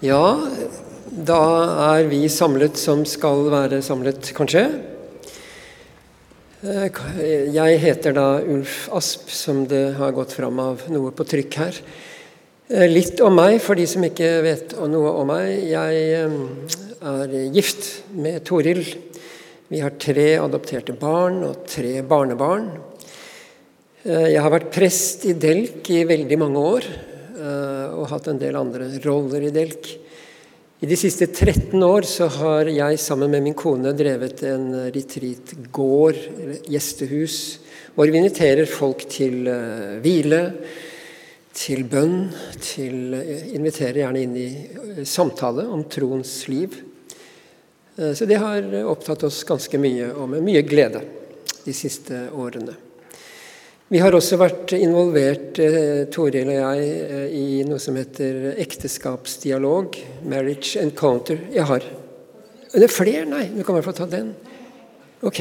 Ja, 0.00 0.48
da 1.12 1.40
er 1.92 2.06
vi 2.08 2.22
samlet 2.32 2.78
som 2.80 3.02
skal 3.04 3.50
være 3.52 3.82
samlet, 3.84 4.30
kanskje. 4.32 4.62
Eh, 6.64 7.00
jeg 7.52 7.80
heter 7.82 8.14
da 8.16 8.24
Ulf 8.40 8.86
Asp, 8.96 9.28
som 9.28 9.66
det 9.68 9.98
har 9.98 10.14
gått 10.16 10.32
fram 10.32 10.56
av 10.64 10.86
noe 10.88 11.12
på 11.12 11.26
trykk 11.28 11.58
her. 11.60 11.82
Eh, 12.70 12.86
litt 12.88 13.20
om 13.20 13.36
meg, 13.36 13.58
for 13.60 13.76
de 13.76 13.84
som 13.84 14.08
ikke 14.08 14.30
vet 14.46 14.72
noe 14.88 15.12
om 15.20 15.28
meg. 15.34 15.68
Jeg 15.68 16.00
eh, 16.16 16.40
er 17.12 17.36
gift 17.52 17.92
med 18.16 18.40
Toril. 18.48 18.80
Vi 19.68 19.84
har 19.84 20.00
tre 20.00 20.30
adopterte 20.40 20.96
barn 20.96 21.42
og 21.50 21.68
tre 21.68 21.98
barnebarn. 22.00 22.72
Jeg 24.08 24.40
har 24.40 24.48
vært 24.48 24.72
prest 24.72 25.28
i 25.28 25.36
Delk 25.36 25.92
i 25.92 26.06
veldig 26.08 26.40
mange 26.40 26.68
år. 26.72 26.92
Eh, 27.40 27.92
og 27.96 28.08
hatt 28.10 28.28
en 28.28 28.40
del 28.40 28.56
andre 28.58 28.90
roller 29.04 29.46
i 29.48 29.52
Delk. 29.54 29.88
I 30.80 30.88
de 30.88 30.96
siste 30.96 31.28
13 31.28 31.80
år 31.84 32.06
så 32.08 32.28
har 32.40 32.68
jeg 32.72 33.00
sammen 33.00 33.32
med 33.32 33.44
min 33.44 33.56
kone 33.56 33.92
drevet 33.96 34.42
en 34.48 34.68
retreatgård, 34.92 36.20
gjestehus, 36.72 37.36
hvor 37.96 38.08
vi 38.08 38.20
inviterer 38.20 38.68
folk 38.70 39.04
til 39.12 39.44
uh, 39.50 39.98
hvile, 40.00 40.40
til 41.52 41.84
bønn, 41.90 42.30
til 42.64 43.16
uh, 43.18 43.32
Inviterer 43.52 44.00
gjerne 44.06 44.24
inn 44.24 44.36
i 44.40 45.04
samtale 45.04 45.66
om 45.68 45.84
troens 45.90 46.36
liv. 46.48 46.78
Så 48.00 48.24
det 48.24 48.38
har 48.40 48.64
opptatt 48.88 49.26
oss 49.28 49.42
ganske 49.44 49.76
mye, 49.76 50.14
og 50.14 50.30
med 50.32 50.46
mye 50.46 50.62
glede, 50.64 51.02
de 51.66 51.74
siste 51.76 52.30
årene. 52.32 52.89
Vi 53.90 53.98
har 53.98 54.14
også 54.14 54.36
vært 54.38 54.70
involvert, 54.76 55.58
eh, 55.58 56.04
Toril 56.14 56.46
og 56.46 56.54
jeg, 56.54 56.90
eh, 57.10 57.32
i 57.34 57.64
noe 57.66 57.80
som 57.82 57.96
heter 57.98 58.54
ekteskapsdialog. 58.62 59.96
Marriage 60.22 60.78
encounter. 60.78 61.40
Jeg 61.50 61.64
har. 61.64 61.82
Er 62.72 62.78
Det 62.78 62.84
er 62.84 62.86
flere? 62.86 63.24
Nei, 63.26 63.46
du 63.48 63.64
kan 63.64 63.74
i 63.74 63.80
hvert 63.80 63.84
fall 63.84 64.06
ta 64.06 64.06
den. 64.06 64.36
Ok. 65.24 65.40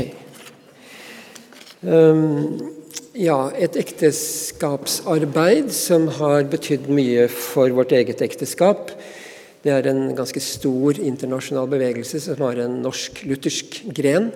Um, 1.84 2.74
ja, 3.14 3.52
et 3.56 3.74
ekteskapsarbeid 3.78 5.70
som 5.72 6.08
har 6.08 6.44
betydd 6.46 6.90
mye 6.90 7.30
for 7.30 7.70
vårt 7.70 7.92
eget 7.92 8.20
ekteskap. 8.20 8.90
Det 9.64 9.72
er 9.72 9.88
en 9.92 10.16
ganske 10.16 10.42
stor 10.42 10.94
internasjonal 10.98 11.68
bevegelse 11.68 12.20
som 12.20 12.38
har 12.38 12.58
en 12.58 12.82
norsk-luthersk 12.82 13.94
gren. 13.94 14.32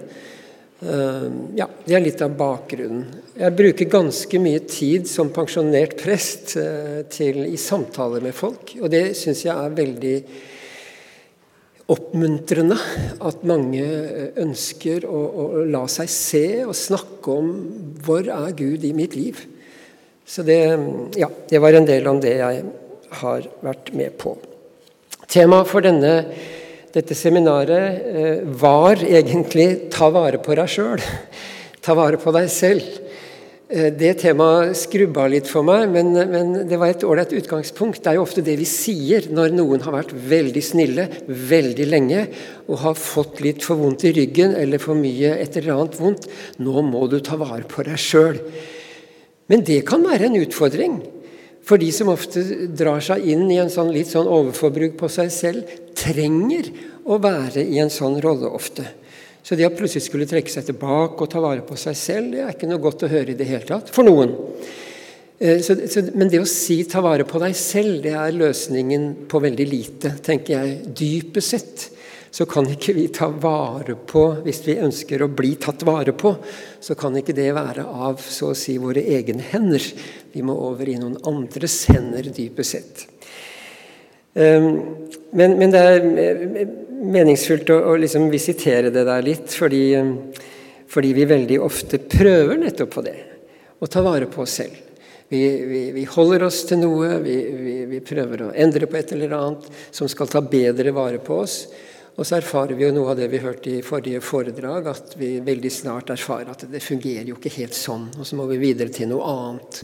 Eh, 0.84 1.32
ja, 1.56 1.68
Det 1.86 1.96
er 1.96 2.04
litt 2.04 2.22
av 2.24 2.34
bakgrunnen. 2.36 3.06
Jeg 3.40 3.56
bruker 3.56 3.92
ganske 3.92 4.40
mye 4.42 4.64
tid 4.68 5.08
som 5.08 5.32
pensjonert 5.34 5.96
prest 6.02 6.58
eh, 6.60 7.04
til, 7.12 7.46
i 7.48 7.60
samtaler 7.60 8.24
med 8.24 8.36
folk. 8.36 8.76
Og 8.82 8.92
det 8.92 9.14
syns 9.20 9.46
jeg 9.46 9.54
er 9.54 9.78
veldig 9.78 10.16
oppmuntrende. 11.94 12.78
At 13.24 13.46
mange 13.48 13.84
eh, 13.84 14.30
ønsker 14.44 15.08
å, 15.08 15.22
å, 15.24 15.48
la 15.72 15.86
seg 15.92 16.12
se 16.12 16.46
og 16.66 16.76
snakke 16.76 17.32
om 17.32 17.54
'Hvor 18.04 18.28
er 18.28 18.58
Gud 18.58 18.84
i 18.84 18.96
mitt 18.96 19.16
liv?' 19.16 19.48
Så 20.26 20.44
det, 20.48 20.80
ja, 21.20 21.28
det 21.28 21.60
var 21.60 21.76
en 21.76 21.86
del 21.88 22.08
om 22.08 22.20
det 22.24 22.38
jeg 22.40 22.64
har 23.20 23.48
vært 23.62 23.92
med 23.94 24.16
på. 24.18 24.38
Temaet 25.28 25.68
for 25.68 25.84
denne 25.84 26.14
dette 26.94 27.16
seminaret 27.18 28.04
eh, 28.06 28.44
var 28.46 29.02
egentlig 29.02 29.90
'ta 29.90 30.12
vare 30.14 30.38
på 30.38 30.54
deg 30.56 30.70
sjøl'. 30.70 31.02
Ta 31.84 31.96
vare 31.98 32.20
på 32.22 32.32
deg 32.32 32.46
selv. 32.54 32.86
Eh, 33.74 33.90
det 33.90 34.20
temaet 34.22 34.78
skrubba 34.78 35.26
litt 35.32 35.50
for 35.50 35.66
meg, 35.66 35.88
men, 35.90 36.14
men 36.30 36.52
det 36.70 36.78
var 36.78 36.94
et 36.94 37.06
ålreit 37.08 37.34
utgangspunkt. 37.34 38.04
Det 38.04 38.12
er 38.12 38.20
jo 38.20 38.26
ofte 38.28 38.44
det 38.46 38.60
vi 38.60 38.68
sier 38.70 39.26
når 39.34 39.56
noen 39.58 39.82
har 39.82 39.96
vært 39.96 40.14
veldig 40.14 40.64
snille 40.64 41.08
veldig 41.26 41.88
lenge 41.90 42.28
og 42.68 42.78
har 42.84 43.00
fått 43.00 43.42
litt 43.42 43.66
for 43.66 43.82
vondt 43.82 44.06
i 44.06 44.14
ryggen 44.14 44.54
eller 44.60 44.84
for 44.84 44.94
mye 45.00 45.34
et 45.40 45.58
eller 45.58 45.74
annet 45.80 45.98
vondt. 45.98 46.30
Nå 46.62 46.86
må 46.86 47.08
du 47.10 47.18
ta 47.26 47.40
vare 47.42 47.66
på 47.66 47.88
deg 47.90 47.98
sjøl. 47.98 48.38
Men 49.50 49.66
det 49.66 49.82
kan 49.90 50.06
være 50.06 50.30
en 50.30 50.40
utfordring. 50.44 51.02
For 51.64 51.80
de 51.80 51.90
som 51.96 52.12
ofte 52.12 52.44
drar 52.76 53.04
seg 53.04 53.24
inn 53.32 53.46
i 53.52 53.60
en 53.62 53.72
sånn 53.72 53.94
litt 53.96 54.12
sånn 54.12 54.28
overforbruk 54.28 54.98
på 55.00 55.10
seg 55.12 55.32
selv, 55.32 55.72
trenger 55.96 56.70
å 57.08 57.20
være 57.24 57.64
i 57.64 57.80
en 57.80 57.92
sånn 57.94 58.20
rolle 58.24 58.52
ofte. 58.52 58.86
Så 59.44 59.58
det 59.60 59.68
å 59.68 59.76
plutselig 59.76 60.06
skulle 60.06 60.28
trekke 60.28 60.52
seg 60.52 60.68
tilbake 60.70 61.24
og 61.24 61.32
ta 61.32 61.42
vare 61.44 61.64
på 61.68 61.76
seg 61.80 61.96
selv, 62.00 62.32
det 62.32 62.44
er 62.44 62.54
ikke 62.56 62.70
noe 62.70 62.84
godt 62.84 63.04
å 63.04 63.12
høre 63.12 63.34
i 63.34 63.40
det 63.40 63.48
hele 63.48 63.68
tatt. 63.68 63.92
For 63.96 64.08
noen. 64.08 64.36
Eh, 65.40 65.60
så, 65.64 65.76
så, 65.92 66.06
men 66.16 66.32
det 66.32 66.40
å 66.40 66.48
si 66.48 66.82
'ta 66.88 67.04
vare 67.04 67.28
på 67.28 67.42
deg 67.44 67.56
selv', 67.56 68.00
det 68.06 68.14
er 68.16 68.38
løsningen 68.40 69.28
på 69.28 69.44
veldig 69.44 69.68
lite, 69.68 70.14
tenker 70.24 70.56
jeg. 70.56 70.78
Dypest 70.96 71.56
sett 71.56 71.90
så 72.34 72.48
kan 72.50 72.66
ikke 72.66 72.96
vi 72.98 73.08
ta 73.14 73.28
vare 73.30 73.94
på 74.10 74.24
Hvis 74.42 74.64
vi 74.66 74.80
ønsker 74.82 75.22
å 75.22 75.30
bli 75.30 75.52
tatt 75.62 75.84
vare 75.86 76.16
på, 76.18 76.32
så 76.82 76.96
kan 76.98 77.14
ikke 77.20 77.36
det 77.38 77.52
være 77.54 77.86
av 77.86 78.24
så 78.26 78.50
å 78.52 78.58
si 78.58 78.80
våre 78.82 79.04
egne 79.06 79.46
hender. 79.52 79.86
Vi 80.34 80.42
må 80.42 80.56
over 80.66 80.90
i 80.90 80.98
noen 80.98 81.20
andres 81.30 81.84
hender, 81.94 82.32
dypest 82.34 82.74
sett. 82.74 83.04
Ehm, 84.34 84.72
men, 85.38 85.60
men 85.60 85.74
det 85.74 85.84
er 85.84 86.08
meningsfullt 86.90 87.70
å, 87.70 87.80
å 87.92 88.00
liksom 88.02 88.26
visitere 88.34 88.90
det 88.94 89.06
der 89.06 89.26
litt, 89.26 89.54
fordi, 89.54 89.86
fordi, 90.90 91.14
vi 91.14 91.30
veldig 91.30 91.62
ofte 91.62 92.02
prøver 92.02 92.58
nettopp 92.66 92.98
på 92.98 93.06
det. 93.06 93.18
Å 93.78 93.94
ta 93.94 94.02
vare 94.02 94.26
på 94.32 94.42
oss 94.42 94.58
selv. 94.64 94.82
Vi, 95.30 95.42
vi, 95.70 95.86
vi 95.94 96.10
holder 96.10 96.50
oss 96.50 96.64
til 96.70 96.82
noe, 96.82 97.18
vi, 97.22 97.38
vi, 97.90 98.02
prøver 98.06 98.48
å 98.48 98.54
endre 98.54 98.90
på 98.90 98.98
et 99.00 99.14
eller 99.16 99.34
annet 99.38 99.70
som 99.94 100.10
skal 100.10 100.30
ta 100.30 100.42
bedre 100.42 100.94
vare 100.94 101.22
på 101.22 101.44
oss. 101.46 101.64
Og 102.14 102.28
så 102.28 102.38
erfarer 102.38 102.78
vi 102.78 102.86
jo 102.86 102.94
noe 102.94 103.14
av 103.14 103.18
det 103.18 103.28
vi 103.32 103.42
hørte 103.42 103.72
i 103.72 103.86
forrige 103.86 104.22
foredrag, 104.22 104.90
at 104.92 105.16
vi 105.18 105.40
veldig 105.42 105.72
snart 105.74 106.12
erfarer 106.14 106.52
at 106.54 106.68
det 106.70 106.84
fungerer 106.84 107.32
jo 107.32 107.40
ikke 107.40 107.56
helt 107.56 107.78
sånn, 107.78 108.12
og 108.20 108.28
så 108.28 108.38
må 108.38 108.46
vi 108.52 108.60
videre 108.62 108.94
til 108.94 109.10
noe 109.10 109.32
annet. 109.32 109.80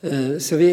Eh, 0.00 0.34
så 0.42 0.58
vi, 0.58 0.70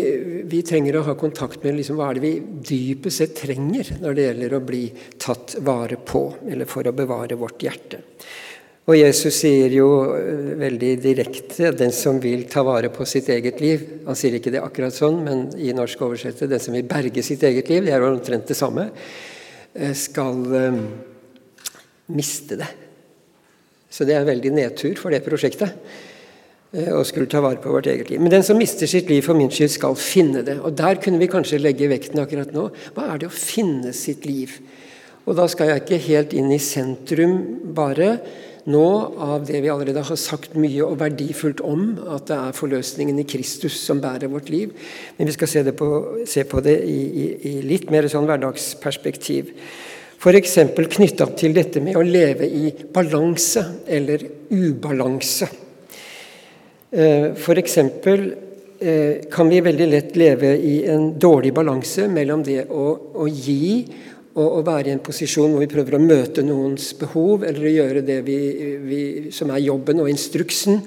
vi 0.49 0.63
trenger 0.65 0.97
å 0.97 1.05
ha 1.11 1.15
kontakt 1.19 1.61
med 1.61 1.77
liksom, 1.77 1.99
hva 1.99 2.09
er 2.09 2.17
det 2.17 2.25
vi 2.25 2.33
dypest 2.71 3.21
sett 3.21 3.37
trenger 3.37 3.93
når 4.01 4.17
det 4.17 4.27
gjelder 4.29 4.57
å 4.57 4.63
bli 4.65 4.83
tatt 5.21 5.57
vare 5.67 6.01
på, 6.01 6.23
eller 6.49 6.69
for 6.69 6.89
å 6.89 6.95
bevare 6.95 7.37
vårt 7.37 7.67
hjerte. 7.67 8.01
Og 8.87 8.95
Jesus 8.95 9.41
sier 9.43 9.73
jo 9.75 9.87
eh, 10.15 10.53
veldig 10.57 10.93
direkte 11.03 11.73
'den 11.75 11.91
som 11.91 12.21
vil 12.23 12.47
ta 12.49 12.63
vare 12.63 12.89
på 12.89 13.05
sitt 13.05 13.27
eget 13.29 13.59
liv'. 13.59 13.83
Han 14.07 14.15
sier 14.15 14.39
ikke 14.39 14.53
det 14.55 14.63
akkurat 14.63 14.95
sånn, 14.95 15.19
men 15.25 15.49
i 15.59 15.73
norsk 15.75 16.01
oversettelse 16.07 16.47
'den 16.47 16.63
som 16.63 16.73
vil 16.73 16.87
berge 16.87 17.21
sitt 17.21 17.43
eget 17.43 17.67
liv'. 17.67 17.83
Det 17.85 17.93
er 17.93 18.09
omtrent 18.09 18.47
det 18.47 18.55
samme. 18.55 18.89
Eh, 19.77 19.93
skal 19.93 20.55
eh, 20.55 20.77
miste 22.05 22.57
det. 22.57 22.67
Så 23.89 24.05
det 24.05 24.15
er 24.15 24.23
en 24.23 24.31
veldig 24.31 24.51
nedtur 24.55 24.97
for 24.97 25.13
det 25.13 25.21
prosjektet 25.25 25.69
eh, 26.73 26.89
å 26.97 27.03
skulle 27.05 27.29
ta 27.29 27.43
vare 27.45 27.61
på 27.61 27.75
vårt 27.75 27.89
eget 27.91 28.09
liv. 28.09 28.21
Men 28.23 28.33
den 28.33 28.45
som 28.45 28.57
mister 28.57 28.89
sitt 28.89 29.11
liv 29.11 29.21
for 29.25 29.37
min 29.37 29.51
skyld, 29.53 29.75
skal 29.75 29.99
finne 30.01 30.41
det. 30.47 30.57
Og 30.65 30.73
Der 30.73 30.97
kunne 31.03 31.21
vi 31.21 31.29
kanskje 31.29 31.61
legge 31.61 31.91
vekten 31.91 32.23
akkurat 32.23 32.55
nå. 32.55 32.71
Hva 32.95 33.11
er 33.11 33.21
det 33.21 33.29
å 33.29 33.37
finne 33.37 33.93
sitt 33.93 34.25
liv? 34.25 34.57
Og 35.27 35.37
Da 35.37 35.45
skal 35.51 35.69
jeg 35.69 35.83
ikke 35.83 36.03
helt 36.07 36.33
inn 36.33 36.49
i 36.55 36.61
sentrum 36.63 37.37
bare 37.77 38.15
nå 38.67 38.85
av 39.23 39.45
det 39.47 39.61
vi 39.63 39.69
allerede 39.71 40.03
har 40.03 40.19
sagt 40.19 40.57
mye 40.59 40.83
og 40.83 40.99
verdifullt 40.99 41.61
om, 41.63 41.93
at 42.11 42.27
det 42.27 42.37
er 42.37 42.55
forløsningen 42.57 43.19
i 43.21 43.27
Kristus 43.27 43.77
som 43.79 44.01
bærer 44.03 44.31
vårt 44.31 44.51
liv. 44.51 44.73
Men 45.17 45.29
vi 45.29 45.35
skal 45.37 45.51
se, 45.51 45.63
på, 45.71 45.91
se 46.27 46.43
på, 46.47 46.63
det 46.65 46.75
i, 46.83 46.97
i, 47.07 47.27
i, 47.47 47.53
litt 47.63 47.91
mer 47.93 48.09
sånn 48.11 48.27
hverdagsperspektiv. 48.27 49.53
F.eks. 50.17 50.57
knytta 50.97 51.29
til 51.37 51.55
dette 51.55 51.79
med 51.83 51.95
å 51.95 52.03
leve 52.03 52.49
i 52.49 52.73
balanse 52.93 53.63
eller 53.85 54.25
ubalanse. 54.51 55.47
Eh, 56.91 57.31
F.eks. 57.37 57.77
Eh, 58.77 59.23
kan 59.31 59.49
vi 59.49 59.61
veldig 59.63 59.87
lett 59.89 60.19
leve 60.19 60.51
i 60.59 60.81
en 60.91 61.13
dårlig 61.17 61.53
balanse 61.55 62.05
mellom 62.11 62.43
det 62.45 62.67
å, 62.69 62.83
å 63.15 63.25
gi 63.31 63.87
å, 64.37 64.61
være 64.65 64.91
i 64.91 64.93
en 64.93 65.03
posisjon 65.03 65.53
hvor 65.53 65.63
vi 65.63 65.69
prøver 65.71 65.97
å 65.97 66.03
møte 66.03 66.45
noens 66.45 66.91
behov, 66.99 67.45
eller 67.47 67.65
å 67.65 67.73
gjøre 67.73 68.03
det 68.05 68.17
vi, 68.27 68.39
vi, 68.83 69.03
som 69.33 69.51
er 69.53 69.63
jobben 69.65 70.03
og 70.03 70.11
instruksen, 70.11 70.81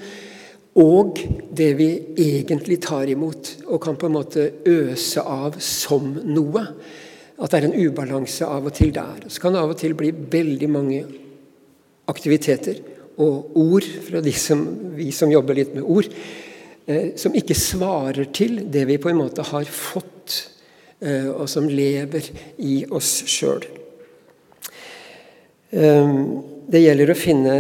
og 0.81 1.19
det 1.51 1.73
vi 1.81 1.89
egentlig 2.23 2.79
tar 2.85 3.11
imot, 3.11 3.57
og 3.67 3.81
kan 3.83 3.99
på 3.99 4.07
en 4.07 4.15
måte 4.21 4.47
øse 4.71 5.25
av 5.27 5.59
som 5.65 6.13
noe. 6.23 6.63
At 7.41 7.51
det 7.51 7.59
er 7.59 7.67
en 7.71 7.89
ubalanse 7.89 8.47
av 8.47 8.69
og 8.69 8.77
til 8.77 8.93
der. 8.95 9.27
Så 9.27 9.43
kan 9.43 9.57
det 9.57 9.65
av 9.65 9.73
og 9.73 9.81
til 9.81 9.97
bli 9.99 10.13
veldig 10.13 10.69
mange 10.71 11.01
aktiviteter 12.11 12.79
og 13.21 13.57
ord 13.59 13.87
fra 14.07 14.23
de 14.25 14.33
som, 14.37 14.63
vi 14.97 15.11
som 15.15 15.33
jobber 15.33 15.59
litt 15.59 15.75
med 15.75 15.85
ord, 15.85 16.09
eh, 16.87 17.13
som 17.19 17.35
ikke 17.37 17.59
svarer 17.59 18.31
til 18.35 18.63
det 18.71 18.87
vi 18.89 19.01
på 19.01 19.11
en 19.11 19.21
måte 19.25 19.45
har 19.51 19.67
fått 19.67 20.39
og 21.01 21.47
som 21.49 21.69
lever 21.69 22.27
i 22.61 22.83
oss 22.93 23.23
sjøl. 23.31 23.65
Eh, 25.71 26.15
det 26.71 26.83
gjelder 26.83 27.13
å 27.13 27.19
finne 27.19 27.55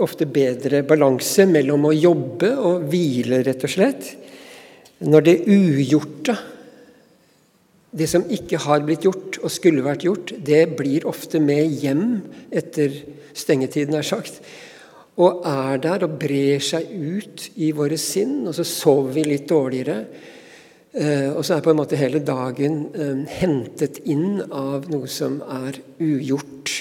ofte 0.00 0.28
bedre 0.30 0.84
balanse 0.86 1.46
mellom 1.48 1.88
å 1.88 1.96
jobbe 1.96 2.52
og 2.54 2.86
hvile, 2.92 3.42
rett 3.46 3.66
og 3.66 3.72
slett. 3.72 4.10
Når 5.00 5.26
det 5.26 5.36
ugjorte 5.50 6.36
det 7.90 8.06
som 8.06 8.22
ikke 8.30 8.60
har 8.62 8.84
blitt 8.86 9.02
gjort 9.08 9.40
og 9.42 9.50
skulle 9.50 9.82
vært 9.82 10.04
gjort, 10.06 10.34
det 10.38 10.62
blir 10.78 11.08
ofte 11.10 11.40
med 11.42 11.72
hjem 11.82 12.20
etter 12.54 12.92
stengetiden, 13.34 13.96
er 13.98 14.06
sagt. 14.06 14.38
Og 15.20 15.42
er 15.48 15.80
der 15.82 16.04
og 16.06 16.14
brer 16.20 16.62
seg 16.62 16.86
ut 16.86 17.48
i 17.58 17.72
våre 17.74 17.98
sinn, 17.98 18.44
og 18.46 18.54
så 18.54 18.66
sover 18.68 19.16
vi 19.16 19.26
litt 19.32 19.48
dårligere. 19.50 20.04
Eh, 20.90 21.30
og 21.30 21.44
så 21.46 21.54
er 21.54 21.62
på 21.62 21.70
en 21.70 21.78
måte 21.78 21.98
hele 21.98 22.18
dagen 22.26 22.80
eh, 22.98 23.20
hentet 23.38 24.00
inn 24.10 24.40
av 24.42 24.88
noe 24.90 25.06
som 25.10 25.38
er 25.46 25.78
ugjort. 26.02 26.72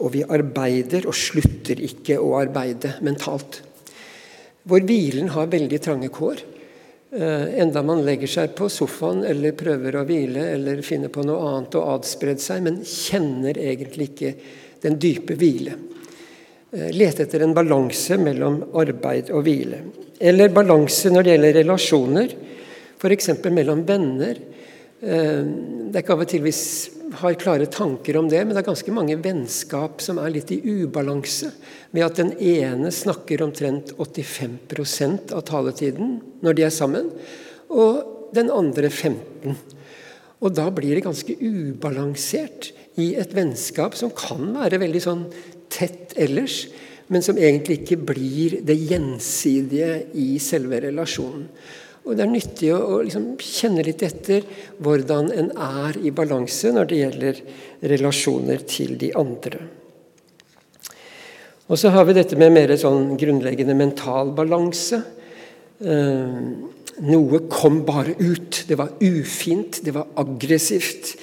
Og 0.00 0.14
vi 0.14 0.22
arbeider 0.24 1.04
og 1.06 1.16
slutter 1.16 1.82
ikke 1.84 2.16
å 2.16 2.32
arbeide 2.40 2.96
mentalt. 3.04 3.60
Hvor 4.64 4.80
hvilen 4.86 5.28
har 5.34 5.52
veldig 5.52 5.80
trange 5.84 6.08
kår. 6.14 6.40
Eh, 7.12 7.44
enda 7.60 7.82
man 7.84 8.00
legger 8.06 8.30
seg 8.38 8.54
på 8.56 8.70
sofaen 8.72 9.20
eller 9.28 9.52
prøver 9.58 10.00
å 10.00 10.06
hvile 10.08 10.46
eller 10.54 10.80
finner 10.86 11.12
på 11.12 11.24
noe 11.28 11.50
annet 11.50 11.76
og 11.76 11.90
adspredd 11.98 12.40
seg, 12.40 12.62
men 12.64 12.80
kjenner 12.88 13.60
egentlig 13.60 14.14
ikke 14.14 14.32
den 14.82 14.96
dype 15.02 15.36
hvile. 15.38 15.76
Lete 16.72 17.26
etter 17.26 17.42
en 17.44 17.52
balanse 17.52 18.16
mellom 18.16 18.62
arbeid 18.80 19.28
og 19.36 19.44
hvile. 19.44 19.82
Eller 20.24 20.48
balanse 20.56 21.10
når 21.12 21.26
det 21.26 21.34
gjelder 21.34 21.56
relasjoner, 21.58 22.32
f.eks. 23.02 23.30
mellom 23.50 23.82
venner. 23.86 24.38
Eh, 25.02 25.42
det 25.42 25.96
er 25.96 26.04
ikke 26.04 26.14
av 26.14 26.22
og 26.24 26.30
til 26.30 26.44
vi 26.46 26.54
har 27.18 27.36
klare 27.40 27.66
tanker 27.66 28.16
om 28.16 28.28
det, 28.30 28.40
men 28.44 28.54
det 28.54 28.62
er 28.62 28.70
ganske 28.70 28.94
mange 28.94 29.18
vennskap 29.20 30.00
som 30.04 30.20
er 30.22 30.32
litt 30.32 30.52
i 30.54 30.62
ubalanse, 30.62 31.50
ved 31.92 32.06
at 32.06 32.20
den 32.20 32.32
ene 32.38 32.92
snakker 32.94 33.42
omtrent 33.44 33.92
85% 33.98 35.34
av 35.36 35.44
taletiden 35.48 36.20
når 36.44 36.56
de 36.56 36.66
er 36.66 36.74
sammen, 36.74 37.10
og 37.72 38.30
den 38.36 38.48
andre 38.52 38.88
15 38.88 39.56
Og 40.42 40.50
da 40.56 40.64
blir 40.74 40.96
det 40.96 41.04
ganske 41.04 41.36
ubalansert 41.38 42.72
i 42.98 43.12
et 43.14 43.30
vennskap 43.36 43.94
som 43.94 44.10
kan 44.10 44.48
være 44.56 44.80
veldig 44.82 45.02
sånn 45.04 45.20
tett 45.70 46.16
ellers, 46.18 46.64
men 47.12 47.22
som 47.22 47.38
egentlig 47.38 47.82
ikke 47.82 48.00
blir 48.08 48.56
det 48.66 48.74
gjensidige 48.74 50.00
i 50.18 50.40
selve 50.42 50.80
relasjonen. 50.82 51.46
Og 52.02 52.16
Det 52.18 52.24
er 52.24 52.32
nyttig 52.32 52.72
å, 52.74 52.80
å 52.96 53.02
liksom 53.04 53.28
kjenne 53.38 53.84
litt 53.86 54.02
etter 54.02 54.42
hvordan 54.82 55.30
en 55.38 55.52
er 55.54 55.98
i 56.02 56.10
balanse 56.14 56.72
når 56.74 56.90
det 56.90 56.98
gjelder 56.98 57.40
relasjoner 57.92 58.64
til 58.66 58.96
de 58.98 59.12
andre. 59.18 59.62
Og 61.70 61.78
så 61.78 61.92
har 61.94 62.04
vi 62.08 62.16
dette 62.16 62.36
med 62.36 62.52
mer 62.52 62.74
sånn 62.76 63.14
grunnleggende 63.20 63.76
mental 63.78 64.34
balanse. 64.36 64.98
Eh, 65.78 66.40
noe 67.06 67.40
kom 67.48 67.80
bare 67.86 68.16
ut. 68.18 68.64
Det 68.68 68.76
var 68.76 68.98
ufint, 68.98 69.78
det 69.86 69.94
var 69.94 70.10
aggressivt. 70.20 71.14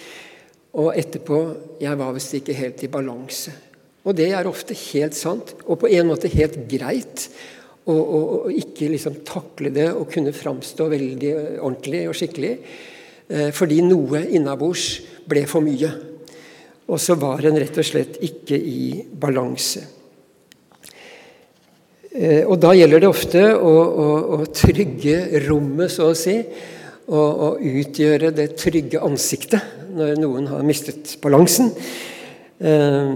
Og 0.80 0.96
etterpå 0.96 1.42
Jeg 1.81 1.98
var 2.00 2.16
visst 2.16 2.34
ikke 2.40 2.56
helt 2.56 2.84
i 2.84 2.92
balanse. 2.92 3.54
Og 4.08 4.16
det 4.16 4.31
er 4.31 4.48
ofte 4.48 4.74
helt 4.74 5.16
sant, 5.18 5.54
og 5.68 5.81
på 5.81 5.90
en 5.92 6.08
måte 6.08 6.31
helt 6.31 6.56
greit 6.72 7.28
og, 7.90 8.00
og, 8.00 8.26
og 8.46 8.56
ikke 8.56 8.90
liksom 8.94 9.22
takle 9.28 9.72
det 9.74 9.90
og 9.92 10.10
kunne 10.14 10.34
framstå 10.36 10.90
veldig 10.92 11.34
ordentlig 11.58 12.06
og 12.10 12.18
skikkelig. 12.18 12.54
Eh, 13.30 13.50
fordi 13.56 13.82
noe 13.86 14.24
innabords 14.30 14.88
ble 15.30 15.46
for 15.50 15.66
mye. 15.66 15.92
Og 16.90 17.02
så 17.02 17.18
var 17.22 17.46
en 17.46 17.58
rett 17.62 17.78
og 17.78 17.86
slett 17.86 18.20
ikke 18.26 18.58
i 18.58 18.84
balanse. 19.22 19.86
Eh, 22.10 22.44
og 22.46 22.58
da 22.62 22.74
gjelder 22.78 23.04
det 23.04 23.10
ofte 23.10 23.44
å, 23.54 23.74
å, 23.74 24.08
å 24.40 24.40
trygge 24.50 25.44
rommet, 25.48 25.94
så 25.94 26.12
å 26.12 26.18
si. 26.18 26.40
Og, 27.10 27.18
og, 27.18 27.62
utgjøre 27.66 28.30
det 28.38 28.52
trygge 28.60 29.02
ansiktet 29.02 29.78
når 29.98 30.20
noen 30.22 30.46
har 30.52 30.66
mistet 30.66 31.16
balansen. 31.24 31.72
Eh, 32.62 33.14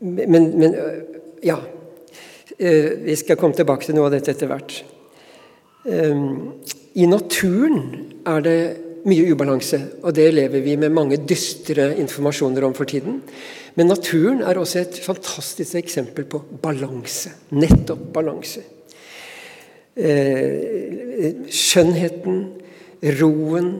men, 0.00 0.46
men 0.54 0.76
ja, 1.44 1.58
Eh, 1.58 1.79
vi 2.60 3.16
skal 3.16 3.38
komme 3.40 3.56
tilbake 3.56 3.88
til 3.88 3.96
noe 3.96 4.10
av 4.10 4.14
dette 4.14 4.34
etter 4.34 4.50
hvert. 4.50 4.74
Eh, 5.88 6.24
I 7.00 7.06
naturen 7.08 7.78
er 8.28 8.44
det 8.44 8.60
mye 9.08 9.30
ubalanse, 9.32 9.78
og 10.04 10.12
det 10.16 10.28
lever 10.34 10.60
vi 10.64 10.76
med 10.76 10.92
mange 10.92 11.16
dystre 11.24 11.94
informasjoner 12.02 12.66
om 12.66 12.74
for 12.76 12.88
tiden. 12.88 13.22
Men 13.78 13.88
naturen 13.88 14.42
er 14.44 14.58
også 14.60 14.82
et 14.82 14.98
fantastisk 15.00 15.78
eksempel 15.80 16.26
på 16.28 16.42
balanse. 16.60 17.32
Nettopp 17.56 18.10
balanse. 18.12 18.64
Eh, 19.96 21.46
skjønnheten, 21.48 22.44
roen, 23.20 23.72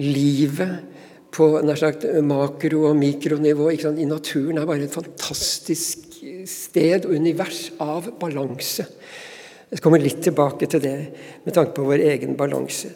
livet 0.00 0.86
på 1.34 1.48
nær 1.62 1.78
sagt 1.78 2.06
makro- 2.24 2.86
og 2.90 2.96
mikronivå 2.98 3.70
i 3.74 4.06
naturen 4.08 4.58
er 4.58 4.66
bare 4.66 4.86
et 4.86 4.94
fantastisk 4.94 6.09
sted 6.48 7.06
og 7.06 7.14
univers 7.16 7.70
av 7.80 8.10
balanse. 8.20 8.86
Jeg 9.70 9.82
kommer 9.82 10.02
litt 10.02 10.18
tilbake 10.24 10.66
til 10.70 10.82
det 10.82 10.96
med 11.44 11.54
tanke 11.54 11.76
på 11.76 11.86
vår 11.86 12.02
egen 12.10 12.34
balanse. 12.38 12.90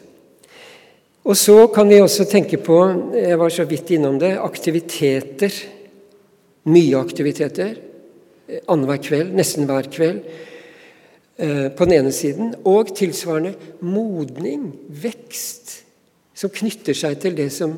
Og 1.25 1.37
så 1.39 1.55
kan 1.73 1.89
vi 1.89 2.01
også 2.03 2.27
tenke 2.29 2.59
på 2.61 2.77
jeg 3.15 3.39
var 3.41 3.53
så 3.53 3.65
vidt 3.65 3.95
innom 3.95 4.19
det, 4.21 4.35
aktiviteter. 4.37 5.55
Mye 6.69 6.99
aktiviteter. 6.99 7.79
Annenhver 8.69 9.01
kveld, 9.01 9.33
nesten 9.33 9.65
hver 9.69 9.89
kveld. 9.89 10.21
Eh, 11.37 11.67
på 11.73 11.87
den 11.87 11.97
ene 11.97 12.11
siden. 12.13 12.53
Og 12.63 12.93
tilsvarende 12.95 13.55
modning, 13.81 14.69
vekst, 14.87 15.81
som 16.35 16.53
knytter 16.53 16.95
seg 16.95 17.17
til 17.23 17.35
det 17.35 17.49
som 17.55 17.73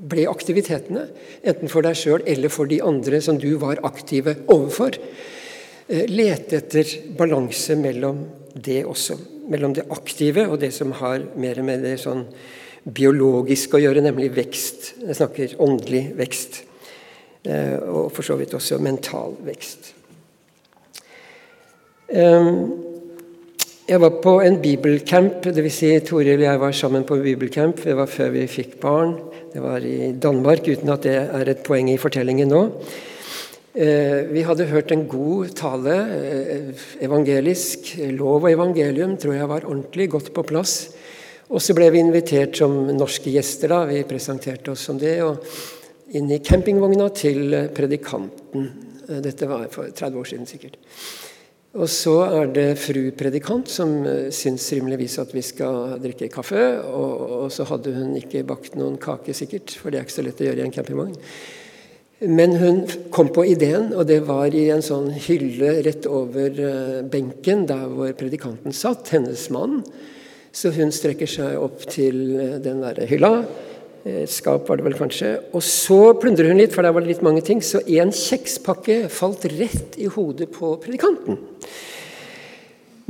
ble 0.00 0.24
aktivitetene, 0.30 1.04
enten 1.44 1.70
for 1.70 1.84
deg 1.84 1.98
sjøl 1.98 2.24
eller 2.28 2.52
for 2.52 2.70
de 2.70 2.80
andre 2.84 3.20
som 3.24 3.38
du 3.40 3.50
var 3.60 3.82
aktive 3.86 4.38
overfor. 4.48 4.96
Eh, 5.90 6.06
lete 6.08 6.60
etter 6.60 6.94
balanse 7.18 7.76
mellom 7.76 8.24
det 8.54 8.84
også. 8.88 9.18
Mellom 9.50 9.74
det 9.76 9.88
aktive 9.92 10.46
og 10.48 10.60
det 10.62 10.72
som 10.76 10.94
har 11.00 11.24
mer 11.36 11.60
med 11.66 11.84
det 11.84 11.98
sånn 12.00 12.24
biologiske 12.84 13.76
å 13.76 13.82
gjøre, 13.82 14.02
nemlig 14.04 14.30
vekst. 14.36 14.94
Jeg 15.04 15.18
snakker 15.18 15.56
åndelig 15.60 16.04
vekst. 16.16 16.62
Eh, 17.44 17.76
og 17.76 18.10
for 18.14 18.24
så 18.24 18.36
vidt 18.40 18.54
også 18.56 18.80
mental 18.82 19.36
vekst. 19.44 19.94
Um, 22.10 22.89
jeg 23.90 23.98
var 23.98 24.20
på 24.22 24.36
en 24.38 24.60
bibelcamp, 24.62 25.48
dvs. 25.50 25.76
Si 25.80 25.88
Toril 26.06 26.36
og 26.36 26.44
jeg 26.44 26.58
var 26.62 26.74
sammen 26.78 27.02
på 27.02 27.16
bibelcamp. 27.18 27.80
Det 27.82 27.96
var 27.98 28.06
før 28.06 28.28
vi 28.36 28.44
fikk 28.46 28.76
barn. 28.78 29.16
Det 29.50 29.58
var 29.64 29.82
i 29.82 30.12
Danmark, 30.14 30.68
uten 30.68 30.92
at 30.94 31.02
det 31.02 31.14
er 31.18 31.48
et 31.50 31.64
poeng 31.66 31.88
i 31.90 31.96
fortellingen 31.98 32.52
nå. 32.52 32.60
Eh, 33.74 34.28
vi 34.30 34.44
hadde 34.46 34.68
hørt 34.70 34.94
en 34.94 35.02
god 35.10 35.50
tale, 35.58 35.96
eh, 36.06 36.84
evangelisk. 37.02 37.96
Lov 38.14 38.44
og 38.44 38.52
evangelium 38.52 39.16
tror 39.16 39.34
jeg 39.34 39.48
var 39.48 39.66
ordentlig 39.66 40.06
godt 40.10 40.30
på 40.34 40.44
plass. 40.46 40.92
Og 41.50 41.58
så 41.58 41.74
ble 41.74 41.90
vi 41.90 41.98
invitert 41.98 42.56
som 42.56 42.86
norske 42.94 43.30
gjester. 43.30 43.68
da, 43.68 43.84
Vi 43.86 44.04
presenterte 44.04 44.70
oss 44.70 44.86
som 44.86 44.98
det. 44.98 45.20
og 45.22 45.42
Inn 46.12 46.30
i 46.30 46.38
campingvogna 46.38 47.08
til 47.12 47.70
predikanten. 47.74 48.70
Eh, 49.08 49.20
dette 49.20 49.48
var 49.48 49.66
for 49.68 49.90
30 49.90 50.16
år 50.16 50.24
siden 50.24 50.46
sikkert. 50.46 50.76
Og 51.70 51.86
så 51.86 52.16
er 52.26 52.48
det 52.50 52.66
fru 52.82 53.12
predikant 53.14 53.70
som 53.70 54.00
uh, 54.02 54.26
syns 54.34 54.64
rimeligvis 54.74 55.20
at 55.22 55.30
vi 55.30 55.42
skal 55.46 56.00
drikke 56.02 56.30
kaffe. 56.32 56.58
Og, 56.82 57.12
og, 57.44 57.46
så 57.54 57.66
hadde 57.68 57.94
hun 57.94 58.16
ikke 58.18 58.42
bakt 58.48 58.74
noen 58.78 58.98
kake, 58.98 59.34
sikkert, 59.36 59.76
for 59.78 59.92
det 59.92 60.00
er 60.00 60.08
ikke 60.08 60.16
så 60.16 60.26
lett 60.26 60.42
å 60.42 60.48
gjøre 60.48 60.64
i 60.64 60.66
en 60.66 60.74
campingvogn. 60.74 61.14
Men 62.26 62.56
hun 62.60 62.82
kom 63.14 63.30
på 63.32 63.46
ideen, 63.48 63.94
og 63.94 64.02
det 64.10 64.18
var 64.26 64.52
i 64.52 64.66
en 64.74 64.82
sånn 64.84 65.08
hylle 65.14 65.78
rett 65.86 66.10
over 66.10 66.58
uh, 66.58 67.00
benken 67.06 67.64
der 67.70 67.86
hvor 67.86 68.10
predikanten 68.18 68.74
satt, 68.74 69.14
hennes 69.14 69.46
mann. 69.54 69.84
Så 70.50 70.74
hun 70.74 70.90
strekker 70.90 71.30
seg 71.30 71.54
opp 71.62 71.86
til 71.86 72.24
uh, 72.34 72.58
den 72.58 72.82
der 72.82 73.06
hylla 73.14 73.44
et 74.08 74.32
skap 74.32 74.68
var 74.68 74.80
det 74.80 74.86
vel 74.86 74.96
kanskje. 74.96 75.34
Og 75.52 75.62
så 75.64 76.14
plundrer 76.20 76.48
hun 76.48 76.60
litt, 76.60 76.72
for 76.72 76.86
der 76.86 76.94
var 76.96 77.04
det 77.04 77.12
litt 77.12 77.24
mange 77.26 77.42
ting. 77.44 77.60
Så 77.60 77.82
en 77.84 78.12
kjekspakke 78.14 79.02
falt 79.12 79.44
rett 79.52 79.98
i 80.00 80.08
hodet 80.08 80.48
på 80.54 80.72
predikanten. 80.80 81.40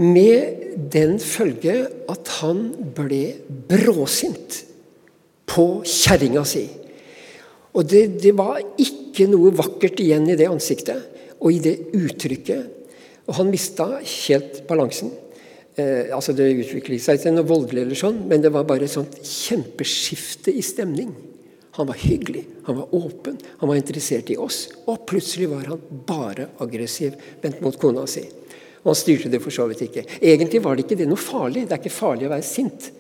Med 0.00 0.74
den 0.90 1.18
følge 1.22 1.84
at 2.10 2.34
han 2.40 2.70
ble 2.96 3.22
bråsint 3.70 4.62
på 5.50 5.66
kjerringa 5.86 6.44
si. 6.48 6.64
Og 7.70 7.86
det, 7.86 8.06
det, 8.22 8.34
var 8.34 8.58
ikke 8.80 9.28
noe 9.30 9.52
vakkert 9.54 10.00
igjen 10.02 10.26
i 10.30 10.38
det 10.38 10.48
ansiktet 10.50 11.36
og 11.38 11.52
i 11.54 11.60
det 11.62 11.76
uttrykket. 11.94 12.78
Og 13.28 13.36
han 13.38 13.50
mista 13.52 13.86
helt 14.00 14.64
balansen. 14.66 15.12
Eh, 15.80 16.12
altså 16.14 16.34
Det 16.36 16.48
utviklet 16.52 17.02
seg 17.02 17.20
til 17.22 17.34
noe 17.36 17.48
voldelig, 17.48 17.84
eller 17.84 17.98
sånn, 17.98 18.22
men 18.28 18.42
det 18.44 18.52
var 18.54 18.66
bare 18.68 18.86
et 18.86 18.92
sånt 18.92 19.16
kjempeskifte 19.24 20.52
i 20.52 20.64
stemning. 20.64 21.12
Han 21.78 21.88
var 21.88 22.00
hyggelig, 22.02 22.42
han 22.66 22.80
var 22.80 22.94
åpen, 22.98 23.38
han 23.60 23.70
var 23.70 23.78
interessert 23.78 24.30
i 24.32 24.38
oss. 24.40 24.64
Og 24.90 25.04
plutselig 25.08 25.48
var 25.52 25.68
han 25.70 25.82
bare 26.06 26.50
aggressiv 26.60 27.14
vendt 27.42 27.62
mot 27.64 27.78
kona 27.80 28.06
si. 28.10 28.24
Og 28.82 28.90
han 28.90 28.98
styrte 28.98 29.30
det 29.30 29.42
for 29.44 29.54
så 29.54 29.68
vidt 29.70 29.84
ikke. 29.86 30.06
Egentlig 30.18 30.62
var 30.64 30.76
det 30.76 30.86
ikke 30.86 30.98
det 30.98 31.08
noe 31.08 31.20
farlig. 31.20 31.66
Det 31.68 31.76
er 31.76 31.82
ikke 31.82 31.94
farlig 31.94 32.26
å 32.26 32.32
være 32.32 32.48
sint. 32.48 32.90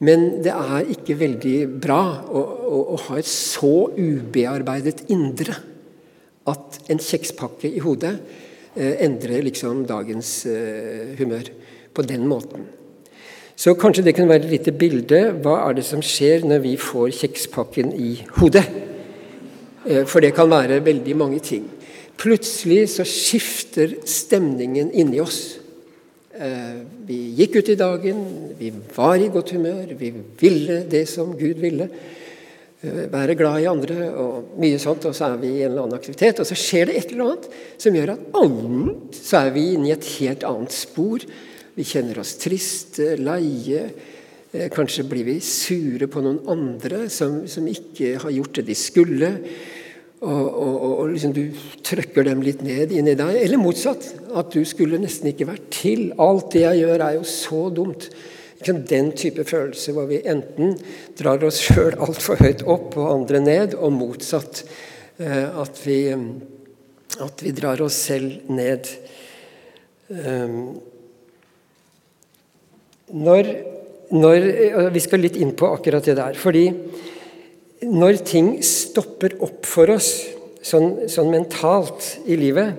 Men 0.00 0.40
det 0.44 0.52
er 0.54 0.92
ikke 0.94 1.18
veldig 1.20 1.56
bra 1.82 2.02
å, 2.24 2.40
å, 2.40 2.78
å 2.94 3.00
ha 3.08 3.18
et 3.20 3.28
så 3.28 3.90
ubearbeidet 3.98 5.10
indre 5.12 5.58
at 6.48 6.78
en 6.90 7.02
kjekspakke 7.04 7.68
i 7.68 7.82
hodet 7.84 8.14
eh, 8.74 8.94
endrer 9.04 9.44
liksom 9.44 9.84
dagens 9.90 10.30
eh, 10.48 11.12
humør 11.20 11.50
på 11.94 12.04
den 12.06 12.26
måten. 12.28 12.68
Så 13.60 13.74
kanskje 13.76 14.06
det 14.06 14.14
kunne 14.16 14.32
være 14.32 14.46
et 14.46 14.54
lite 14.54 14.72
bilde. 14.72 15.20
Hva 15.44 15.58
er 15.66 15.76
det 15.76 15.84
som 15.84 16.00
skjer 16.04 16.46
når 16.48 16.62
vi 16.64 16.76
får 16.80 17.10
kjekspakken 17.18 17.92
i 17.92 18.14
hodet? 18.38 18.64
Eh, 19.84 20.06
for 20.08 20.24
det 20.24 20.32
kan 20.36 20.48
være 20.50 20.80
veldig 20.84 21.16
mange 21.16 21.40
ting. 21.44 21.66
Plutselig 22.20 22.86
så 22.94 23.04
skifter 23.08 23.98
stemningen 24.08 24.92
inni 24.92 25.20
oss. 25.20 25.58
Eh, 26.40 26.80
vi 27.04 27.18
gikk 27.36 27.58
ut 27.60 27.68
i 27.68 27.76
dagen, 27.76 28.24
vi 28.56 28.72
var 28.96 29.20
i 29.20 29.28
godt 29.32 29.52
humør, 29.56 29.92
vi 29.98 30.12
ville 30.40 30.82
det 30.88 31.04
som 31.08 31.36
Gud 31.36 31.60
ville. 31.60 31.88
Eh, 32.80 33.12
være 33.12 33.36
glad 33.36 33.60
i 33.60 33.68
andre 33.68 34.08
og 34.16 34.54
mye 34.60 34.78
sånt, 34.80 35.04
og 35.04 35.16
så 35.16 35.34
er 35.34 35.40
vi 35.42 35.52
i 35.52 35.62
en 35.62 35.74
eller 35.74 35.84
annen 35.84 35.98
aktivitet. 36.00 36.40
Og 36.40 36.48
så 36.48 36.56
skjer 36.56 36.88
det 36.88 36.96
et 36.96 37.12
eller 37.12 37.26
annet 37.26 37.48
som 37.76 37.96
gjør 37.96 38.14
at 38.14 38.26
annet 38.40 39.20
så 39.20 39.42
er 39.44 39.52
vi 39.56 39.66
inne 39.74 39.90
i 39.90 39.96
et 39.98 40.12
helt 40.16 40.48
annet 40.48 40.72
spor. 40.72 41.28
Vi 41.80 41.86
kjenner 41.88 42.18
oss 42.20 42.34
triste, 42.36 43.14
leie. 43.16 43.86
Eh, 44.52 44.66
kanskje 44.68 45.06
blir 45.08 45.24
vi 45.24 45.38
sure 45.40 46.10
på 46.12 46.20
noen 46.20 46.42
andre 46.52 47.06
som, 47.08 47.46
som 47.48 47.64
ikke 47.70 48.18
har 48.20 48.34
gjort 48.34 48.58
det 48.58 48.64
de 48.68 48.76
skulle. 48.76 49.30
Og, 50.20 50.42
og, 50.44 50.74
og 50.90 51.14
liksom 51.14 51.32
du 51.32 51.46
trykker 51.86 52.26
dem 52.28 52.42
litt 52.44 52.60
ned 52.66 52.92
inni 52.92 53.14
deg. 53.16 53.38
Eller 53.46 53.62
motsatt. 53.62 54.10
At 54.36 54.52
du 54.52 54.60
skulle 54.68 55.00
nesten 55.00 55.30
ikke 55.30 55.48
vært 55.48 55.70
til. 55.72 56.10
Alt 56.20 56.50
det 56.52 56.66
jeg 56.66 56.82
gjør, 56.82 57.06
er 57.06 57.16
jo 57.16 57.24
så 57.32 57.62
dumt. 57.72 58.10
Den 58.60 59.08
type 59.16 59.48
følelse 59.48 59.96
hvor 59.96 60.10
vi 60.10 60.20
enten 60.28 60.76
drar 61.16 61.40
oss 61.48 61.62
sjøl 61.64 61.96
altfor 61.96 62.44
høyt 62.44 62.66
opp 62.68 63.00
og 63.00 63.08
andre 63.14 63.40
ned, 63.40 63.78
og 63.80 63.96
motsatt. 63.96 64.66
Eh, 65.16 65.48
at 65.64 65.80
vi, 65.86 65.98
at 67.24 67.48
vi 67.48 67.56
drar 67.56 67.80
oss 67.88 68.04
selv 68.10 68.52
ned. 68.52 68.92
Når, 73.10 73.48
når, 74.14 74.44
Vi 74.94 75.02
skal 75.02 75.24
litt 75.24 75.38
inn 75.40 75.54
på 75.58 75.70
akkurat 75.74 76.04
det 76.06 76.18
der. 76.18 76.34
fordi 76.34 76.68
når 77.80 78.20
ting 78.28 78.58
stopper 78.62 79.38
opp 79.40 79.64
for 79.64 79.88
oss 79.94 80.10
sånn, 80.62 81.08
sånn 81.08 81.30
mentalt 81.32 82.18
i 82.28 82.36
livet, 82.36 82.76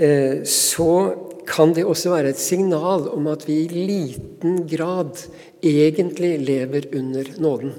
eh, 0.00 0.40
så 0.48 0.88
kan 1.48 1.74
det 1.76 1.84
også 1.84 2.14
være 2.14 2.32
et 2.32 2.40
signal 2.40 3.08
om 3.12 3.26
at 3.32 3.44
vi 3.48 3.58
i 3.66 3.82
liten 3.90 4.62
grad 4.70 5.18
egentlig 5.60 6.38
lever 6.46 6.88
under 6.96 7.28
nåden. 7.42 7.74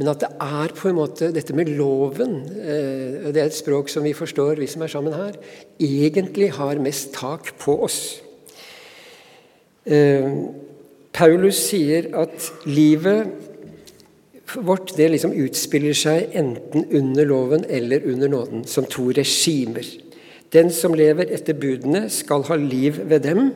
Men 0.00 0.10
at 0.10 0.24
det 0.24 0.32
er 0.42 0.72
på 0.74 0.88
en 0.90 0.98
måte 0.98 1.30
dette 1.34 1.54
med 1.54 1.70
loven, 1.76 2.40
eh, 2.58 3.30
det 3.30 3.38
er 3.38 3.46
et 3.46 3.54
språk 3.54 3.92
som 3.92 4.02
vi 4.02 4.16
forstår, 4.16 4.58
vi 4.58 4.66
som 4.66 4.82
er 4.82 4.90
sammen 4.90 5.14
her, 5.14 5.36
egentlig 5.78 6.50
har 6.56 6.80
mest 6.82 7.12
tak 7.14 7.52
på 7.62 7.76
oss. 7.86 8.18
Eh, 9.84 10.28
Paulus 11.12 11.58
sier 11.68 12.08
at 12.16 12.52
livet 12.64 13.50
vårt 14.60 14.92
det 14.96 15.08
liksom 15.12 15.32
utspiller 15.32 15.96
seg 15.96 16.34
enten 16.36 16.86
under 16.92 17.28
loven 17.28 17.64
eller 17.68 18.04
under 18.08 18.28
nåden, 18.28 18.64
som 18.68 18.84
to 18.84 19.10
regimer. 19.16 19.86
Den 20.52 20.70
som 20.74 20.94
lever 20.94 21.30
etter 21.32 21.56
budene, 21.56 22.08
skal 22.12 22.44
ha 22.48 22.58
liv 22.60 22.98
ved 23.08 23.24
dem. 23.24 23.52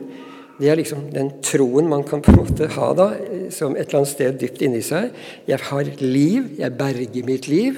Det 0.57 0.71
er 0.71 0.79
liksom 0.79 1.11
den 1.13 1.29
troen 1.45 1.89
man 1.89 2.03
kan 2.07 2.23
på 2.25 2.33
en 2.33 2.39
måte 2.41 2.69
ha 2.73 2.87
da, 2.97 3.11
som 3.53 3.75
et 3.75 3.85
eller 3.85 3.99
annet 3.99 4.13
sted 4.15 4.39
dypt 4.41 4.63
inni 4.65 4.81
seg. 4.81 5.11
Jeg 5.45 5.61
har 5.69 5.91
liv, 6.01 6.49
jeg 6.57 6.77
berger 6.79 7.27
mitt 7.27 7.45
liv 7.51 7.77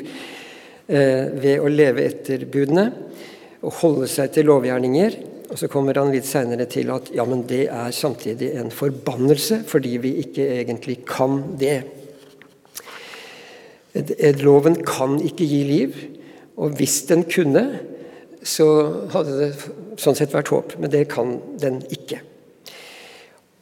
eh, 0.87 1.27
ved 1.35 1.59
å 1.59 1.67
leve 1.67 2.07
etter 2.07 2.47
budene 2.47 2.87
og 3.59 3.75
holde 3.81 4.07
seg 4.07 4.31
til 4.31 4.47
lovgjerninger. 4.47 5.19
Og 5.49 5.57
Så 5.57 5.67
kommer 5.71 5.97
han 5.97 6.11
litt 6.13 6.27
seinere 6.29 6.67
til 6.69 6.91
at 6.93 7.09
ja, 7.15 7.25
men 7.25 7.41
det 7.49 7.65
er 7.73 7.93
samtidig 7.95 8.51
en 8.59 8.69
forbannelse, 8.73 9.63
fordi 9.67 9.95
vi 10.03 10.13
ikke 10.21 10.45
egentlig 10.59 10.99
kan 11.09 11.41
det. 11.59 11.81
Loven 14.43 14.77
kan 14.85 15.17
ikke 15.25 15.47
gi 15.49 15.61
liv, 15.65 15.95
og 16.59 16.77
hvis 16.77 17.01
den 17.09 17.25
kunne, 17.25 17.65
så 18.45 18.67
hadde 19.11 19.37
det 19.39 19.49
sånn 19.99 20.15
sett 20.15 20.35
vært 20.35 20.51
håp. 20.53 20.75
Men 20.79 20.93
det 20.93 21.07
kan 21.11 21.39
den 21.59 21.81
ikke. 21.89 22.21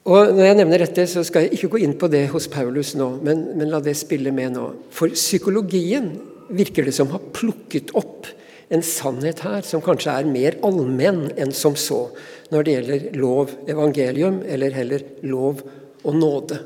Og 0.08 0.34
Når 0.36 0.46
jeg 0.46 0.58
nevner 0.60 0.84
dette, 0.84 1.03
så 1.08 1.24
skal 1.27 1.46
jeg 1.46 1.58
ikke 1.58 1.72
gå 1.75 1.82
inn 1.84 1.96
på 2.00 2.08
det 2.12 2.29
hos 2.32 2.48
Paulus 2.51 2.94
nå, 2.96 3.10
men, 3.24 3.44
men 3.60 3.72
la 3.72 3.82
det 3.84 3.96
spille 4.00 4.32
med 4.32 4.56
nå. 4.56 4.70
For 4.91 5.12
psykologien 5.12 6.13
virker 6.48 6.88
det 6.88 6.96
som 6.96 7.12
har 7.12 7.24
plukket 7.36 7.91
opp 7.98 8.27
en 8.70 8.84
sannhet 8.84 9.42
her 9.46 9.62
som 9.64 9.84
kanskje 9.84 10.14
er 10.20 10.30
mer 10.30 10.58
allmenn 10.68 11.28
enn 11.40 11.54
som 11.56 11.76
så, 11.80 12.08
når 12.52 12.64
det 12.64 12.74
gjelder 12.74 13.06
lov, 13.20 13.54
evangelium, 13.68 14.42
eller 14.48 14.76
heller 14.76 15.06
lov 15.28 15.62
og 16.04 16.16
nåde. 16.16 16.60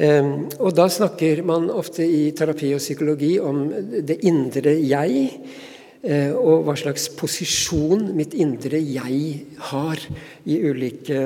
Og 0.00 0.70
Da 0.74 0.86
snakker 0.88 1.42
man 1.42 1.70
ofte 1.70 2.06
i 2.06 2.30
terapi 2.32 2.72
og 2.76 2.82
psykologi 2.82 3.34
om 3.42 3.64
det 4.06 4.20
indre 4.24 4.76
jeg, 4.78 5.24
eh, 6.02 6.30
og 6.30 6.64
hva 6.64 6.76
slags 6.78 7.08
posisjon 7.18 8.14
mitt 8.16 8.34
indre 8.34 8.78
jeg 8.78 9.46
har 9.58 9.98
i 10.46 10.60
ulike 10.62 11.18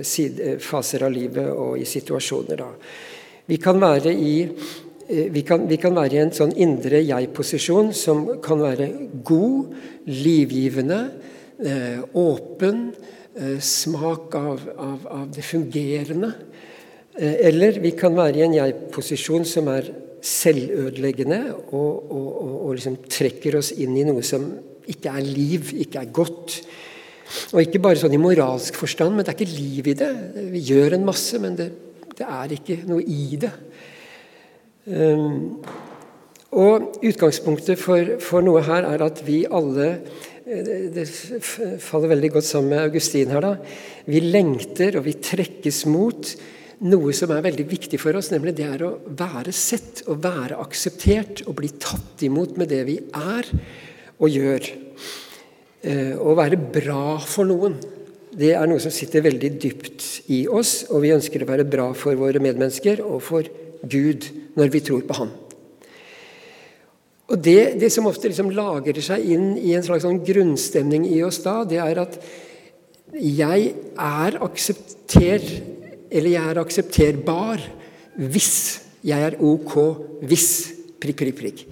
eh, 0.00 0.58
faser 0.58 1.02
av 1.02 1.12
livet 1.12 1.50
og 1.50 1.78
i 1.78 1.84
situasjoner. 1.84 2.56
Da. 2.56 2.70
Vi 3.46 3.58
kan 3.58 3.80
være 3.82 4.14
i 4.14 4.48
vi 5.08 5.42
kan, 5.46 5.66
vi 5.68 5.78
kan, 5.80 5.96
være 5.96 6.16
i 6.16 6.22
en 6.22 6.34
sånn 6.34 6.54
indre 6.60 7.00
jeg-posisjon 7.02 7.90
som 7.96 8.24
kan 8.44 8.62
være 8.62 8.88
god, 9.26 9.72
livgivende, 10.08 11.00
åpen, 12.18 12.84
smak 13.62 14.34
av, 14.36 14.64
av, 14.76 15.06
av 15.08 15.26
det 15.32 15.44
fungerende. 15.46 16.32
Eh, 17.18 17.48
eller 17.48 17.80
vi 17.82 17.92
kan 17.96 18.14
være 18.16 18.40
i 18.40 18.46
en 18.46 18.56
jeg-posisjon 18.56 19.44
som 19.48 19.68
er 19.72 19.90
selvødeleggende 20.22 21.40
og, 21.72 21.90
og, 22.08 22.28
og, 22.30 22.54
og 22.68 22.76
liksom 22.78 23.00
trekker 23.10 23.58
oss 23.58 23.72
inn 23.74 23.96
i 23.98 24.06
noe 24.06 24.22
som 24.24 24.46
ikke 24.92 25.12
er 25.12 25.26
liv, 25.26 25.74
ikke 25.82 26.00
er 26.00 26.14
godt. 26.14 26.60
Og 27.52 27.62
ikke 27.62 27.80
bare 27.82 28.00
sånn 28.00 28.14
i 28.16 28.20
moralsk 28.20 28.76
forstand, 28.80 29.14
men 29.16 29.24
det 29.24 29.32
er 29.32 29.40
ikke 29.40 29.56
liv 29.56 29.90
i 29.92 29.96
det. 29.98 30.10
Vi 30.52 30.62
gjør 30.72 30.96
en 30.96 31.06
masse, 31.06 31.40
men 31.42 31.56
det, 31.58 31.68
det 32.18 32.26
er 32.28 32.54
ikke 32.56 32.80
noe 32.88 33.04
i 33.04 33.38
det. 33.40 33.52
Um, 34.82 35.60
og 36.52 36.98
Utgangspunktet 37.06 37.78
for, 37.80 38.16
for, 38.20 38.44
noe 38.44 38.60
her 38.66 38.84
er 38.84 39.04
at 39.06 39.22
vi 39.24 39.44
alle 39.46 39.86
eh, 40.44 40.88
det 40.92 41.06
faller 41.08 42.10
veldig 42.10 42.32
godt 42.34 42.48
sammen 42.48 42.74
med 42.74 42.82
Augustin 42.90 43.30
her. 43.32 43.40
da, 43.40 43.54
Vi 44.04 44.20
lengter 44.20 44.98
og 44.98 45.06
vi 45.06 45.14
trekkes 45.22 45.84
mot 45.88 46.34
noe 46.82 47.14
som 47.14 47.30
er 47.30 47.44
veldig 47.46 47.64
viktig 47.70 48.00
for 48.02 48.18
oss, 48.18 48.32
nemlig 48.34 48.56
det 48.58 48.66
er 48.66 48.84
å 48.84 48.96
være 49.06 49.54
sett 49.54 50.02
og 50.10 50.20
være 50.24 50.58
akseptert 50.60 51.44
og 51.46 51.56
bli 51.62 51.70
tatt 51.80 52.26
imot 52.26 52.58
med 52.60 52.74
det 52.74 52.82
vi 52.90 52.98
er 52.98 53.48
og 54.18 54.28
gjør. 54.28 54.68
Eh, 55.82 56.14
å 56.18 56.34
være 56.38 56.58
bra 56.58 57.16
for 57.22 57.48
noen. 57.48 57.78
Det 58.32 58.52
er 58.58 58.68
noe 58.68 58.82
som 58.82 58.92
sitter 58.92 59.24
veldig 59.24 59.54
dypt 59.62 60.04
i 60.32 60.44
oss, 60.50 60.82
og 60.90 61.04
vi 61.06 61.14
ønsker 61.14 61.42
å 61.44 61.48
være 61.48 61.68
bra 61.68 61.90
for 61.96 62.18
våre 62.18 62.42
medmennesker 62.42 63.02
og 63.04 63.20
for 63.24 63.48
Gud 63.82 64.28
når 64.58 64.72
vi 64.72 64.82
tror 64.84 65.02
på 65.08 65.18
Han. 65.20 65.32
Og 67.32 67.38
Det, 67.40 67.78
det 67.80 67.88
som 67.92 68.06
ofte 68.10 68.28
liksom 68.28 68.50
lagrer 68.52 69.00
seg 69.00 69.24
inn 69.24 69.54
i 69.56 69.72
en 69.76 69.84
slags 69.84 70.04
sånn 70.04 70.20
grunnstemning 70.26 71.06
i 71.08 71.22
oss 71.24 71.40
da, 71.44 71.62
det 71.64 71.80
er 71.80 72.02
at 72.02 72.18
jeg 73.12 73.72
er 73.96 74.36
aksepter 74.44 75.46
eller 76.12 76.34
jeg 76.34 76.50
er 76.50 76.60
aksepterbar 76.60 77.64
hvis 78.20 78.52
jeg 79.04 79.28
er 79.30 79.38
ok 79.40 79.74
hvis 80.28 80.48
prikk, 81.00 81.24
prikk, 81.24 81.38
prikk. 81.40 81.64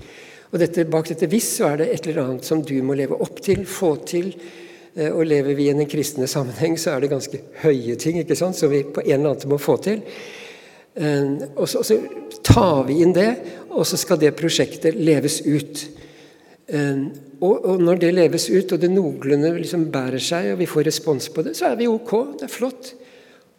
Og 0.51 0.59
dette, 0.59 0.85
Bak 0.91 1.09
dette 1.09 1.29
'hvis' 1.29 1.53
så 1.61 1.69
er 1.71 1.77
det 1.77 1.93
et 1.93 2.07
eller 2.07 2.25
annet 2.25 2.45
som 2.45 2.63
du 2.63 2.75
må 2.83 2.95
leve 2.95 3.21
opp 3.21 3.41
til, 3.41 3.65
få 3.67 3.95
til. 4.05 4.35
Eh, 4.97 5.13
og 5.13 5.27
lever 5.27 5.55
vi 5.55 5.69
i 5.69 5.71
en 5.71 5.87
kristne 5.87 6.27
sammenheng, 6.27 6.77
så 6.79 6.91
er 6.91 7.01
det 7.01 7.11
ganske 7.11 7.39
høye 7.63 7.95
ting 7.97 8.19
ikke 8.19 8.37
sant, 8.37 8.57
som 8.57 8.71
vi 8.71 8.83
på 8.83 9.05
en 9.05 9.13
eller 9.13 9.31
annen 9.31 9.49
må 9.49 9.59
få 9.59 9.77
til. 9.77 10.03
Eh, 11.01 11.49
og 11.57 11.65
så, 11.69 11.81
og 11.81 11.89
så 11.89 11.97
tar 12.45 12.85
vi 12.89 13.01
inn 13.05 13.15
det, 13.17 13.31
og 13.73 13.87
så 13.89 13.99
skal 14.01 14.21
det 14.21 14.37
prosjektet 14.39 14.99
leves 15.01 15.41
ut. 15.47 15.85
Eh, 16.69 17.05
og, 17.41 17.55
og 17.65 17.83
når 17.83 18.03
det 18.03 18.15
leves 18.17 18.51
ut, 18.53 18.75
og 18.75 18.83
det 18.83 18.91
noglende 18.93 19.55
liksom 19.57 19.89
bærer 19.93 20.23
seg, 20.23 20.53
og 20.53 20.61
vi 20.61 20.69
får 20.69 20.91
respons 20.91 21.31
på 21.33 21.47
det, 21.47 21.57
så 21.57 21.71
er 21.71 21.79
vi 21.81 21.89
ok. 21.89 22.13
Det 22.41 22.49
er 22.49 22.53
flott. 22.53 22.93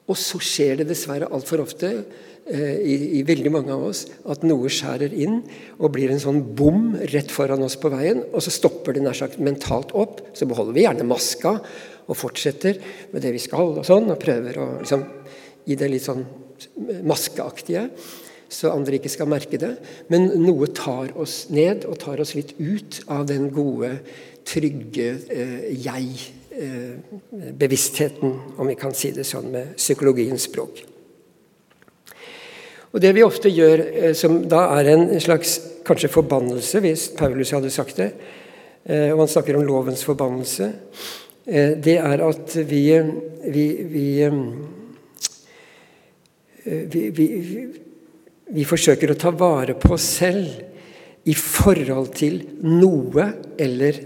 Og 0.10 0.18
så 0.20 0.42
skjer 0.44 0.82
det 0.82 0.90
dessverre 0.90 1.30
altfor 1.34 1.64
ofte 1.64 1.90
eh, 1.96 2.78
i, 2.78 2.96
i, 3.20 3.24
veldig 3.26 3.54
mange 3.54 3.74
av 3.74 3.86
oss 3.90 4.04
at 4.30 4.44
noe 4.46 4.70
skjærer 4.72 5.14
inn 5.14 5.40
og 5.78 5.94
blir 5.96 6.12
en 6.12 6.22
sånn 6.22 6.42
bom 6.58 6.92
rett 7.14 7.32
foran 7.32 7.64
oss 7.66 7.78
på 7.80 7.92
veien, 7.94 8.22
og 8.30 8.44
så 8.44 8.54
stopper 8.54 8.98
det 8.98 9.06
nær 9.06 9.18
sagt 9.18 9.42
mentalt 9.42 9.96
opp. 9.98 10.22
Så 10.38 10.50
beholder 10.50 10.78
vi 10.78 10.86
gjerne 10.86 11.08
maska 11.10 11.56
og 12.12 12.18
fortsetter 12.18 12.82
med 13.14 13.24
det 13.24 13.34
vi 13.34 13.42
skal, 13.42 13.80
og 13.80 13.88
sånn, 13.88 14.12
og 14.12 14.22
prøver 14.22 14.62
å 14.62 14.70
liksom 14.82 15.08
i 15.70 15.78
det 15.78 15.90
litt 15.94 16.06
sånn 16.06 16.26
maskeaktige, 17.08 17.84
så 18.52 18.76
andre 18.76 18.96
ikke 19.00 19.14
skal 19.14 19.32
merke 19.32 19.58
det. 19.62 19.74
Men 20.12 20.22
noe 20.44 20.68
tar 20.76 21.08
oss 21.20 21.36
ned 21.54 21.86
og 21.88 21.96
tar 22.04 22.18
oss 22.24 22.36
litt 22.36 22.52
ut 22.60 22.92
av 23.12 23.22
den 23.30 23.44
gode, 23.56 23.92
trygge 24.48 25.10
eh, 25.30 25.72
jeg-bevisstheten, 25.86 28.30
eh, 28.34 28.60
om 28.60 28.68
vi 28.68 28.76
kan 28.80 28.94
si 28.98 29.12
det 29.16 29.26
sånn 29.30 29.52
med 29.54 29.66
psykologiens 29.78 30.44
språk. 30.50 30.76
Og 32.92 33.02
Det 33.02 33.14
vi 33.16 33.24
ofte 33.24 33.50
gjør, 33.50 33.80
eh, 33.80 34.14
som 34.14 34.50
da 34.50 34.80
er 34.80 34.92
en 34.92 35.20
slags 35.20 35.60
kanskje 35.86 36.12
forbannelse, 36.12 36.80
hvis 36.80 37.12
Paulus 37.18 37.52
hadde 37.52 37.72
sagt 37.72 37.98
det, 37.98 38.12
eh, 38.86 39.12
og 39.12 39.20
han 39.20 39.28
snakker 39.28 39.56
om 39.56 39.64
lovens 39.64 40.04
forbannelse, 40.04 40.74
eh, 41.48 41.76
det 41.76 41.98
er 41.98 42.28
at 42.28 42.56
vi, 42.56 43.00
vi, 43.48 43.84
vi, 43.84 44.30
vi, 46.66 47.06
vi 48.52 48.66
forsøker 48.68 49.14
å 49.14 49.20
ta 49.20 49.32
vare 49.34 49.76
på 49.80 49.96
oss 49.96 50.08
selv 50.20 51.28
i 51.30 51.34
forhold 51.38 52.14
til 52.18 52.40
noe 52.66 53.28
eller 53.62 54.00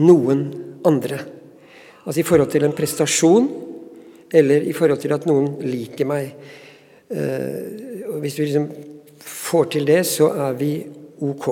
noen 0.00 0.44
andre. 0.86 1.20
Altså 2.04 2.22
i 2.22 2.26
forhold 2.26 2.50
til 2.52 2.66
en 2.66 2.76
prestasjon, 2.76 3.48
eller 4.30 4.66
i 4.66 4.74
forhold 4.74 5.02
til 5.02 5.14
at 5.14 5.26
noen 5.28 5.56
liker 5.66 6.08
meg. 6.08 6.30
Og 7.10 8.18
hvis 8.22 8.38
vi 8.38 8.46
liksom 8.46 8.68
får 9.20 9.70
til 9.74 9.86
det, 9.88 10.00
så 10.08 10.30
er 10.48 10.56
vi 10.58 10.72
ok. 11.26 11.46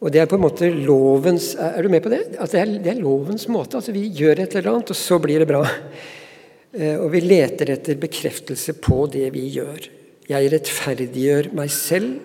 Og 0.00 0.12
det 0.12 0.22
er 0.22 0.30
på 0.30 0.38
en 0.38 0.46
måte 0.46 0.68
lovens 0.72 1.52
Er 1.60 1.82
du 1.84 1.90
med 1.92 2.00
på 2.00 2.08
det? 2.08 2.22
At 2.40 2.54
det, 2.54 2.60
er, 2.62 2.70
det 2.80 2.92
er 2.94 3.02
lovens 3.02 3.44
måte. 3.52 3.76
altså 3.76 3.92
Vi 3.92 4.06
gjør 4.16 4.40
et 4.40 4.56
eller 4.56 4.72
annet, 4.72 4.92
og 4.92 4.96
så 4.96 5.18
blir 5.20 5.42
det 5.42 5.48
bra. 5.50 5.60
Eh, 6.70 6.96
og 7.00 7.10
vi 7.14 7.22
leter 7.24 7.72
etter 7.74 7.98
bekreftelse 7.98 8.76
på 8.78 9.02
det 9.10 9.26
vi 9.34 9.48
gjør. 9.56 9.88
Jeg 10.30 10.50
rettferdiggjør 10.52 11.50
meg 11.58 11.72
selv, 11.74 12.20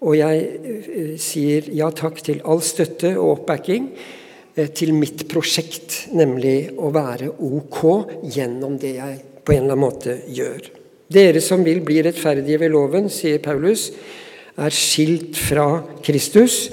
og 0.00 0.14
jeg 0.16 0.44
eh, 0.46 1.10
sier 1.20 1.68
ja 1.76 1.90
takk 1.92 2.22
til 2.24 2.40
all 2.48 2.62
støtte 2.64 3.12
og 3.18 3.42
oppbacking 3.42 3.90
eh, 3.92 4.70
til 4.72 4.94
mitt 4.96 5.26
prosjekt, 5.28 6.06
nemlig 6.16 6.70
å 6.80 6.88
være 6.94 7.34
ok 7.34 7.80
gjennom 8.32 8.78
det 8.80 8.94
jeg 8.96 9.18
på 9.44 9.52
en 9.52 9.66
eller 9.66 9.76
annen 9.76 9.84
måte 9.84 10.16
gjør. 10.32 10.70
Dere 11.08 11.40
som 11.44 11.60
vil 11.64 11.82
bli 11.84 12.00
rettferdige 12.04 12.60
ved 12.60 12.72
loven, 12.72 13.08
sier 13.12 13.40
Paulus, 13.44 13.90
er 14.58 14.74
skilt 14.74 15.36
fra 15.40 15.82
Kristus. 16.04 16.68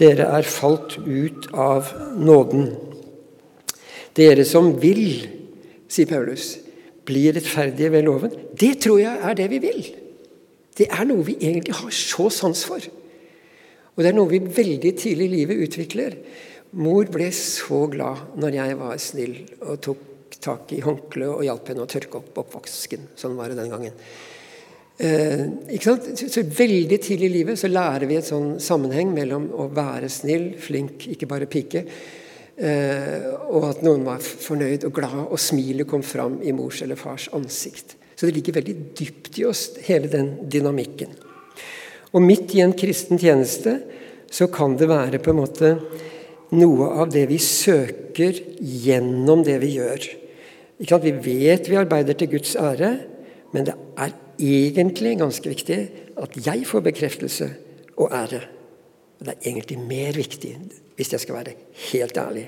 Dere 0.00 0.26
er 0.32 0.48
falt 0.48 0.96
ut 1.04 1.50
av 1.52 1.92
nåden. 2.16 2.72
Dere 4.16 4.44
som 4.48 4.72
vil, 4.80 5.39
sier 5.90 6.08
Paulus, 6.10 6.54
bli 7.08 7.26
rettferdige 7.34 7.90
ved 7.92 8.06
loven. 8.06 8.34
Det 8.54 8.76
tror 8.84 9.00
jeg 9.02 9.24
er 9.26 9.36
det 9.38 9.48
vi 9.50 9.60
vil. 9.62 9.82
Det 10.78 10.86
er 10.88 11.08
noe 11.08 11.26
vi 11.26 11.36
egentlig 11.40 11.76
har 11.76 11.92
så 11.94 12.28
sans 12.32 12.62
for. 12.68 12.84
Og 13.96 14.04
det 14.04 14.12
er 14.12 14.16
noe 14.16 14.30
vi 14.30 14.40
veldig 14.40 14.92
tidlig 14.96 15.26
i 15.26 15.34
livet 15.34 15.64
utvikler. 15.66 16.16
Mor 16.80 17.08
ble 17.10 17.28
så 17.34 17.82
glad 17.90 18.38
når 18.40 18.56
jeg 18.60 18.78
var 18.78 19.00
snill 19.02 19.34
og 19.66 19.80
tok 19.82 20.06
tak 20.40 20.70
i 20.72 20.82
håndkleet 20.84 21.32
og 21.34 21.44
hjalp 21.44 21.72
henne 21.72 21.84
å 21.84 21.90
tørke 21.90 22.20
opp 22.20 22.38
oppvasken. 22.44 23.10
Sånn 23.18 23.34
var 23.36 23.50
det 23.50 23.58
den 23.58 23.72
gangen. 23.72 23.96
Eh, 25.00 25.42
ikke 25.74 25.90
sant? 25.90 26.08
Så 26.20 26.44
Veldig 26.44 27.00
tidlig 27.02 27.28
i 27.28 27.34
livet 27.40 27.60
så 27.60 27.68
lærer 27.70 28.06
vi 28.08 28.18
et 28.20 28.28
sånn 28.28 28.54
sammenheng 28.62 29.12
mellom 29.16 29.48
å 29.56 29.66
være 29.74 30.08
snill, 30.12 30.52
flink, 30.60 31.08
ikke 31.12 31.28
bare 31.28 31.50
pike, 31.50 31.84
og 32.60 33.64
at 33.70 33.80
noen 33.80 34.02
var 34.04 34.20
fornøyd 34.20 34.84
og 34.84 34.92
glad, 34.98 35.16
og 35.32 35.40
smilet 35.40 35.88
kom 35.88 36.02
fram 36.04 36.38
i 36.44 36.52
mors 36.52 36.82
eller 36.84 36.98
fars 37.00 37.30
ansikt. 37.36 37.96
Så 38.12 38.28
det 38.28 38.34
ligger 38.36 38.58
veldig 38.58 38.74
dypt 38.98 39.38
i 39.40 39.46
oss, 39.48 39.62
hele 39.86 40.10
den 40.12 40.34
dynamikken. 40.52 41.14
Og 42.12 42.20
midt 42.20 42.52
i 42.52 42.60
en 42.60 42.74
kristen 42.76 43.20
tjeneste 43.20 43.78
så 44.30 44.50
kan 44.52 44.76
det 44.76 44.90
være 44.90 45.22
på 45.22 45.32
en 45.32 45.40
måte 45.40 45.72
noe 46.52 46.90
av 47.00 47.10
det 47.14 47.24
vi 47.30 47.38
søker 47.40 48.36
gjennom 48.60 49.44
det 49.46 49.56
vi 49.62 49.74
gjør. 49.78 50.06
Vi 50.80 51.16
vet 51.24 51.68
vi 51.70 51.80
arbeider 51.80 52.18
til 52.18 52.32
Guds 52.34 52.56
ære, 52.60 52.92
men 53.54 53.66
det 53.66 53.76
er 53.96 54.14
egentlig 54.40 55.16
ganske 55.20 55.48
viktig 55.48 55.80
at 56.20 56.40
jeg 56.44 56.66
får 56.68 56.88
bekreftelse 56.90 57.50
og 57.96 58.12
ære. 58.12 58.59
Det 59.20 59.34
er 59.34 59.50
egentlig 59.50 59.78
mer 59.84 60.16
viktig, 60.16 60.54
hvis 60.96 61.12
jeg 61.12 61.20
skal 61.20 61.36
være 61.42 61.56
helt 61.90 62.20
ærlig. 62.20 62.46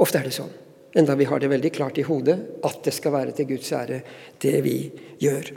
Ofte 0.00 0.20
er 0.20 0.28
det 0.28 0.36
sånn. 0.36 0.52
Enda 1.00 1.14
vi 1.18 1.26
har 1.26 1.42
det 1.42 1.50
veldig 1.50 1.70
klart 1.74 1.98
i 2.02 2.06
hodet 2.06 2.36
at 2.66 2.78
det 2.86 2.94
skal 2.94 3.14
være 3.14 3.34
til 3.34 3.50
Guds 3.52 3.72
ære, 3.74 4.00
det 4.42 4.56
vi 4.66 4.78
gjør. 5.22 5.50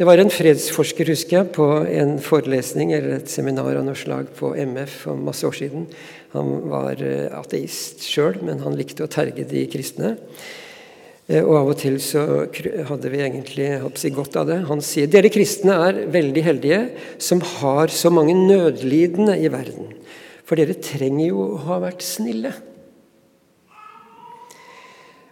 Det 0.00 0.06
var 0.08 0.16
en 0.16 0.32
fredsforsker, 0.32 1.10
husker 1.12 1.36
jeg, 1.36 1.48
på 1.52 1.64
en 1.84 2.14
forelesning 2.24 2.94
eller 2.96 3.18
et 3.18 3.28
seminar 3.28 3.76
av 3.76 3.84
noe 3.84 3.98
slag 4.00 4.30
på 4.38 4.54
MF 4.56 4.94
for 5.02 5.20
masse 5.28 5.44
år 5.44 5.58
siden. 5.58 5.84
Han 6.32 6.54
var 6.72 7.02
eh, 7.04 7.26
ateist 7.36 8.06
sjøl, 8.08 8.38
men 8.46 8.62
han 8.64 8.78
likte 8.78 9.04
å 9.04 9.12
terge 9.12 9.44
de 9.50 9.66
kristne. 9.68 10.14
Eh, 11.30 11.44
og 11.44 11.54
av 11.60 11.68
og 11.70 11.78
til 11.78 11.98
så 12.02 12.24
hadde 12.88 13.12
vi 13.12 13.22
egentlig 13.22 13.68
si 14.00 14.10
godt 14.14 14.38
av 14.40 14.48
det. 14.50 14.58
Han 14.70 14.82
sier 14.82 15.10
dere 15.10 15.30
kristne 15.32 15.76
er 15.86 16.00
veldig 16.10 16.42
heldige 16.46 16.80
som 17.22 17.42
har 17.60 17.92
så 17.94 18.10
mange 18.10 18.34
nødlidende 18.34 19.38
i 19.38 19.50
verden. 19.52 19.92
For 20.42 20.58
dere 20.58 20.74
trenger 20.82 21.28
jo 21.28 21.44
å 21.44 21.60
ha 21.68 21.78
vært 21.84 22.02
snille. 22.02 22.50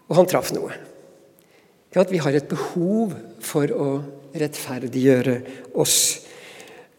Og 0.09 0.17
han 0.21 0.31
traff 0.31 0.53
noe. 0.55 0.77
Vi 1.89 2.21
har 2.23 2.37
et 2.37 2.49
behov 2.49 3.17
for 3.43 3.73
å 3.75 3.89
rettferdiggjøre 4.39 5.35
oss. 5.83 5.99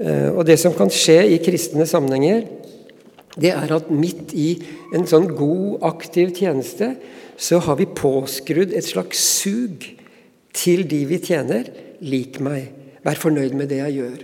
Eh, 0.02 0.28
og 0.34 0.44
det 0.50 0.60
som 0.60 0.76
kan 0.76 0.92
skje 0.92 1.22
i 1.36 1.40
kristne 1.44 1.88
sammenhenger, 1.88 2.50
det 3.40 3.54
er 3.56 3.72
at 3.76 3.92
midt 3.94 4.34
i 4.38 4.50
en 4.96 5.08
sånn 5.10 5.30
god, 5.38 5.80
aktiv 5.88 6.34
tjeneste 6.38 6.94
så 7.40 7.62
har 7.64 7.80
vi 7.80 7.88
påskrudd 7.88 8.74
et 8.76 8.88
slags 8.88 9.22
sug 9.40 9.86
til 10.56 10.84
de 10.90 11.06
vi 11.08 11.22
tjener. 11.24 11.70
Lik 12.04 12.40
meg. 12.44 12.74
Vær 13.06 13.20
fornøyd 13.20 13.56
med 13.56 13.72
det 13.72 13.80
jeg 13.80 13.98
gjør. 14.00 14.18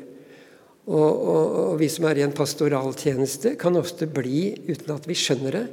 Og, 0.85 1.11
og, 1.11 1.45
og 1.61 1.77
vi 1.79 1.89
som 1.89 2.05
er 2.09 2.19
i 2.19 2.25
en 2.25 2.35
pastoraltjeneste, 2.35 3.55
kan 3.61 3.77
ofte 3.79 4.07
bli, 4.11 4.51
uten 4.67 4.93
at 4.93 5.07
vi 5.09 5.17
skjønner 5.17 5.57
det, 5.57 5.65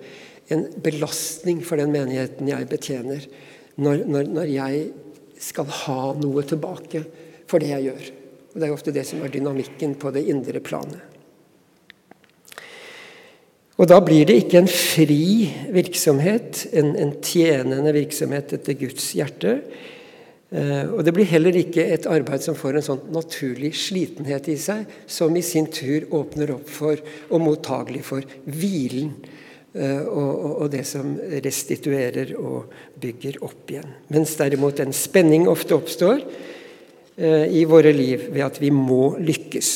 en 0.52 0.64
belastning 0.84 1.60
for 1.64 1.80
den 1.80 1.92
menigheten 1.94 2.48
jeg 2.50 2.68
betjener, 2.70 3.26
når, 3.76 4.06
når, 4.08 4.30
når 4.38 4.52
jeg 4.52 4.82
skal 5.42 5.68
ha 5.82 6.00
noe 6.18 6.44
tilbake 6.46 7.04
for 7.50 7.62
det 7.62 7.72
jeg 7.74 7.90
gjør. 7.90 8.10
Og 8.52 8.60
Det 8.60 8.68
er 8.68 8.74
ofte 8.74 8.94
det 8.94 9.04
som 9.08 9.22
er 9.24 9.32
dynamikken 9.32 9.96
på 10.00 10.12
det 10.14 10.26
indre 10.30 10.60
planet. 10.64 11.11
Og 13.82 13.88
Da 13.90 13.98
blir 13.98 14.28
det 14.28 14.36
ikke 14.44 14.60
en 14.62 14.70
fri 14.70 15.48
virksomhet, 15.74 16.68
en, 16.70 16.92
en 16.94 17.16
tjenende 17.18 17.90
virksomhet 17.96 18.52
etter 18.54 18.76
Guds 18.78 19.08
hjerte. 19.18 19.56
Eh, 20.54 20.84
og 20.86 21.00
det 21.02 21.14
blir 21.16 21.26
heller 21.26 21.56
ikke 21.58 21.88
et 21.90 22.06
arbeid 22.06 22.44
som 22.44 22.54
får 22.54 22.78
en 22.78 22.84
sånn 22.86 23.00
naturlig 23.10 23.72
slitenhet 23.80 24.46
i 24.52 24.54
seg, 24.60 24.86
som 25.10 25.34
i 25.34 25.42
sin 25.42 25.66
tur 25.66 26.06
åpner 26.14 26.52
opp 26.54 26.70
for 26.70 27.00
og 27.32 27.42
mottagelig 27.42 28.04
for 28.06 28.22
hvilen 28.46 29.16
eh, 29.74 30.04
og, 30.04 30.30
og, 30.30 30.52
og, 30.52 30.66
det 30.76 30.84
som 30.86 31.16
restituerer 31.42 32.36
og 32.38 32.70
bygger 33.02 33.40
opp 33.42 33.72
igjen. 33.72 33.96
Mens 34.14 34.36
derimot 34.38 34.78
en 34.84 34.94
spenning 34.94 35.50
ofte 35.50 35.74
oppstår 35.74 36.22
eh, 37.16 37.48
i 37.50 37.66
våre 37.66 37.90
liv 37.96 38.28
ved 38.30 38.46
at 38.46 38.62
vi 38.62 38.70
må 38.70 39.16
lykkes. 39.18 39.72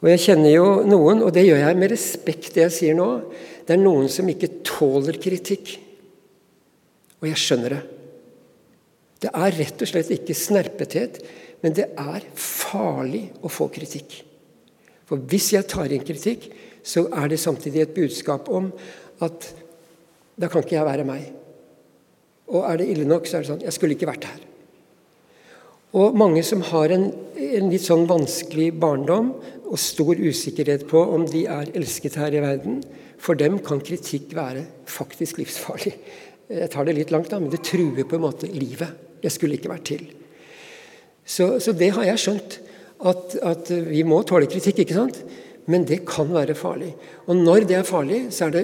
Og 0.00 0.08
Jeg 0.08 0.22
kjenner 0.24 0.54
jo 0.54 0.66
noen, 0.88 1.20
og 1.26 1.32
det 1.36 1.44
gjør 1.44 1.60
jeg 1.60 1.76
med 1.76 1.92
respekt, 1.92 2.54
det 2.54 2.64
jeg 2.64 2.76
sier 2.76 2.96
nå. 2.96 3.08
Det 3.66 3.76
er 3.76 3.82
noen 3.82 4.08
som 4.12 4.28
ikke 4.32 4.62
tåler 4.64 5.20
kritikk. 5.20 5.74
Og 7.20 7.28
jeg 7.28 7.40
skjønner 7.40 7.76
det. 7.76 7.82
Det 9.20 9.32
er 9.36 9.56
rett 9.58 9.84
og 9.84 9.90
slett 9.90 10.12
ikke 10.14 10.36
snerpethet, 10.36 11.20
men 11.60 11.76
det 11.76 11.90
er 12.00 12.24
farlig 12.40 13.26
å 13.44 13.52
få 13.52 13.68
kritikk. 13.72 14.22
For 15.04 15.20
hvis 15.28 15.50
jeg 15.52 15.68
tar 15.68 15.92
inn 15.92 16.06
kritikk, 16.06 16.48
så 16.80 17.04
er 17.12 17.28
det 17.28 17.42
samtidig 17.42 17.84
et 17.84 17.96
budskap 17.96 18.48
om 18.48 18.70
at 19.20 19.50
da 20.40 20.48
kan 20.48 20.64
ikke 20.64 20.78
jeg 20.78 20.88
være 20.88 21.04
meg. 21.04 21.26
Og 22.50 22.64
er 22.64 22.80
det 22.80 22.88
ille 22.94 23.04
nok, 23.04 23.28
så 23.28 23.36
er 23.36 23.44
det 23.44 23.50
sånn 23.50 23.66
Jeg 23.66 23.76
skulle 23.76 23.98
ikke 23.98 24.08
vært 24.08 24.30
her. 24.30 24.49
Og 25.96 26.14
mange 26.18 26.42
som 26.46 26.62
har 26.68 26.92
en, 26.94 27.08
en 27.34 27.70
litt 27.72 27.82
sånn 27.82 28.06
vanskelig 28.10 28.70
barndom, 28.78 29.32
og 29.70 29.78
stor 29.78 30.18
usikkerhet 30.18 30.86
på 30.90 31.02
om 31.14 31.24
de 31.30 31.44
er 31.50 31.70
elsket 31.78 32.18
her 32.18 32.34
i 32.34 32.42
verden. 32.42 32.80
For 33.20 33.38
dem 33.38 33.60
kan 33.62 33.82
kritikk 33.84 34.32
være 34.34 34.64
faktisk 34.90 35.38
livsfarlig. 35.38 35.92
Jeg 36.50 36.70
tar 36.72 36.86
det 36.88 36.96
litt 36.96 37.12
langt, 37.14 37.30
da, 37.30 37.38
men 37.38 37.52
det 37.52 37.62
truer 37.66 38.06
på 38.08 38.18
en 38.18 38.24
måte 38.24 38.50
livet. 38.50 38.90
Jeg 39.22 39.34
skulle 39.34 39.58
ikke 39.58 39.70
vært 39.70 39.86
til. 39.92 40.02
Så, 41.22 41.60
så 41.62 41.74
det 41.76 41.92
har 41.94 42.08
jeg 42.08 42.22
skjønt. 42.24 42.58
At, 43.06 43.36
at, 43.46 43.70
vi 43.86 44.02
må 44.04 44.18
tåle 44.28 44.50
kritikk, 44.50 44.82
ikke 44.82 44.98
sant? 44.98 45.22
men 45.70 45.84
det 45.86 46.00
kan 46.08 46.26
være 46.32 46.56
farlig. 46.58 46.88
Og 47.30 47.36
når 47.38 47.66
det 47.68 47.76
er 47.78 47.86
farlig, 47.86 48.24
så 48.34 48.48
er 48.48 48.54
det 48.56 48.62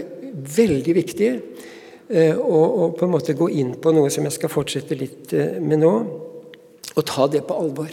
veldig 0.56 0.94
viktig 0.96 1.28
eh, 1.30 2.34
å, 2.34 2.62
å, 2.66 2.88
på 2.96 3.06
en 3.06 3.12
måte 3.12 3.36
gå 3.38 3.46
inn 3.60 3.76
på 3.78 3.92
noe 3.94 4.10
som 4.10 4.26
jeg 4.26 4.34
skal 4.34 4.50
fortsette 4.50 4.98
litt 4.98 5.34
eh, 5.36 5.60
med 5.62 5.84
nå. 5.84 5.92
Og 6.96 7.04
ta 7.06 7.26
det 7.30 7.44
på 7.46 7.56
alvor. 7.60 7.92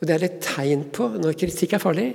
Og 0.00 0.06
Det 0.08 0.14
er 0.14 0.24
et 0.26 0.40
tegn 0.42 0.88
på, 0.90 1.06
når 1.20 1.36
kritikk 1.38 1.76
er 1.76 1.82
farlig, 1.82 2.08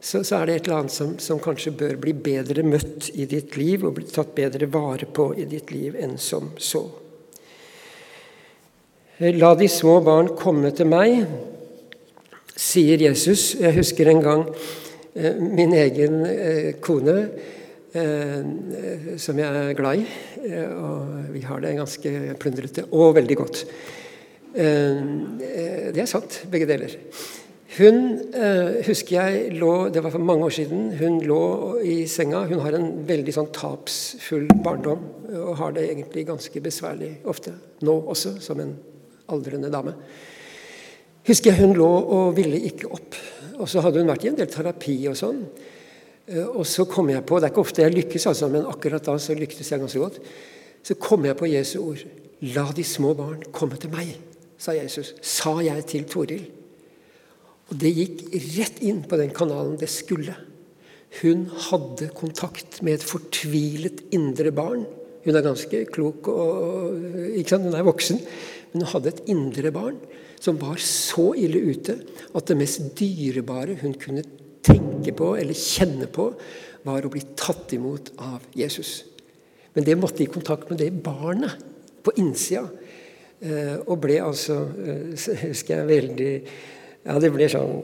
så, 0.00 0.20
så 0.22 0.38
er 0.38 0.46
det 0.46 0.54
et 0.56 0.68
eller 0.68 0.82
annet 0.82 0.94
som, 0.94 1.16
som, 1.18 1.40
kanskje 1.42 1.72
bør 1.74 1.96
bli 1.98 2.12
bedre 2.12 2.62
møtt 2.62 3.08
i 3.16 3.26
ditt 3.26 3.56
liv 3.58 3.82
og 3.86 3.96
bli 3.96 4.06
tatt 4.06 4.34
bedre 4.36 4.68
vare 4.70 5.08
på 5.08 5.32
i 5.34 5.48
ditt 5.48 5.72
liv 5.74 5.96
enn 5.98 6.14
som 6.20 6.52
så. 6.62 6.84
La 9.18 9.54
de 9.56 9.66
små 9.72 9.96
barn 10.04 10.28
komme 10.36 10.70
til 10.76 10.90
meg, 10.92 11.24
sier 12.52 13.00
Jesus. 13.00 13.54
Jeg 13.56 13.74
husker 13.78 14.12
en 14.12 14.22
gang 14.22 14.42
eh, 15.16 15.38
min 15.40 15.72
egen 15.72 16.20
eh, 16.28 16.72
kone, 16.84 17.14
eh, 17.96 19.16
som 19.18 19.40
jeg 19.40 19.62
er 19.64 19.76
glad 19.78 20.02
i. 20.02 20.08
Og 20.76 21.32
vi 21.32 21.42
har 21.48 21.64
det 21.64 21.78
ganske 21.80 22.12
plundrete 22.38 22.84
og 22.92 23.16
veldig 23.16 23.38
godt. 23.40 23.64
Det 24.56 26.00
er 26.00 26.08
sant, 26.08 26.38
begge 26.48 26.68
deler. 26.68 26.94
Hun 27.76 27.98
husker 28.86 29.18
jeg 29.18 29.58
lå 29.60 29.72
Det 29.92 30.00
var 30.00 30.14
for 30.14 30.24
mange 30.24 30.46
år 30.46 30.54
siden. 30.56 30.86
Hun 30.96 31.18
lå 31.20 31.40
i 31.84 31.96
senga. 32.08 32.46
Hun 32.48 32.62
har 32.64 32.78
en 32.78 32.88
veldig 33.04 33.34
sånn 33.36 33.50
tapsfull 33.52 34.46
barndom 34.64 35.02
og 35.42 35.58
har 35.60 35.76
det 35.76 35.84
egentlig 35.90 36.24
ganske 36.30 36.62
besværlig 36.64 37.10
ofte. 37.28 37.52
Nå 37.84 37.98
også, 38.14 38.38
som 38.40 38.62
en 38.64 38.72
aldrende 39.28 39.68
dame 39.74 39.92
husker 41.26 41.52
jeg 41.52 41.62
hun 41.64 41.74
lå 41.76 41.88
og 41.88 42.36
ville 42.36 42.60
ikke 42.68 42.90
opp. 42.92 43.16
Og 43.56 43.68
så 43.70 43.82
hadde 43.84 44.02
hun 44.02 44.10
vært 44.10 44.26
i 44.26 44.30
en 44.30 44.38
del 44.38 44.50
terapi 44.50 44.96
og 45.10 45.16
sånn. 45.18 45.40
Eh, 46.26 46.44
og 46.44 46.66
så 46.68 46.86
kom 46.90 47.10
jeg 47.10 47.24
på 47.26 47.40
Det 47.40 47.48
er 47.48 47.54
ikke 47.54 47.64
ofte 47.64 47.82
jeg 47.84 47.96
lykkes, 47.96 48.28
altså, 48.32 48.50
men 48.52 48.68
akkurat 48.68 49.04
da 49.04 49.16
så 49.22 49.36
lyktes 49.38 49.70
jeg 49.72 49.82
ganske 49.82 50.02
godt. 50.02 50.20
Så 50.86 50.98
kom 51.00 51.26
jeg 51.26 51.38
på 51.38 51.50
Jesu 51.50 51.78
ord. 51.82 52.04
La 52.54 52.66
de 52.76 52.84
små 52.84 53.14
barn 53.16 53.42
komme 53.52 53.78
til 53.80 53.90
meg, 53.90 54.12
sa 54.58 54.74
Jesus. 54.76 55.14
Sa 55.22 55.58
jeg 55.64 55.86
til 55.90 56.06
Toril. 56.10 56.44
Og 57.66 57.80
det 57.80 57.92
gikk 57.96 58.20
rett 58.56 58.82
inn 58.86 59.02
på 59.08 59.18
den 59.18 59.32
kanalen 59.34 59.78
det 59.80 59.90
skulle. 59.90 60.36
Hun 61.20 61.46
hadde 61.70 62.10
kontakt 62.16 62.80
med 62.84 62.98
et 62.98 63.06
fortvilet 63.06 64.04
indre 64.14 64.52
barn. 64.54 64.84
Hun 65.26 65.34
er 65.34 65.42
ganske 65.42 65.80
klok, 65.90 66.28
og, 66.30 66.94
hun 66.94 67.74
er 67.74 67.86
voksen, 67.86 68.20
men 68.72 68.84
hun 68.84 68.92
hadde 68.92 69.10
et 69.10 69.24
indre 69.32 69.72
barn 69.74 69.98
som 70.42 70.58
var 70.60 70.78
så 70.82 71.32
ille 71.38 71.58
ute 71.72 71.96
at 72.36 72.46
det 72.46 72.58
mest 72.60 72.92
dyrebare 72.98 73.78
hun 73.80 73.96
kunne 73.98 74.22
tenke 74.66 75.14
på 75.16 75.32
eller 75.38 75.56
kjenne 75.56 76.06
på, 76.12 76.28
var 76.86 77.06
å 77.06 77.10
bli 77.10 77.22
tatt 77.38 77.72
imot 77.74 78.12
av 78.22 78.44
Jesus. 78.54 79.00
Men 79.74 79.86
det 79.86 79.96
måtte 79.98 80.22
i 80.22 80.30
kontakt 80.30 80.70
med 80.70 80.78
det 80.80 80.92
barnet 81.04 81.58
på 82.06 82.14
innsida. 82.20 82.68
Eh, 83.44 83.76
og 83.84 84.00
ble 84.00 84.16
altså, 84.24 84.62
eh, 84.80 85.26
husker 85.44 85.82
jeg, 85.82 85.88
veldig 85.90 86.32
Ja, 87.06 87.18
det 87.20 87.28
ble 87.34 87.48
sånn 87.52 87.82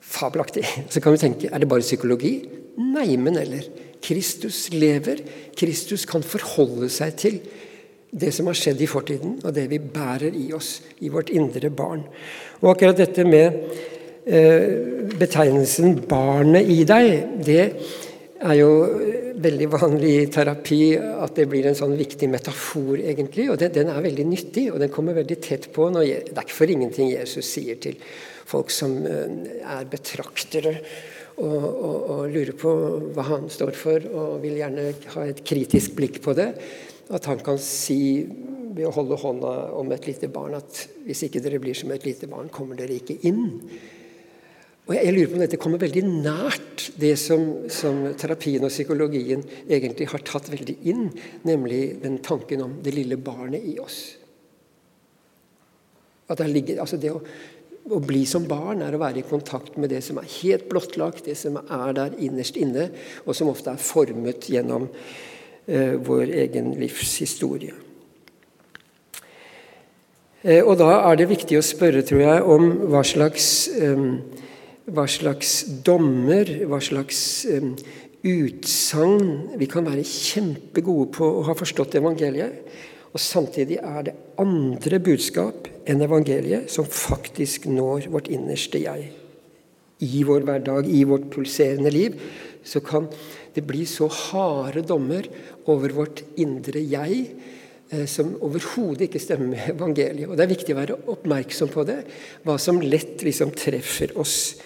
fabelaktig. 0.00 0.64
Så 0.92 1.02
kan 1.04 1.14
vi 1.14 1.20
tenke 1.26 1.50
er 1.50 1.60
det 1.62 1.68
bare 1.70 1.84
psykologi? 1.84 2.38
Nei, 2.80 3.14
men 3.20 3.36
eller. 3.38 3.68
Kristus 4.04 4.66
lever. 4.72 5.22
Kristus 5.56 6.04
kan 6.08 6.24
forholde 6.26 6.88
seg 6.92 7.14
til 7.20 7.38
det 8.14 8.30
som 8.34 8.46
har 8.46 8.56
skjedd 8.58 8.82
i 8.84 8.88
fortiden, 8.88 9.38
og 9.42 9.54
det 9.56 9.64
vi 9.72 9.80
bærer 9.82 10.36
i 10.38 10.46
oss, 10.54 10.78
i 11.02 11.10
vårt 11.10 11.32
indre 11.34 11.70
barn. 11.74 12.04
Og 12.62 12.70
akkurat 12.70 13.00
dette 13.00 13.24
med 13.26 13.56
eh, 14.24 15.10
betegnelsen 15.18 15.98
'barnet 16.08 16.70
i 16.70 16.84
deg', 16.86 17.44
det 17.44 17.64
er 18.40 18.54
jo 18.54 18.70
veldig 19.42 19.66
vanlig 19.72 20.12
i 20.18 20.28
terapi 20.32 20.80
at 20.98 21.34
det 21.38 21.46
blir 21.50 21.66
en 21.68 21.76
sånn 21.78 21.96
viktig 21.98 22.28
metafor, 22.30 22.98
egentlig. 23.00 23.48
Og 23.52 23.58
den, 23.60 23.72
den 23.74 23.90
er 23.92 24.04
veldig 24.04 24.26
nyttig, 24.28 24.68
og 24.72 24.80
den 24.82 24.92
kommer 24.94 25.16
veldig 25.18 25.38
tett 25.42 25.68
på. 25.74 25.88
Når, 25.92 26.06
det 26.30 26.36
er 26.36 26.46
ikke 26.46 26.60
for 26.60 26.74
ingenting 26.74 27.10
Jesus 27.12 27.50
sier 27.56 27.80
til 27.82 27.98
folk 28.48 28.72
som 28.74 28.96
eh, 29.08 29.60
er 29.76 29.90
betraktere. 29.90 30.78
Og, 31.34 31.62
og, 31.66 31.94
og 32.14 32.18
lurer 32.30 32.54
på 32.54 32.72
hva 33.16 33.24
han 33.26 33.48
står 33.50 33.74
for, 33.74 34.04
og 34.06 34.36
vil 34.44 34.60
gjerne 34.60 34.92
ha 35.16 35.24
et 35.26 35.40
kritisk 35.42 35.96
blikk 35.98 36.20
på 36.22 36.36
det. 36.38 36.52
At 37.10 37.26
han 37.26 37.42
kan 37.42 37.58
si 37.60 38.22
ved 38.74 38.86
å 38.86 38.94
holde 38.94 39.18
hånda 39.18 39.50
om 39.78 39.90
et 39.94 40.06
lite 40.08 40.30
barn 40.32 40.56
at 40.58 40.84
hvis 41.06 41.26
ikke 41.26 41.42
dere 41.42 41.60
blir 41.62 41.76
som 41.78 41.90
et 41.94 42.06
lite 42.06 42.30
barn, 42.30 42.50
kommer 42.54 42.78
dere 42.78 42.96
ikke 43.00 43.18
inn. 43.26 43.58
Og 44.84 44.92
jeg, 44.92 45.14
lurer 45.14 45.30
på 45.30 45.38
om 45.38 45.42
dette 45.44 45.60
kommer 45.60 45.80
veldig 45.80 46.02
nært 46.04 46.90
det 47.00 47.14
som, 47.16 47.46
som, 47.72 48.02
terapien 48.20 48.66
og 48.66 48.72
psykologien 48.72 49.40
egentlig 49.64 50.10
har 50.12 50.24
tatt 50.26 50.50
veldig 50.52 50.76
inn, 50.92 51.08
nemlig 51.48 51.82
den 52.02 52.18
tanken 52.24 52.66
om 52.66 52.78
det 52.84 52.92
lille 52.92 53.16
barnet 53.16 53.64
i 53.64 53.78
oss. 53.80 54.00
Det, 56.28 56.48
ligger, 56.48 56.82
altså 56.84 56.98
det 57.00 57.12
å, 57.12 57.20
å, 57.88 58.00
bli 58.04 58.26
som 58.28 58.44
barn 58.48 58.84
er 58.84 58.96
å 58.96 59.00
være 59.00 59.22
i 59.22 59.28
kontakt 59.28 59.78
med 59.80 59.92
det 59.92 60.02
som 60.04 60.20
er 60.20 60.28
helt 60.42 60.68
blottlagt, 60.68 61.24
det 61.28 61.36
som 61.40 61.56
er 61.62 61.96
der 61.96 62.16
innerst 62.20 62.60
inne, 62.60 62.90
og 63.24 63.36
som 63.36 63.52
ofte 63.52 63.72
er 63.72 63.88
formet 63.92 64.52
gjennom 64.52 64.90
Eh, 65.66 65.94
vår 65.96 66.28
egen 66.28 66.74
livshistorie. 66.76 67.72
Eh, 70.42 70.60
og 70.60 70.76
da 70.76 70.90
er 71.08 71.16
det 71.16 71.30
viktig 71.30 71.56
å 71.56 71.64
spørre, 71.64 72.02
tror 72.04 72.20
jeg, 72.20 72.42
om 72.44 72.66
hva 72.92 73.00
slags, 73.00 73.46
eh, 73.72 74.02
hva 74.84 75.06
slags 75.08 75.62
dommer, 75.84 76.48
hva 76.68 76.80
slags 76.82 77.46
utsagn 78.24 79.56
Vi 79.60 79.68
kan 79.68 79.84
være 79.84 80.04
kjempegode 80.04 81.10
på 81.16 81.28
å 81.28 81.44
ha 81.48 81.54
forstått 81.56 81.98
evangeliet, 82.00 82.62
og 83.14 83.20
samtidig 83.22 83.78
er 83.78 84.06
det 84.08 84.14
andre 84.40 84.98
budskap 85.04 85.68
enn 85.86 86.02
evangeliet 86.02 86.72
som 86.72 86.88
faktisk 86.88 87.68
når 87.70 88.08
vårt 88.10 88.30
innerste 88.32 88.80
jeg. 88.82 89.12
I 90.02 90.24
vår 90.26 90.42
hverdag, 90.48 90.88
i 90.90 91.04
vårt 91.06 91.28
pulserende 91.32 91.92
liv, 91.94 92.16
så 92.64 92.80
kan 92.82 93.06
det 93.54 93.62
bli 93.68 93.84
så 93.86 94.08
harde 94.10 94.82
dommer 94.88 95.28
over 95.70 95.94
vårt 95.94 96.24
indre 96.40 96.80
jeg 96.80 97.20
eh, 97.92 98.04
som 98.10 98.34
overhodet 98.42 99.06
ikke 99.06 99.22
stemmer 99.22 99.52
med 99.52 99.74
evangeliet. 99.76 100.26
Og 100.26 100.36
Det 100.36 100.44
er 100.48 100.54
viktig 100.56 100.74
å 100.74 100.80
være 100.80 101.00
oppmerksom 101.14 101.70
på 101.70 101.86
det, 101.86 102.00
hva 102.42 102.58
som 102.58 102.82
lett 102.82 103.22
liksom 103.22 103.54
treffer 103.54 104.16
oss. 104.18 104.56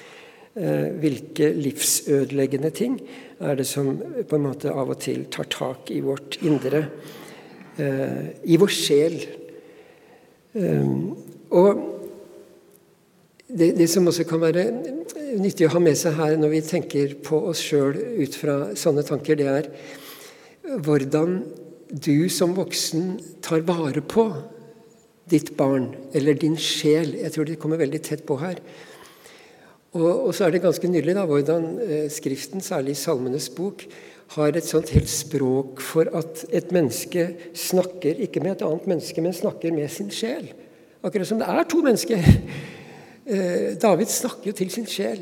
Eh, 0.59 0.89
hvilke 0.99 1.53
livsødeleggende 1.55 2.71
ting 2.75 2.97
er 3.39 3.55
det 3.55 3.67
som 3.69 3.93
på 4.27 4.35
en 4.37 4.43
måte 4.43 4.73
av 4.75 4.89
og 4.91 4.99
til 4.99 5.29
tar 5.31 5.47
tak 5.53 5.93
i 5.95 6.01
vårt 6.03 6.41
indre, 6.43 6.81
eh, 7.79 8.35
i 8.43 8.57
vår 8.59 8.73
sjel. 8.75 9.15
Og 11.55 11.69
det, 13.47 13.69
det, 13.79 13.87
som 13.89 14.09
også 14.11 14.27
kan 14.27 14.43
være 14.43 14.65
nyttig 15.39 15.69
å 15.69 15.73
ha 15.77 15.79
med 15.79 15.95
seg 16.01 16.17
her 16.19 16.35
når 16.41 16.55
vi 16.57 16.65
tenker 16.67 17.15
på 17.23 17.39
oss 17.53 17.63
sjøl 17.63 17.95
ut 18.19 18.35
fra 18.35 18.59
sånne 18.75 19.07
tanker, 19.07 19.39
det 19.39 19.47
er 19.47 19.71
hvordan 20.83 21.39
du 21.89 22.29
som 22.33 22.57
voksen 22.59 23.15
tar 23.45 23.63
vare 23.69 24.03
på 24.03 24.27
ditt 25.31 25.55
barn 25.57 25.93
eller 26.17 26.35
din 26.35 26.59
sjel. 26.59 27.15
Jeg 27.23 27.33
tror 27.37 27.47
det 27.47 27.61
kommer 27.63 27.79
veldig 27.79 28.03
tett 28.03 28.27
på 28.27 28.41
her. 28.43 28.59
Og, 29.97 30.29
og 30.29 30.35
så 30.37 30.47
er 30.47 30.55
det 30.55 30.63
ganske 30.65 30.91
nydelig 30.91 31.17
da, 31.17 31.25
hvordan 31.29 31.69
eh, 31.85 32.07
Skriften, 32.13 32.63
særlig 32.65 32.97
Salmenes 33.01 33.49
bok, 33.55 33.87
har 34.37 34.53
et 34.53 34.67
sånt 34.69 34.91
helt 34.93 35.09
språk 35.09 35.81
for 35.81 36.11
at 36.19 36.45
et 36.53 36.73
menneske 36.77 37.31
snakker 37.57 38.21
ikke 38.27 38.43
med 38.45 38.59
et 38.59 38.67
annet 38.67 38.91
menneske, 38.91 39.25
men 39.25 39.37
snakker 39.37 39.73
med 39.73 39.89
sin 39.93 40.13
sjel. 40.13 40.51
Akkurat 41.01 41.31
som 41.31 41.41
det 41.41 41.49
er 41.49 41.69
to 41.69 41.85
mennesker. 41.85 42.27
Eh, 43.29 43.75
David 43.77 44.09
snakker 44.09 44.49
jo 44.49 44.55
til 44.57 44.71
sin 44.73 44.87
sjel. 44.89 45.19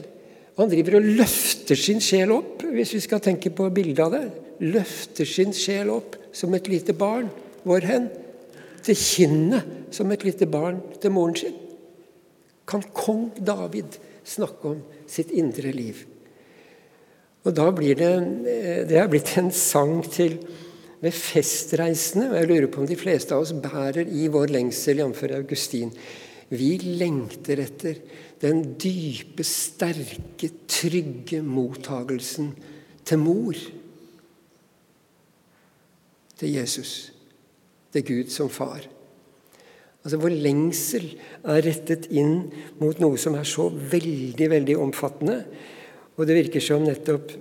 Han 0.61 0.69
driver 0.71 1.01
og 1.01 1.09
løfter 1.19 1.75
sin 1.75 1.99
sjel 1.99 2.31
opp, 2.31 2.61
hvis 2.63 2.93
vi 2.95 3.01
skal 3.03 3.19
tenke 3.19 3.51
på 3.51 3.67
bildet 3.75 4.03
av 4.05 4.13
det 4.15 4.21
løfter 4.63 5.29
sin 5.29 5.53
sjel 5.57 5.91
opp 5.93 6.17
som 6.35 6.55
et 6.57 6.69
lite 6.71 6.95
barn. 6.97 7.29
Hvor 7.67 7.85
hen? 7.85 8.09
Til 8.87 8.99
kinnet 8.99 9.95
som 9.95 10.11
et 10.13 10.25
lite 10.25 10.47
barn 10.47 10.81
til 11.03 11.13
moren 11.15 11.37
sin. 11.37 11.57
Kan 12.67 12.85
kong 12.95 13.31
David 13.39 13.99
snakke 14.27 14.75
om 14.75 14.85
sitt 15.11 15.33
indre 15.35 15.73
liv? 15.75 16.05
Og 17.47 17.55
da 17.55 17.71
blir 17.71 17.95
det 17.95 18.13
Det 18.91 18.99
er 18.99 19.11
blitt 19.11 19.37
en 19.39 19.53
sang 19.55 20.01
til 20.11 20.39
ved 21.01 21.13
festreisende. 21.13 22.31
og 22.31 22.37
Jeg 22.37 22.49
lurer 22.49 22.67
på 22.73 22.81
om 22.81 22.87
de 22.87 22.97
fleste 22.97 23.35
av 23.35 23.45
oss 23.45 23.53
bærer 23.53 24.09
i 24.09 24.27
vår 24.33 24.51
lengsel, 24.51 24.99
jf. 24.99 25.23
Augustin. 25.37 25.93
Vi 26.49 26.79
lengter 26.79 27.61
etter 27.61 28.01
den 28.41 28.77
dype, 28.79 29.45
sterke, 29.45 30.51
trygge 30.67 31.43
mottagelsen 31.43 32.53
til 33.07 33.19
mor 33.19 33.57
til 36.37 36.53
Jesus, 36.53 37.13
til 37.93 38.05
Gud 38.05 38.31
som 38.31 38.51
far. 38.51 38.85
Altså 40.07 40.21
Vår 40.23 40.37
lengsel 40.39 41.09
er 41.51 41.65
rettet 41.67 42.05
inn 42.15 42.45
mot 42.79 43.01
noe 43.03 43.19
som 43.19 43.35
er 43.35 43.49
så 43.49 43.65
veldig, 43.75 44.47
veldig 44.53 44.77
omfattende. 44.79 45.41
Og 46.15 46.29
det 46.29 46.37
virker 46.45 46.63
som 46.63 46.85
nettopp 46.87 47.33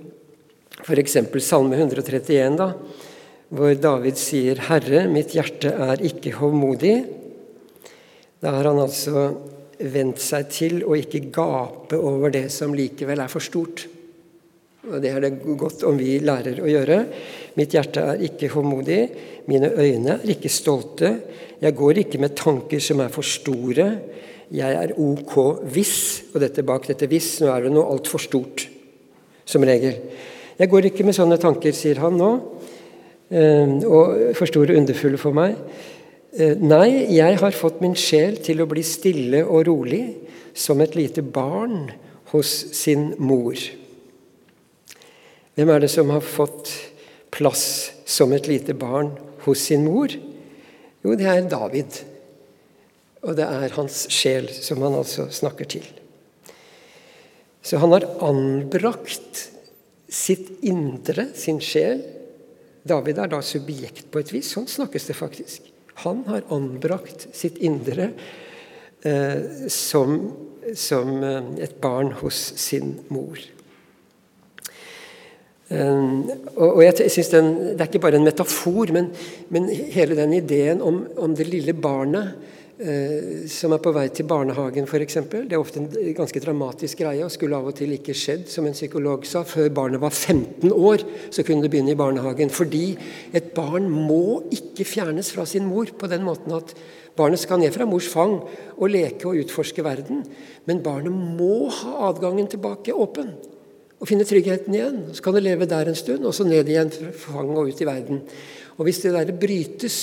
f.eks. 0.82 1.19
Salme 1.45 1.78
131, 1.78 2.58
da, 2.58 2.71
hvor 3.54 3.78
David 3.78 4.17
sier 4.17 4.58
'Herre, 4.65 5.06
mitt 5.06 5.38
hjerte 5.38 5.69
er 5.69 6.01
ikke 6.10 6.34
hovmodig'. 6.39 7.06
Da 8.41 8.58
har 8.58 8.65
han 8.65 8.82
altså 8.82 9.28
vent 9.78 10.17
seg 10.17 10.49
til 10.49 10.82
å 10.89 10.97
ikke 10.97 11.30
gape 11.30 12.01
over 12.01 12.34
det 12.34 12.47
som 12.49 12.73
likevel 12.73 13.21
er 13.21 13.30
for 13.30 13.45
stort. 13.45 13.86
Og 14.91 15.02
Det 15.02 15.10
er 15.10 15.19
det 15.24 15.58
godt 15.58 15.84
om 15.88 15.98
vi 15.98 16.19
lærer 16.21 16.60
å 16.62 16.69
gjøre. 16.69 17.00
Mitt 17.58 17.74
hjerte 17.74 18.04
er 18.12 18.21
ikke 18.28 18.52
håndmodig, 18.54 19.00
mine 19.50 19.71
øyne 19.74 20.19
er 20.19 20.32
ikke 20.36 20.52
stolte. 20.52 21.12
Jeg 21.62 21.76
går 21.76 22.04
ikke 22.04 22.21
med 22.21 22.36
tanker 22.38 22.80
som 22.84 23.02
er 23.02 23.10
for 23.13 23.26
store. 23.26 23.88
Jeg 24.54 24.78
er 24.78 24.93
ok 25.02 25.34
hvis, 25.74 25.95
og 26.34 26.41
dette 26.43 26.65
bak 26.65 26.86
dette 26.88 27.10
hvis, 27.10 27.39
nå 27.41 27.50
er 27.50 27.65
det 27.65 27.74
noe 27.74 27.89
altfor 27.95 28.21
stort, 28.21 28.67
som 29.45 29.65
regel. 29.65 29.98
Jeg 30.60 30.69
går 30.69 30.91
ikke 30.91 31.06
med 31.08 31.17
sånne 31.17 31.39
tanker, 31.41 31.74
sier 31.74 32.00
han 32.04 32.19
nå, 32.19 32.30
eh, 33.32 33.74
og 33.89 34.36
for 34.38 34.50
store 34.52 34.78
underfulle 34.78 35.17
for 35.17 35.36
meg. 35.36 35.58
Eh, 36.38 36.54
nei, 36.62 37.08
jeg 37.15 37.39
har 37.41 37.58
fått 37.58 37.82
min 37.82 37.98
sjel 37.98 38.38
til 38.43 38.62
å 38.62 38.69
bli 38.69 38.84
stille 38.86 39.41
og 39.48 39.65
rolig, 39.67 40.04
som 40.54 40.80
et 40.84 40.93
lite 40.95 41.24
barn 41.26 41.89
hos 42.32 42.54
sin 42.76 43.13
mor. 43.17 43.58
Hvem 45.56 45.72
er 45.72 45.86
det 45.86 45.91
som 45.91 46.10
har 46.12 46.24
fått 46.24 46.72
plass 47.32 47.91
som 48.06 48.34
et 48.36 48.48
lite 48.50 48.76
barn 48.76 49.13
hos 49.46 49.62
sin 49.70 49.86
mor? 49.88 50.12
Jo, 51.06 51.15
det 51.15 51.30
er 51.32 51.48
David. 51.48 52.02
Og 53.24 53.38
det 53.38 53.46
er 53.48 53.76
hans 53.78 54.06
sjel 54.12 54.50
som 54.52 54.84
han 54.84 54.98
altså 55.00 55.30
snakker 55.34 55.70
til. 55.78 55.86
Så 57.65 57.80
han 57.82 57.96
har 57.96 58.06
anbrakt 58.22 59.48
sitt 60.12 60.52
indre, 60.68 61.30
sin 61.34 61.62
sjel. 61.63 62.04
David 62.86 63.24
er 63.24 63.32
da 63.32 63.39
subjekt 63.41 64.12
på 64.12 64.22
et 64.22 64.36
vis. 64.36 64.52
Sånn 64.52 64.68
snakkes 64.70 65.08
det 65.08 65.18
faktisk. 65.18 65.72
Han 66.04 66.26
har 66.28 66.46
anbrakt 66.54 67.30
sitt 67.34 67.58
indre 67.63 68.12
eh, 69.08 69.70
som, 69.72 70.20
som 70.76 71.15
eh, 71.24 71.52
et 71.63 71.80
barn 71.82 72.12
hos 72.20 72.44
sin 72.60 73.00
mor. 73.08 73.39
Og, 75.76 76.70
og 76.70 76.82
jeg 76.84 77.10
synes 77.12 77.30
den, 77.34 77.48
Det 77.74 77.82
er 77.82 77.90
ikke 77.90 78.04
bare 78.04 78.20
en 78.20 78.28
metafor, 78.28 78.94
men, 78.94 79.10
men 79.50 79.70
hele 79.70 80.16
den 80.16 80.34
ideen 80.34 80.82
om, 80.82 81.06
om 81.18 81.36
det 81.36 81.48
lille 81.48 81.74
barnet 81.74 82.36
Eh, 82.76 83.46
som 83.48 83.72
er 83.72 83.80
på 83.80 83.92
vei 83.96 84.10
til 84.12 84.28
barnehagen 84.28 84.84
f.eks. 84.84 85.16
Det 85.32 85.54
er 85.56 85.62
ofte 85.62 85.80
en 85.80 85.86
ganske 86.18 86.42
dramatisk 86.44 87.06
greie 87.06 87.24
og 87.24 87.32
skulle 87.32 87.56
av 87.56 87.70
og 87.70 87.78
til 87.78 87.94
ikke 87.96 88.12
skjedd, 88.12 88.50
som 88.52 88.68
en 88.68 88.76
psykolog 88.76 89.24
sa. 89.24 89.46
Før 89.48 89.70
barnet 89.72 90.04
var 90.04 90.12
15 90.12 90.74
år, 90.76 91.06
så 91.32 91.46
kunne 91.48 91.64
det 91.64 91.72
begynne 91.72 91.94
i 91.94 92.00
barnehagen. 92.00 92.52
Fordi 92.52 92.98
et 93.32 93.54
barn 93.56 93.88
må 93.88 94.44
ikke 94.52 94.84
fjernes 94.92 95.32
fra 95.32 95.48
sin 95.48 95.70
mor 95.72 95.88
på 95.96 96.12
den 96.12 96.28
måten 96.28 96.52
at 96.58 96.76
barnet 97.16 97.40
skal 97.40 97.64
ned 97.64 97.72
fra 97.72 97.88
mors 97.88 98.12
fang 98.12 98.42
og 98.76 98.92
leke 98.92 99.24
og 99.32 99.40
utforske 99.46 99.86
verden. 99.86 100.26
Men 100.68 100.84
barnet 100.84 101.16
må 101.16 101.70
ha 101.80 102.10
adgangen 102.10 102.52
tilbake 102.52 102.92
åpen 102.92 103.32
og 104.00 104.10
finne 104.10 104.28
tryggheten 104.28 104.76
igjen. 104.76 105.02
Så 105.16 105.24
kan 105.24 105.36
du 105.36 105.42
leve 105.44 105.68
der 105.70 105.90
en 105.90 105.98
stund, 105.98 106.26
og 106.28 106.36
så 106.36 106.46
ned 106.48 106.68
igjen 106.70 106.92
fra 106.92 107.12
fanget 107.26 107.60
og 107.62 107.72
ut 107.72 107.82
i 107.82 107.88
verden. 107.88 108.22
Og 108.76 108.88
hvis 108.88 109.02
det 109.06 109.14
der 109.16 109.36
brytes, 109.40 110.00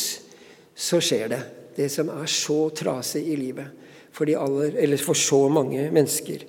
så 0.73 1.01
skjer 1.05 1.35
det 1.35 1.43
det 1.77 1.89
som 1.93 2.11
er 2.13 2.29
så 2.29 2.67
trasig 2.77 3.23
i 3.33 3.37
livet 3.39 3.89
for, 4.13 4.29
aller, 4.29 4.97
for 5.01 5.17
så 5.17 5.47
mange 5.53 5.87
mennesker. 5.93 6.45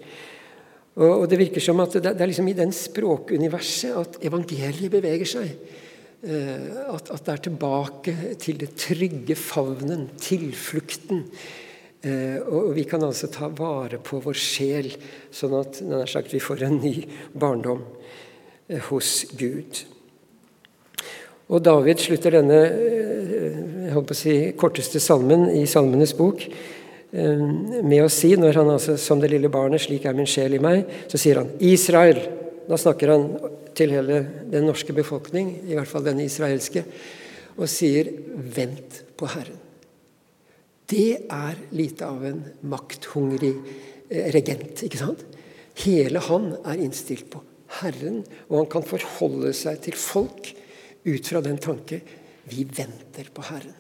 Og, 0.96 1.10
og, 1.22 1.30
Det 1.30 1.40
virker 1.40 1.64
som 1.64 1.80
at 1.80 1.96
det, 1.96 2.12
det 2.12 2.22
er 2.22 2.30
liksom 2.30 2.50
i 2.52 2.58
den 2.58 2.74
språkuniverset 2.76 3.96
at 3.98 4.20
evangeliet 4.28 4.92
beveger 4.94 5.30
seg. 5.30 5.54
Eh, 6.24 6.68
at, 6.94 7.10
at, 7.10 7.24
det 7.26 7.34
er 7.34 7.44
tilbake 7.48 8.16
til 8.40 8.60
det 8.62 8.74
trygge 8.80 9.36
favnen, 9.40 10.10
tilflukten. 10.22 11.26
Eh, 12.04 12.36
og 12.52 12.74
vi 12.76 12.84
kan 12.84 13.04
altså 13.06 13.30
ta 13.32 13.48
vare 13.56 13.96
på 14.04 14.20
vår 14.26 14.36
sjel, 14.36 14.90
sånn 15.32 15.56
at 15.62 15.80
sagt, 16.12 16.34
vi 16.36 16.42
får 16.44 16.66
en 16.68 16.82
ny 16.84 16.98
barndom 17.32 17.80
eh, 18.68 18.82
hos 18.90 19.22
Gud. 19.40 19.86
Og 21.48 21.64
David 21.64 22.04
slutter 22.04 22.36
denne 22.36 22.60
eh, 22.68 24.14
si, 24.20 24.36
korteste 24.60 25.00
salmen 25.04 25.48
i 25.56 25.64
Salmenes 25.70 26.16
bok 26.18 26.48
med 27.14 28.00
å 28.02 28.08
si, 28.10 28.32
når 28.42 28.58
han 28.58 28.72
altså 28.74 28.96
som 28.98 29.20
det 29.22 29.30
lille 29.30 29.52
barnet, 29.54 29.84
slik 29.84 30.08
er 30.10 30.16
min 30.18 30.26
sjel 30.26 30.56
i 30.58 30.62
meg, 30.64 30.88
så 31.06 31.20
sier 31.22 31.44
han 31.44 31.52
Israel. 31.62 32.18
Da 32.66 32.80
snakker 32.82 33.14
han 33.14 33.28
til 33.78 33.94
hele 33.94 34.24
den 34.50 34.66
norske 34.66 34.98
befolkning, 34.98 35.60
i 35.70 35.78
hvert 35.78 35.92
fall 35.92 36.08
den 36.08 36.24
israelske, 36.26 36.82
og 37.54 37.70
sier 37.70 38.10
vent 38.34 39.04
på 39.14 39.30
Herren. 39.30 39.63
Det 40.90 41.30
er 41.32 41.60
lite 41.76 42.08
av 42.08 42.26
en 42.28 42.42
makthungrig 42.68 43.54
eh, 44.10 44.32
regent, 44.36 44.84
ikke 44.86 45.00
sant? 45.00 45.24
Hele 45.84 46.22
han 46.28 46.52
er 46.62 46.82
innstilt 46.84 47.30
på 47.34 47.42
Herren, 47.80 48.22
og 48.50 48.60
han 48.60 48.70
kan 48.76 48.86
forholde 48.86 49.54
seg 49.58 49.80
til 49.86 49.96
folk 49.98 50.52
ut 51.04 51.30
fra 51.32 51.42
den 51.44 51.58
tanke 51.62 52.04
vi 52.52 52.68
venter 52.68 53.32
på 53.34 53.46
Herren. 53.48 53.80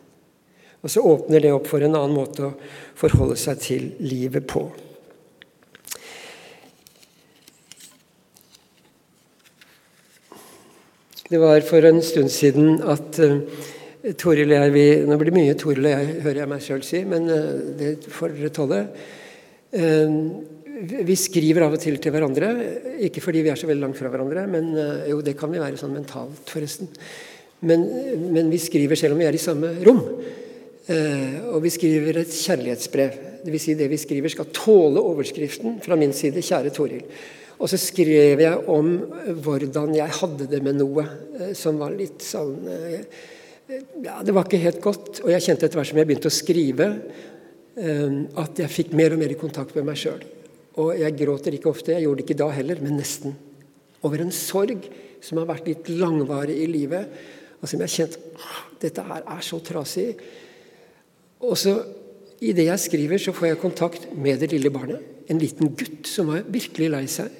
Og 0.83 0.91
så 0.91 1.03
åpner 1.07 1.43
det 1.43 1.53
opp 1.55 1.69
for 1.69 1.83
en 1.83 1.95
annen 1.95 2.15
måte 2.15 2.49
å 2.49 2.55
forholde 2.99 3.37
seg 3.39 3.61
til 3.63 3.85
livet 4.03 4.47
på. 4.49 4.65
Det 11.29 11.39
var 11.39 11.63
for 11.65 11.87
en 11.87 12.01
stund 12.03 12.29
siden 12.29 12.81
at 12.83 13.17
uh, 13.23 13.39
Toril 14.19 14.51
og 14.51 14.57
jeg 14.57 14.71
vi, 14.73 14.87
Nå 15.07 15.15
blir 15.19 15.31
det 15.31 15.37
mye 15.37 15.59
Toril 15.59 15.85
og 15.87 15.93
jeg, 15.93 16.15
hører 16.25 16.41
jeg 16.41 16.51
meg 16.51 16.65
sjøl 16.65 16.81
si, 16.83 17.03
men 17.07 17.29
uh, 17.31 17.53
det 17.79 17.93
får 18.11 18.35
dere 18.35 18.55
tåle. 18.55 18.81
Uh, 19.73 20.53
vi 20.83 21.15
skriver 21.15 21.63
av 21.65 21.75
og 21.75 21.81
til 21.81 21.99
til 22.01 22.13
hverandre, 22.13 22.49
ikke 23.07 23.21
fordi 23.23 23.43
vi 23.45 23.51
er 23.53 23.59
så 23.59 23.69
veldig 23.69 23.85
langt 23.85 23.99
fra 23.99 24.09
hverandre, 24.11 24.45
men 24.51 24.71
eh, 24.75 25.11
jo, 25.11 25.21
det 25.23 25.35
kan 25.39 25.51
vi 25.53 25.61
være 25.61 25.79
sånn 25.79 25.93
mentalt, 25.95 26.49
forresten. 26.49 26.89
Men, 27.63 27.85
men 28.33 28.49
vi 28.51 28.59
skriver 28.59 28.99
selv 28.99 29.15
om 29.15 29.21
vi 29.21 29.27
er 29.27 29.37
i 29.37 29.41
samme 29.41 29.69
rom. 29.85 30.01
Eh, 30.91 31.37
og 31.53 31.61
vi 31.63 31.71
skriver 31.71 32.19
et 32.23 32.33
kjærlighetsbrev. 32.35 33.21
Dvs. 33.45 33.63
Si 33.63 33.77
det 33.79 33.87
vi 33.91 33.99
skriver, 34.01 34.33
skal 34.33 34.49
tåle 34.55 35.03
overskriften 35.03 35.77
fra 35.83 35.95
min 35.99 36.11
side 36.15 36.43
'Kjære 36.43 36.73
Toril'. 36.75 37.05
Og 37.59 37.69
så 37.69 37.77
skrev 37.79 38.41
jeg 38.41 38.67
om 38.67 38.97
hvordan 39.45 39.95
jeg 39.95 40.17
hadde 40.19 40.49
det 40.51 40.63
med 40.65 40.81
noe 40.81 41.05
eh, 41.39 41.53
som 41.55 41.79
var 41.79 41.95
litt 41.95 42.25
sånn 42.25 42.57
Ja, 44.03 44.19
det 44.25 44.33
var 44.35 44.45
ikke 44.47 44.61
helt 44.61 44.81
godt. 44.83 45.21
Og 45.23 45.31
jeg 45.33 45.45
kjente 45.45 45.67
etter 45.67 45.79
hvert 45.79 45.89
som 45.89 45.99
jeg 45.99 46.09
begynte 46.09 46.29
å 46.29 46.33
skrive, 46.33 46.89
at 48.43 48.59
jeg 48.61 48.69
fikk 48.69 48.91
mer 48.97 49.15
og 49.15 49.21
mer 49.23 49.33
kontakt 49.39 49.73
med 49.77 49.87
meg 49.87 49.97
sjøl. 49.97 50.21
Og 50.81 50.93
jeg 50.97 51.15
gråter 51.17 51.55
ikke 51.57 51.71
ofte, 51.71 51.93
jeg 51.93 52.05
gjorde 52.05 52.21
det 52.21 52.27
ikke 52.27 52.39
da 52.41 52.49
heller, 52.53 52.81
men 52.81 52.97
nesten. 52.99 53.35
Over 54.05 54.23
en 54.23 54.33
sorg 54.35 54.85
som 55.23 55.39
har 55.39 55.49
vært 55.49 55.69
litt 55.69 55.89
langvarig 55.89 56.57
i 56.59 56.69
livet, 56.69 57.09
og 57.61 57.69
som 57.69 57.81
jeg 57.81 57.87
har 57.87 57.95
kjent 57.95 58.17
dette 58.83 59.05
her 59.07 59.23
er 59.35 59.43
så 59.45 59.59
trasig. 59.63 60.09
Og 61.43 61.55
så 61.59 61.77
i 62.43 62.51
det 62.55 62.67
jeg 62.67 62.83
skriver, 62.83 63.21
så 63.21 63.33
får 63.35 63.53
jeg 63.53 63.61
kontakt 63.61 64.09
med 64.19 64.41
det 64.43 64.51
lille 64.51 64.71
barnet. 64.73 64.99
En 65.31 65.39
liten 65.39 65.71
gutt 65.79 66.09
som 66.09 66.33
var 66.33 66.43
virkelig 66.51 66.89
lei 66.91 67.05
seg. 67.07 67.31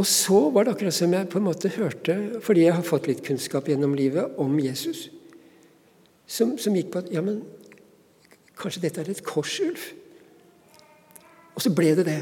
Og 0.00 0.06
så 0.08 0.46
var 0.54 0.64
det 0.64 0.72
akkurat 0.74 0.96
som 0.96 1.12
jeg 1.12 1.28
på 1.28 1.38
en 1.40 1.44
måte 1.44 1.68
hørte, 1.74 2.14
fordi 2.40 2.64
jeg 2.64 2.72
har 2.72 2.86
fått 2.86 3.08
litt 3.10 3.20
kunnskap 3.26 3.66
gjennom 3.68 3.92
livet 3.98 4.38
om 4.40 4.54
Jesus, 4.62 5.10
som, 6.30 6.54
som 6.62 6.76
gikk 6.78 6.92
på 6.94 7.02
at 7.02 7.10
ja, 7.12 7.20
men 7.24 7.42
kanskje 8.56 8.84
dette 8.86 9.02
er 9.02 9.10
et 9.12 9.24
kors, 9.26 9.58
Ulf? 9.60 9.90
Og 11.52 11.64
så 11.66 11.72
ble 11.76 11.92
det 11.98 12.06
det 12.08 12.20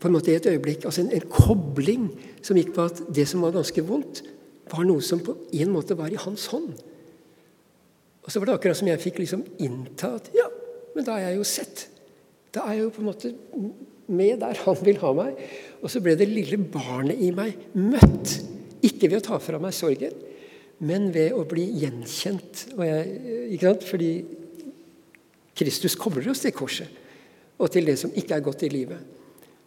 på 0.00 0.08
en 0.08 0.16
måte 0.16 0.32
i 0.32 0.38
et 0.38 0.48
øyeblikk. 0.48 0.84
altså 0.88 1.04
en, 1.04 1.12
en, 1.14 1.28
kobling 1.30 2.08
som 2.42 2.58
gikk 2.58 2.72
på 2.74 2.88
at 2.88 3.02
det 3.14 3.28
som 3.28 3.44
var 3.44 3.54
ganske 3.54 3.84
vondt, 3.86 4.24
var 4.70 4.86
noe 4.88 5.04
som 5.04 5.20
på 5.22 5.36
en 5.52 5.70
måte 5.74 5.94
var 5.98 6.10
i 6.10 6.18
hans 6.18 6.48
hånd. 6.50 6.72
Og 8.24 8.32
så 8.32 8.40
var 8.40 8.50
det 8.50 8.56
akkurat 8.56 8.78
som 8.80 8.88
jeg 8.90 9.02
fikk 9.02 9.20
liksom 9.20 9.44
innta 9.62 10.14
at 10.18 10.32
ja, 10.34 10.48
men 10.96 11.06
da 11.06 11.18
er 11.18 11.30
jeg 11.30 11.40
jo 11.40 11.46
sett. 11.46 11.86
Da 12.54 12.64
er 12.66 12.78
jeg 12.78 12.88
jo 12.88 12.92
på 12.96 13.04
en 13.04 13.10
måte 13.10 13.34
med 14.10 14.40
der 14.42 14.62
han 14.64 14.82
vil 14.82 14.98
ha 15.04 15.12
meg. 15.14 15.44
Og 15.80 15.88
så 15.92 16.02
ble 16.04 16.16
det 16.18 16.28
lille 16.28 16.58
barnet 16.60 17.20
i 17.20 17.30
meg 17.34 17.70
møtt. 17.78 18.36
Ikke 18.84 19.08
ved 19.08 19.20
å 19.20 19.26
ta 19.30 19.38
fra 19.42 19.60
meg 19.60 19.76
sorgen, 19.76 20.14
men 20.84 21.10
ved 21.12 21.34
å 21.36 21.44
bli 21.48 21.66
gjenkjent. 21.82 22.66
Jeg? 22.80 23.72
Fordi 23.88 24.10
Kristus 25.60 25.96
kobler 26.00 26.30
oss 26.32 26.44
til 26.44 26.56
korset 26.56 26.98
og 27.60 27.68
til 27.68 27.84
det 27.90 27.98
som 28.00 28.12
ikke 28.16 28.38
er 28.38 28.44
godt 28.44 28.62
i 28.64 28.70
livet. 28.72 29.00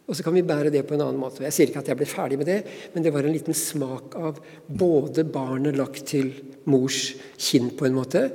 Og 0.04 0.16
så 0.16 0.24
kan 0.26 0.34
vi 0.36 0.42
bære 0.44 0.72
det 0.74 0.82
på 0.84 0.96
en 0.96 1.04
annen 1.06 1.20
måte. 1.20 1.44
Jeg 1.46 1.54
sier 1.54 1.70
ikke 1.70 1.80
at 1.80 1.88
jeg 1.88 1.98
ble 2.00 2.08
ferdig 2.08 2.38
med 2.40 2.48
det, 2.50 2.58
men 2.92 3.04
det 3.04 3.12
var 3.14 3.24
en 3.24 3.32
liten 3.32 3.56
smak 3.56 4.16
av 4.18 4.40
både 4.66 5.24
barnet 5.24 5.78
lagt 5.78 6.02
til 6.10 6.32
mors 6.68 7.14
kinn 7.38 7.70
på 7.72 7.86
en 7.88 7.96
måte, 7.96 8.26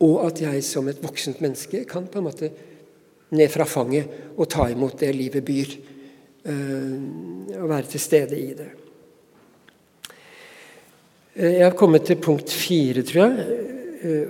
og 0.00 0.22
at 0.30 0.40
jeg 0.40 0.62
som 0.64 0.88
et 0.88 1.02
voksent 1.02 1.42
menneske 1.44 1.82
kan 1.88 2.06
på 2.08 2.20
en 2.20 2.28
måte 2.30 2.48
ned 3.36 3.52
fra 3.52 3.66
fanget 3.68 4.32
og 4.36 4.48
ta 4.50 4.70
imot 4.72 4.96
det 5.02 5.10
livet 5.12 5.44
byr. 5.44 5.74
Øh, 6.44 7.00
og 7.60 7.68
være 7.68 7.82
til 7.92 8.00
stede 8.00 8.38
i 8.38 8.54
det. 8.56 8.68
Eh, 11.36 11.52
jeg 11.52 11.66
har 11.66 11.76
kommet 11.76 12.06
til 12.08 12.16
punkt 12.16 12.52
fire, 12.52 13.02
tror 13.02 13.26
jeg. 13.26 13.46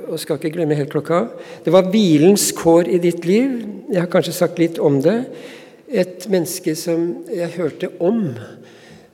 og 0.09 0.19
skal 0.19 0.35
ikke 0.35 0.51
glemme 0.51 0.75
helt 0.75 0.91
klokka. 0.91 1.21
Det 1.65 1.71
var 1.73 1.91
hvilens 1.93 2.49
kår 2.59 2.89
i 2.91 2.99
ditt 2.99 3.23
liv. 3.25 3.53
Jeg 3.93 4.03
har 4.03 4.09
kanskje 4.11 4.33
sagt 4.35 4.59
litt 4.59 4.81
om 4.83 4.97
det. 5.03 5.29
Et 5.87 6.27
menneske 6.27 6.75
som 6.75 7.23
jeg 7.31 7.55
hørte 7.55 7.89
om. 8.01 8.35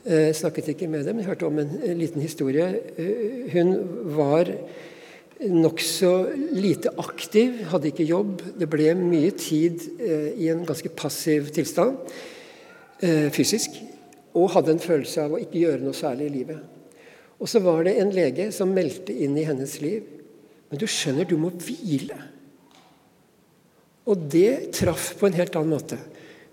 Jeg 0.06 0.36
snakket 0.36 0.70
ikke 0.72 0.88
med 0.88 1.04
dem, 1.04 1.18
jeg 1.18 1.26
hørte 1.26 1.44
om 1.46 1.58
en, 1.58 1.74
en 1.84 1.98
liten 1.98 2.22
historie. 2.24 2.70
Hun 3.52 3.76
var 4.16 4.48
nokså 5.44 6.14
lite 6.52 6.88
aktiv, 6.96 7.52
hadde 7.68 7.92
ikke 7.92 8.08
jobb. 8.08 8.40
Det 8.56 8.70
ble 8.70 8.94
mye 8.96 9.36
tid 9.36 9.84
i 10.40 10.48
en 10.48 10.64
ganske 10.64 10.88
passiv 10.88 11.52
tilstand 11.52 12.00
fysisk. 13.00 13.76
Og 14.36 14.52
hadde 14.52 14.74
en 14.74 14.82
følelse 14.82 15.24
av 15.24 15.36
å 15.36 15.40
ikke 15.40 15.62
gjøre 15.62 15.84
noe 15.84 15.96
særlig 15.96 16.28
i 16.28 16.34
livet. 16.40 16.60
Og 17.40 17.48
så 17.50 17.60
var 17.64 17.84
det 17.84 17.96
en 18.00 18.12
lege 18.14 18.48
som 18.54 18.72
meldte 18.72 19.12
inn 19.12 19.36
i 19.36 19.44
hennes 19.48 19.76
liv. 19.82 20.04
Men 20.70 20.80
du 20.80 20.86
skjønner, 20.88 21.28
du 21.28 21.36
må 21.40 21.52
hvile. 21.52 22.16
Og 24.06 24.28
det 24.32 24.72
traff 24.76 25.12
på 25.18 25.28
en 25.28 25.36
helt 25.36 25.56
annen 25.58 25.74
måte. 25.74 25.98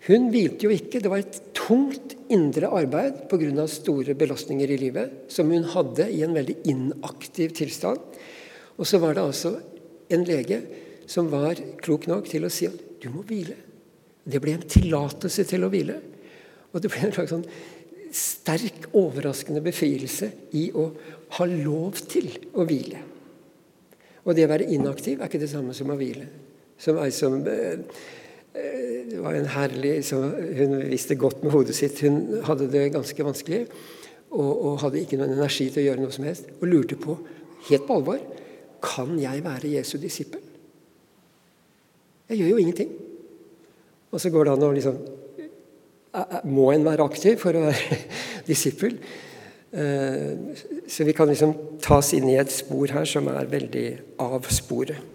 Hun 0.08 0.28
hvilte 0.34 0.68
jo 0.68 0.74
ikke. 0.74 1.00
Det 1.00 1.12
var 1.12 1.22
et 1.22 1.40
tungt 1.56 2.16
indre 2.34 2.72
arbeid 2.76 3.26
pga. 3.32 3.68
store 3.68 4.16
belastninger 4.18 4.70
i 4.70 4.78
livet 4.78 5.32
som 5.32 5.52
hun 5.52 5.64
hadde 5.64 6.10
i 6.12 6.24
en 6.24 6.34
veldig 6.34 6.58
inaktiv 6.66 7.54
tilstand. 7.56 8.00
Og 8.78 8.88
så 8.88 9.00
var 9.00 9.14
det 9.14 9.24
altså 9.24 9.60
en 10.10 10.26
lege 10.26 10.62
som 11.08 11.30
var 11.32 11.56
klok 11.82 12.08
nok 12.08 12.28
til 12.28 12.46
å 12.46 12.52
si 12.52 12.68
at 12.68 12.80
du 13.00 13.10
må 13.14 13.24
hvile. 13.28 13.56
Det 14.24 14.40
ble 14.42 14.58
en 14.58 14.68
tillatelse 14.68 15.46
til 15.48 15.64
å 15.64 15.72
hvile. 15.72 16.00
Og 16.74 16.82
det 16.82 16.92
ble 16.92 17.06
en 17.08 17.16
slags 17.16 17.34
sånn 17.34 17.48
sterk, 18.14 18.90
overraskende 18.98 19.62
befrielse 19.66 20.30
i 20.58 20.68
å 20.74 20.90
ha 21.38 21.48
lov 21.50 22.02
til 22.10 22.30
å 22.54 22.66
hvile. 22.70 23.02
Og 24.24 24.36
det 24.38 24.46
å 24.46 24.52
være 24.52 24.70
inaktiv 24.74 25.20
er 25.20 25.30
ikke 25.30 25.42
det 25.42 25.52
samme 25.52 25.74
som 25.76 25.92
å 25.92 25.98
hvile. 26.00 26.28
Som 26.80 27.00
ei 27.02 27.10
som 27.14 27.40
eh, 27.50 27.82
det 28.54 29.18
var 29.22 29.34
en 29.34 29.50
herlig 29.50 29.96
Hun 30.14 30.76
visste 30.92 31.18
godt 31.18 31.44
med 31.44 31.52
hodet 31.52 31.76
sitt. 31.76 32.00
Hun 32.06 32.44
hadde 32.46 32.70
det 32.72 32.92
ganske 32.94 33.26
vanskelig 33.26 33.66
og, 34.34 34.52
og, 34.52 34.80
hadde 34.82 35.02
ikke 35.02 35.18
noen 35.20 35.36
energi 35.36 35.68
til 35.70 35.84
å 35.84 35.86
gjøre 35.88 36.04
noe 36.06 36.14
som 36.14 36.26
helst. 36.26 36.50
Og 36.60 36.70
lurte 36.70 36.98
på, 36.98 37.18
helt 37.70 37.86
på 37.88 37.98
alvor, 37.98 38.22
kan 38.84 39.14
jeg 39.20 39.44
være 39.46 39.74
Jesu 39.76 39.98
disippel? 40.02 40.42
Jeg 42.30 42.40
gjør 42.40 42.54
jo 42.54 42.62
ingenting. 42.64 42.94
Og 44.14 44.22
så 44.22 44.32
går 44.34 44.48
det 44.48 44.56
an 44.56 44.66
å 44.66 44.72
liksom 44.74 44.98
må 46.46 46.70
en 46.74 46.86
være 46.86 47.06
aktiv 47.08 47.40
for 47.42 47.58
å 47.58 47.68
være 47.68 48.00
disippel. 48.50 48.98
Eh, 49.74 50.34
så 50.88 51.08
vi 51.08 51.16
kan 51.18 51.30
liksom 51.32 51.56
tas 51.82 52.12
inn 52.14 52.30
i 52.30 52.38
et 52.38 52.54
spor 52.54 52.94
her 52.94 53.08
som 53.10 53.30
er 53.32 53.50
veldig 53.50 53.88
av 54.22 54.46
sporet. 54.54 55.10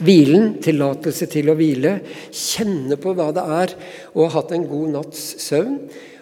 Hvilen, 0.00 0.54
tillatelse 0.64 1.26
til 1.28 1.50
å 1.52 1.56
hvile, 1.56 1.98
kjenne 2.32 2.96
på 3.00 3.12
hva 3.16 3.30
det 3.36 3.44
er 3.56 3.74
å 4.14 4.24
ha 4.24 4.32
hatt 4.36 4.54
en 4.56 4.64
god 4.68 4.94
natts 4.96 5.24
søvn. 5.44 5.76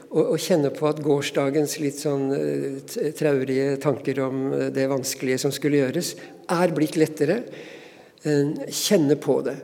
Og, 0.08 0.38
kjenne 0.40 0.70
på 0.72 0.86
at 0.88 1.02
gårsdagens 1.04 1.74
litt 1.82 1.98
sånn 2.00 2.30
uh, 2.32 2.94
traurige 3.12 3.74
tanker 3.82 4.22
om 4.24 4.38
uh, 4.54 4.62
det 4.72 4.86
vanskelige 4.88 5.42
som 5.42 5.52
skulle 5.52 5.82
gjøres, 5.82 6.14
er 6.48 6.72
blitt 6.72 6.96
lettere. 6.96 7.42
Kjenne 8.24 9.18
på 9.20 9.36
det 9.46 9.58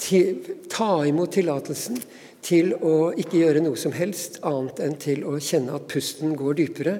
til, 0.00 0.40
ta 0.72 1.02
imot 1.08 1.34
tillatelsen 1.36 2.00
til 2.44 2.72
å 2.74 3.12
ikke 3.12 3.42
gjøre 3.42 3.62
noe 3.64 3.78
som 3.78 3.92
helst 3.92 4.40
annet 4.48 4.80
enn 4.84 4.96
til 5.00 5.26
å 5.28 5.36
kjenne 5.42 5.76
at 5.76 5.88
pusten 5.90 6.32
går 6.38 6.56
dypere, 6.62 6.96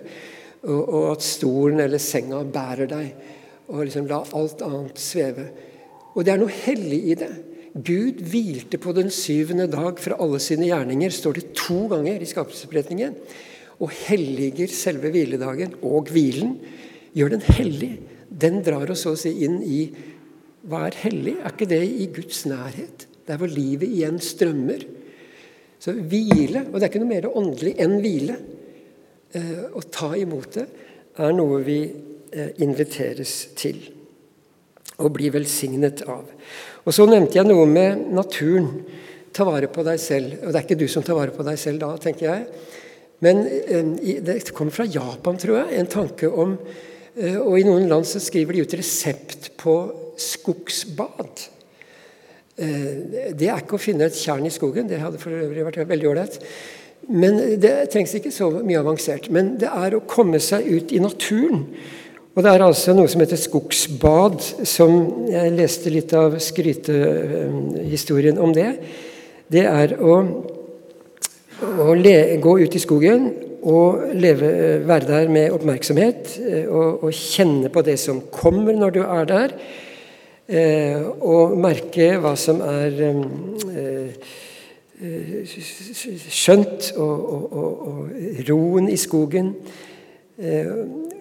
og, 0.69 0.81
og 0.81 1.05
at 1.15 1.25
stolen 1.25 1.81
eller 1.81 2.03
senga 2.03 2.43
bærer 2.45 2.91
deg, 2.91 3.13
og 3.71 3.87
liksom 3.87 4.09
la 4.11 4.21
alt 4.37 4.65
annet 4.67 5.01
sveve. 5.01 5.47
Og 6.13 6.27
det 6.27 6.35
er 6.35 6.43
noe 6.43 6.61
hellig 6.67 7.01
i 7.13 7.17
det. 7.17 7.31
Gud 7.71 8.19
hvilte 8.27 8.81
på 8.83 8.93
den 8.97 9.13
syvende 9.15 9.69
dag 9.71 10.01
fra 10.03 10.19
alle 10.21 10.41
sine 10.43 10.67
gjerninger, 10.67 11.13
står 11.15 11.39
det 11.39 11.51
to 11.55 11.85
ganger 11.93 12.21
i 12.21 12.29
skapelsesberetningen. 12.29 13.15
Og 13.81 13.93
helliger 14.09 14.69
selve 14.75 15.13
hviledagen 15.15 15.79
og 15.87 16.11
hvilen. 16.13 16.57
Gjør 17.17 17.37
den 17.37 17.47
hellig. 17.57 17.93
Den 18.29 18.61
drar 18.67 18.91
oss 18.93 19.07
så 19.07 19.15
å 19.15 19.19
si 19.19 19.33
inn 19.47 19.61
i 19.65 19.85
hva 20.69 20.85
er 20.87 20.99
hellig? 21.05 21.37
Er 21.41 21.55
ikke 21.55 21.69
det 21.71 21.83
i 21.85 22.09
Guds 22.13 22.45
nærhet? 22.49 23.07
Der 23.29 23.39
hvor 23.41 23.51
livet 23.51 23.89
igjen 23.89 24.19
strømmer. 24.21 24.83
Så 25.81 25.95
hvile, 25.95 26.67
og 26.69 26.77
det 26.77 26.85
er 26.85 26.91
ikke 26.91 27.01
noe 27.01 27.15
mer 27.15 27.29
åndelig 27.31 27.73
enn 27.81 27.97
hvile, 28.03 28.37
eh, 29.33 29.63
å 29.73 29.81
ta 29.89 30.13
imot 30.19 30.59
det, 30.59 30.67
er 31.21 31.33
noe 31.37 31.63
vi 31.65 31.79
eh, 31.89 32.51
inviteres 32.65 33.55
til 33.57 33.81
og 35.01 35.15
blir 35.15 35.33
velsignet 35.33 36.03
av. 36.05 36.27
Og 36.85 36.93
Så 36.93 37.07
nevnte 37.09 37.39
jeg 37.39 37.49
noe 37.49 37.65
med 37.65 38.11
naturen. 38.13 38.69
Ta 39.33 39.47
vare 39.49 39.71
på 39.73 39.85
deg 39.87 39.97
selv. 40.03 40.35
Og 40.43 40.53
det 40.53 40.59
er 40.59 40.67
ikke 40.67 40.81
du 40.83 40.89
som 40.93 41.05
tar 41.07 41.17
vare 41.17 41.33
på 41.33 41.47
deg 41.47 41.57
selv 41.61 41.81
da, 41.81 41.95
tenker 41.97 42.27
jeg. 42.29 42.45
Men 43.25 43.41
eh, 43.49 44.21
det 44.21 44.43
kommer 44.53 44.77
fra 44.77 44.85
Japan, 44.85 45.41
tror 45.41 45.63
jeg, 45.63 45.81
en 45.81 45.93
tanke 45.99 46.29
om 46.29 46.59
Og 47.21 47.57
i 47.59 47.65
noen 47.67 47.89
land 47.91 48.07
så 48.07 48.21
skriver 48.23 48.55
de 48.55 48.63
ut 48.63 48.75
resept 48.79 49.49
på 49.59 49.73
skogsbad. 50.21 51.49
Eh, 52.61 53.33
det 53.33 53.49
er 53.49 53.63
ikke 53.63 53.79
å 53.79 53.81
finne 53.81 54.11
et 54.11 54.19
tjern 54.19 54.45
i 54.47 54.53
skogen. 54.53 54.89
Det 54.91 55.01
hadde 55.01 55.21
for 55.23 55.33
øvrig 55.33 55.65
vært 55.67 55.89
veldig 55.89 56.11
ålreit. 56.11 56.39
Men 57.09 57.61
Det 57.61 57.89
trengs 57.91 58.15
ikke 58.15 58.35
så 58.35 58.51
mye 58.61 58.83
avansert. 58.83 59.31
Men 59.31 59.57
det 59.59 59.71
er 59.73 59.97
å 59.97 60.05
komme 60.07 60.41
seg 60.41 60.69
ut 60.69 60.93
i 60.93 61.01
naturen. 61.01 61.67
Og 62.37 62.45
Det 62.45 62.53
er 62.53 62.63
altså 62.63 62.95
noe 62.95 63.09
som 63.11 63.21
heter 63.21 63.41
skogsbad, 63.41 64.41
som 64.65 65.27
jeg 65.29 65.57
leste 65.57 65.91
litt 65.91 66.13
av 66.15 66.37
skrytehistorien 66.39 68.39
om 68.39 68.53
det. 68.55 68.71
Det 69.51 69.65
er 69.67 69.97
å, 69.99 70.21
å 71.83 71.95
le, 71.99 72.37
gå 72.39 72.59
ut 72.61 72.77
i 72.77 72.83
skogen 72.83 73.33
og 73.67 74.15
leve, 74.15 74.79
være 74.87 75.09
der 75.09 75.33
med 75.33 75.53
oppmerksomhet 75.53 76.37
eh, 76.41 76.69
og, 76.71 77.03
og 77.05 77.13
kjenne 77.13 77.69
på 77.73 77.83
det 77.85 77.99
som 78.01 78.23
kommer 78.33 78.79
når 78.79 78.95
du 78.95 79.03
er 79.03 79.27
der. 79.29 79.57
Eh, 80.51 80.99
og 81.23 81.53
merke 81.63 82.17
hva 82.19 82.33
som 82.35 82.59
er 82.67 82.97
eh, 83.07 84.31
eh, 84.99 85.53
skjønt, 86.27 86.89
og, 86.99 87.21
og, 87.21 87.45
og, 87.55 87.85
og 87.87 88.43
roen 88.49 88.89
i 88.91 88.99
skogen. 88.99 89.53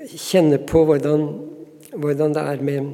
Kjenne 0.09 0.57
på 0.65 0.81
hvordan, 0.87 1.27
hvordan 1.93 2.33
det 2.33 2.47
er 2.55 2.65
med 2.65 2.89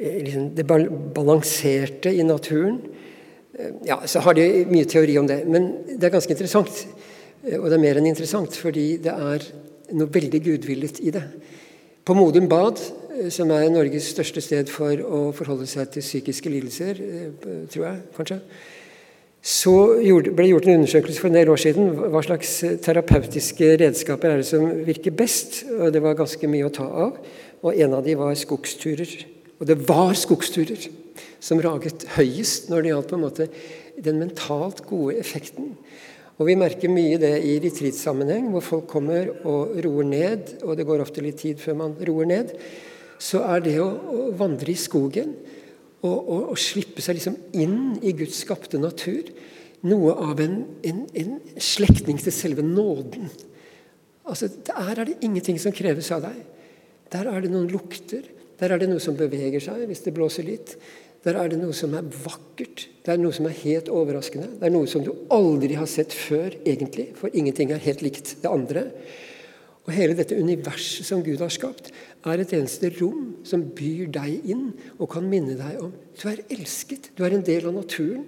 liksom 0.00 0.50
det 0.56 0.64
balanserte 0.64 2.12
i 2.14 2.24
naturen. 2.24 2.78
Ja, 3.84 3.98
så 4.06 4.22
har 4.24 4.36
de 4.38 4.64
mye 4.70 4.88
teori 4.88 5.16
om 5.18 5.28
det, 5.28 5.42
men 5.50 5.72
det 5.90 6.08
er 6.08 6.14
ganske 6.14 6.32
interessant. 6.32 6.86
Og 7.42 7.66
det 7.68 7.76
er 7.76 7.82
mer 7.82 7.98
enn 8.00 8.08
interessant, 8.08 8.56
fordi 8.56 8.94
det 9.02 9.12
er 9.12 9.44
noe 9.98 10.12
veldig 10.14 10.40
gudvillet 10.46 11.02
i 11.04 11.12
det. 11.12 11.26
På 12.06 12.14
Modum 12.16 12.46
Bad 12.48 12.80
som 13.32 13.50
er 13.54 13.68
Norges 13.72 14.10
største 14.12 14.42
sted 14.44 14.70
for 14.72 15.00
å 15.00 15.20
forholde 15.36 15.66
seg 15.70 15.88
til 15.92 16.04
psykiske 16.04 16.50
lidelser, 16.52 16.98
eh, 17.00 17.62
tror 17.72 17.86
jeg 17.86 18.00
kanskje, 18.16 18.40
så 19.46 19.72
ble 20.34 20.48
gjort 20.48 20.66
en 20.66 20.80
undersøkelse 20.80 21.20
for 21.20 21.30
en 21.30 21.38
del 21.38 21.50
år 21.52 21.60
siden. 21.62 21.92
Hva 22.10 22.22
slags 22.26 22.52
eh, 22.66 22.76
terapeutiske 22.82 23.76
redskaper 23.78 24.32
er 24.32 24.42
det 24.42 24.48
som 24.48 24.66
virker 24.86 25.14
best? 25.14 25.64
Og 25.70 25.92
Det 25.92 26.02
var 26.02 26.18
ganske 26.18 26.50
mye 26.50 26.66
å 26.66 26.74
ta 26.74 26.86
av. 26.86 27.20
Og 27.62 27.74
en 27.74 27.94
av 27.94 28.04
de 28.04 28.16
var 28.18 28.34
skogsturer. 28.34 29.12
Og 29.60 29.66
det 29.66 29.78
var 29.88 30.12
skogsturer 30.18 30.88
som 31.40 31.62
raget 31.62 32.08
høyest 32.16 32.68
når 32.68 32.82
det 32.82 32.90
gjaldt 32.90 33.08
på 33.08 33.16
en 33.16 33.24
måte 33.24 33.48
den 34.02 34.18
mentalt 34.20 34.82
gode 34.86 35.16
effekten. 35.22 35.76
Og 36.36 36.50
Vi 36.50 36.58
merker 36.58 36.92
mye 36.92 37.16
det 37.16 37.38
i 37.48 37.56
retreat-sammenheng, 37.62 38.50
hvor 38.52 38.60
folk 38.60 38.90
kommer 38.90 39.30
og 39.46 39.78
roer 39.86 40.04
ned. 40.04 40.58
Og 40.66 40.76
det 40.76 40.84
går 40.84 41.06
ofte 41.06 41.24
litt 41.24 41.38
tid 41.40 41.62
før 41.62 41.78
man 41.86 41.96
roer 42.02 42.28
ned 42.28 42.52
så 43.22 43.42
er 43.54 43.62
det 43.64 43.76
å, 43.82 43.88
å 43.88 44.30
vandre 44.36 44.72
i 44.72 44.78
skogen 44.78 45.32
og, 46.02 46.16
og, 46.16 46.40
og, 46.52 46.58
slippe 46.60 47.02
seg 47.04 47.18
liksom 47.18 47.36
inn 47.56 47.96
i 48.04 48.12
Guds 48.16 48.42
skapte 48.44 48.80
natur 48.80 49.30
noe 49.86 50.14
av 50.26 50.40
en, 50.42 50.60
en, 50.86 51.02
en 51.16 51.34
slektning 51.62 52.18
til 52.20 52.34
selve 52.34 52.64
nåden. 52.64 53.28
Altså, 54.26 54.50
Der 54.66 54.92
er 54.92 55.04
det 55.06 55.18
ingenting 55.24 55.58
som 55.62 55.74
kreves 55.74 56.10
av 56.14 56.24
deg. 56.26 56.38
Der 57.12 57.28
er 57.30 57.44
det 57.44 57.52
noen 57.52 57.68
lukter. 57.70 58.24
Der 58.58 58.72
er 58.72 58.80
det 58.80 58.88
noe 58.90 59.02
som 59.02 59.18
beveger 59.18 59.62
seg 59.62 59.84
hvis 59.86 60.02
det 60.06 60.14
blåser 60.16 60.46
litt. 60.46 60.74
Der 61.26 61.38
er 61.40 61.50
det 61.50 61.58
noe 61.58 61.74
som 61.74 61.94
er 61.98 62.06
vakkert. 62.06 62.86
Det 63.02 63.14
er 63.14 63.20
noe 63.20 63.34
som 63.34 63.48
er 63.48 63.56
helt 63.60 63.90
overraskende. 63.92 64.48
Det 64.60 64.68
er 64.68 64.74
noe 64.74 64.88
som 64.90 65.04
du 65.04 65.12
aldri 65.34 65.74
har 65.78 65.88
sett 65.90 66.14
før, 66.14 66.54
egentlig, 66.62 67.08
for 67.18 67.34
ingenting 67.34 67.72
er 67.74 67.82
helt 67.82 68.04
likt 68.04 68.36
det 68.42 68.50
andre. 68.50 68.84
Og 69.86 69.94
hele 69.94 70.16
dette 70.18 70.34
universet 70.34 71.06
som 71.06 71.22
Gud 71.22 71.38
har 71.42 71.52
skapt, 71.54 71.92
er 72.26 72.42
et 72.42 72.52
eneste 72.56 72.90
rom 72.98 73.36
som 73.46 73.62
byr 73.76 74.08
deg 74.10 74.48
inn 74.50 74.72
og 74.98 75.12
kan 75.12 75.28
minne 75.30 75.54
deg 75.54 75.78
om 75.78 75.92
du 75.94 76.24
er 76.26 76.42
elsket, 76.50 77.12
du 77.14 77.22
er 77.22 77.36
en 77.36 77.46
del 77.46 77.68
av 77.70 77.76
naturen. 77.76 78.24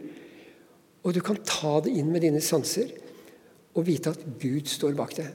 Og 1.03 1.15
du 1.15 1.21
kan 1.25 1.39
ta 1.47 1.79
det 1.83 1.97
inn 1.99 2.13
med 2.13 2.23
dine 2.23 2.43
sanser 2.45 2.93
og 3.75 3.87
vite 3.89 4.13
at 4.15 4.23
Gud 4.39 4.71
står 4.71 4.97
bak 4.99 5.19
deg. 5.19 5.35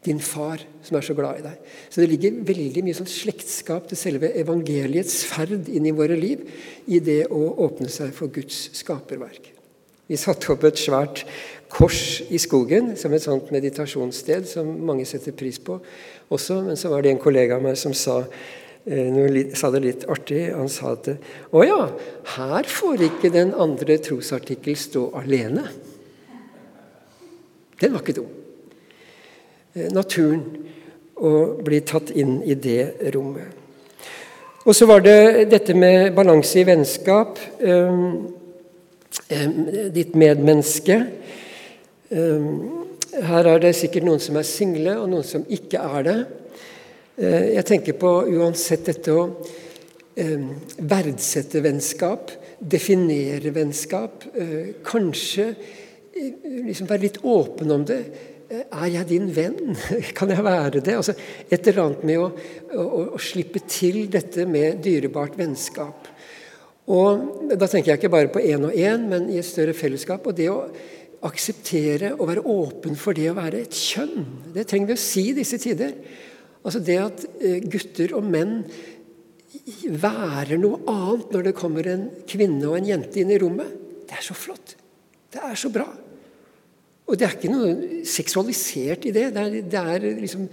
din 0.00 0.16
far 0.16 0.62
som 0.80 0.96
er 0.96 1.04
så 1.04 1.12
glad 1.12 1.38
i 1.38 1.42
deg. 1.44 1.56
Så 1.92 2.00
det 2.00 2.08
ligger 2.08 2.38
veldig 2.48 2.84
mye 2.86 2.96
sånn 2.96 3.10
slektskap 3.10 3.84
til 3.90 4.00
selve 4.00 4.30
evangeliets 4.32 5.26
ferd 5.28 5.68
inn 5.68 5.90
i 5.90 5.92
våre 5.92 6.16
liv 6.16 6.46
i 6.88 7.02
det 7.04 7.26
å 7.28 7.42
åpne 7.66 7.90
seg 7.92 8.14
for 8.16 8.32
Guds 8.32 8.70
skaperverk. 8.78 9.59
Vi 10.10 10.18
satte 10.18 10.50
opp 10.50 10.64
et 10.66 10.78
svært 10.80 11.20
kors 11.70 12.18
i 12.34 12.38
skogen 12.42 12.96
som 12.98 13.12
et 13.14 13.22
sånt 13.22 13.52
meditasjonssted 13.54 14.48
som 14.50 14.72
mange 14.88 15.04
setter 15.06 15.36
pris 15.38 15.60
på 15.62 15.76
også. 16.34 16.56
Men 16.66 16.78
så 16.78 16.90
var 16.90 17.04
det 17.04 17.12
en 17.12 17.22
kollega 17.22 17.60
av 17.60 17.62
meg 17.62 17.78
som 17.78 17.94
sa, 17.94 18.24
eh, 18.90 19.54
sa 19.54 19.70
det 19.70 19.84
litt 19.84 20.08
artig. 20.10 20.48
Han 20.50 20.68
sa 20.68 20.96
at 20.96 21.12
å 21.52 21.62
ja, 21.62 21.92
her 22.34 22.66
får 22.66 23.06
ikke 23.06 23.30
den 23.30 23.54
andre 23.54 24.00
trosartikkel 24.02 24.74
stå 24.74 25.04
alene. 25.22 25.68
Den 27.78 27.94
var 27.94 28.02
ikke 28.02 28.18
dum. 28.18 28.34
Eh, 29.76 29.92
naturen 29.94 30.42
og 31.22 31.62
bli 31.62 31.80
tatt 31.86 32.10
inn 32.10 32.42
i 32.42 32.54
det 32.54 33.14
rommet. 33.14 33.46
Og 34.66 34.74
så 34.74 34.86
var 34.86 35.00
det 35.00 35.50
dette 35.50 35.72
med 35.72 36.14
balanse 36.16 36.58
i 36.60 36.66
vennskap. 36.66 37.38
Ditt 39.94 40.14
medmenneske. 40.14 41.00
Her 42.10 43.48
er 43.50 43.62
det 43.62 43.72
sikkert 43.78 44.06
noen 44.06 44.22
som 44.22 44.38
er 44.38 44.46
single, 44.46 44.94
og 45.02 45.08
noen 45.10 45.26
som 45.26 45.42
ikke 45.50 45.82
er 45.82 46.06
det. 46.06 46.18
Eh, 47.20 47.46
jeg 47.56 47.66
tenker 47.68 47.98
på 47.98 48.12
uansett 48.38 48.86
dette 48.86 49.14
å 49.14 49.24
verdsette 50.20 51.62
vennskap, 51.64 52.32
definere 52.60 53.52
vennskap, 53.54 54.26
eh, 54.34 54.74
kanskje 54.84 55.54
liksom 56.66 56.88
være 56.90 57.06
litt 57.06 57.20
åpen 57.24 57.70
om 57.72 57.84
det. 57.84 58.02
Er 58.50 58.86
jeg 58.90 59.06
din 59.08 59.28
venn? 59.30 59.76
Kan 60.18 60.30
jeg 60.30 60.44
være 60.44 60.80
det? 60.80 60.96
Altså, 60.96 61.14
et 61.48 61.68
eller 61.68 61.84
annet 61.84 62.04
med 62.04 62.18
å, 62.18 62.30
å, 62.74 63.02
å 63.14 63.20
slippe 63.22 63.62
til 63.70 64.08
dette 64.10 64.46
med 64.46 64.82
dyrebart 64.84 65.38
vennskap. 65.38 66.10
Og 66.90 67.50
Da 67.58 67.66
tenker 67.66 67.92
jeg 67.92 68.00
ikke 68.00 68.12
bare 68.12 68.30
på 68.30 68.42
én 68.42 68.64
og 68.66 68.74
én, 68.74 69.06
men 69.10 69.28
i 69.30 69.38
et 69.40 69.46
større 69.46 69.74
fellesskap. 69.74 70.26
Og 70.26 70.36
det 70.38 70.48
å 70.50 70.62
akseptere 71.26 72.14
og 72.16 72.28
være 72.30 72.44
åpen 72.48 72.96
for 72.96 73.16
det 73.16 73.28
å 73.30 73.36
være 73.36 73.64
et 73.64 73.76
kjønn. 73.76 74.24
Det 74.54 74.64
trenger 74.68 74.92
vi 74.92 74.96
å 74.96 75.02
si 75.02 75.24
i 75.30 75.36
disse 75.36 75.58
tider. 75.60 75.92
Altså 76.64 76.80
Det 76.84 76.96
at 77.00 77.24
eh, 77.40 77.60
gutter 77.64 78.14
og 78.16 78.26
menn 78.28 78.62
værer 80.00 80.60
noe 80.60 80.80
annet 80.88 81.32
når 81.34 81.48
det 81.48 81.56
kommer 81.58 81.88
en 81.90 82.06
kvinne 82.28 82.68
og 82.68 82.78
en 82.78 82.88
jente 82.92 83.20
inn 83.20 83.32
i 83.34 83.38
rommet, 83.40 83.72
det 84.06 84.16
er 84.18 84.24
så 84.24 84.36
flott. 84.36 84.76
Det 85.30 85.42
er 85.42 85.58
så 85.58 85.70
bra. 85.74 85.88
Og 87.10 87.18
det 87.18 87.26
er 87.26 87.34
ikke 87.34 87.50
noe 87.50 88.02
seksualisert 88.06 89.08
i 89.10 89.14
det. 89.14 89.26
Det 89.34 89.42
er, 89.42 89.56
det 89.66 89.80
er 89.94 90.06
liksom 90.22 90.46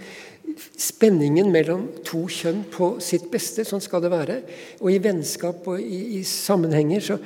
spenningen 0.78 1.50
mellom 1.52 1.86
to 2.06 2.24
kjønn 2.32 2.64
på 2.72 2.94
sitt 3.04 3.28
beste. 3.32 3.66
Sånn 3.66 3.82
skal 3.84 4.04
det 4.04 4.12
være. 4.12 4.38
Og 4.82 4.92
i 4.92 5.00
vennskap 5.02 5.66
og 5.70 5.80
i, 5.82 6.18
i 6.18 6.22
sammenhenger 6.26 7.04
så 7.04 7.18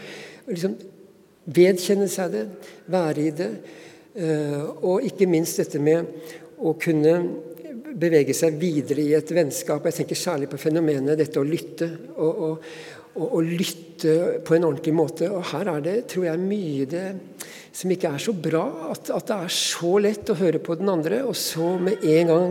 liksom 0.49 0.77
vedkjenne 1.53 2.09
seg 2.11 2.35
det, 2.35 2.45
være 2.93 3.25
i 3.25 3.33
det. 3.37 3.53
Uh, 4.13 4.67
og 4.85 5.07
ikke 5.09 5.29
minst 5.31 5.63
dette 5.63 5.81
med 5.81 6.09
å 6.63 6.75
kunne 6.81 7.15
bevege 7.93 8.35
seg 8.37 8.59
videre 8.61 9.05
i 9.05 9.15
et 9.17 9.31
vennskap. 9.35 9.85
Jeg 9.89 10.03
tenker 10.03 10.19
særlig 10.19 10.51
på 10.53 10.61
fenomenet 10.61 11.19
dette 11.19 11.41
å 11.41 11.47
lytte. 11.47 11.89
Og, 12.17 12.43
og, 12.47 12.69
og, 13.15 13.27
og 13.27 13.49
lytte 13.49 14.15
på 14.47 14.57
en 14.57 14.69
ordentlig 14.69 14.95
måte. 14.97 15.29
Og 15.33 15.45
her 15.53 15.73
er 15.75 15.85
det, 15.85 15.97
tror 16.13 16.29
jeg, 16.31 16.45
mye 16.45 16.89
det 16.89 17.07
som 17.73 17.93
ikke 17.93 18.13
er 18.15 18.23
så 18.23 18.35
bra. 18.37 18.65
At, 18.93 19.11
at, 19.11 19.29
det 19.29 19.39
er 19.39 19.55
så 19.57 19.93
lett 20.03 20.33
å 20.33 20.39
høre 20.39 20.61
på 20.63 20.77
den 20.81 20.91
andre, 20.93 21.23
og 21.29 21.37
så 21.39 21.75
med 21.81 22.05
en 22.05 22.33
gang 22.33 22.51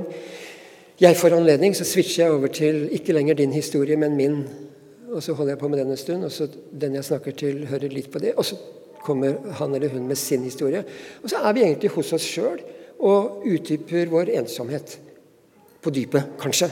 jeg 1.01 1.17
får 1.17 1.35
anledning, 1.35 1.73
så 1.75 1.85
switcher 1.87 2.25
jeg 2.25 2.35
over 2.35 2.51
til 2.53 2.83
ikke 2.93 3.15
lenger 3.15 3.39
din 3.39 3.53
historie, 3.55 3.97
men 3.97 4.17
min. 4.17 4.43
Og 5.11 5.23
så 5.23 5.33
holder 5.33 5.55
jeg 5.55 5.61
på 5.61 5.69
med 5.71 5.81
den 5.81 5.91
en 5.91 5.99
stund, 5.99 6.25
og 6.27 6.31
så 6.31 6.47
den 6.81 6.95
jeg 6.95 7.07
snakker 7.07 7.35
til, 7.35 7.65
hører 7.67 7.91
litt 7.91 8.11
på 8.11 8.21
det. 8.21 8.35
Og 8.37 8.45
så 8.45 8.57
kommer 9.01 9.53
han 9.57 9.75
eller 9.75 9.89
hun 9.89 10.07
med 10.07 10.19
sin 10.19 10.45
historie. 10.45 10.83
Og 11.23 11.29
så 11.29 11.41
er 11.41 11.57
vi 11.57 11.65
egentlig 11.65 11.91
hos 11.95 12.13
oss 12.13 12.27
sjøl 12.27 12.61
og 13.01 13.47
utdyper 13.49 14.11
vår 14.13 14.29
ensomhet. 14.37 14.99
På 15.81 15.89
dypet, 15.89 16.37
kanskje. 16.39 16.69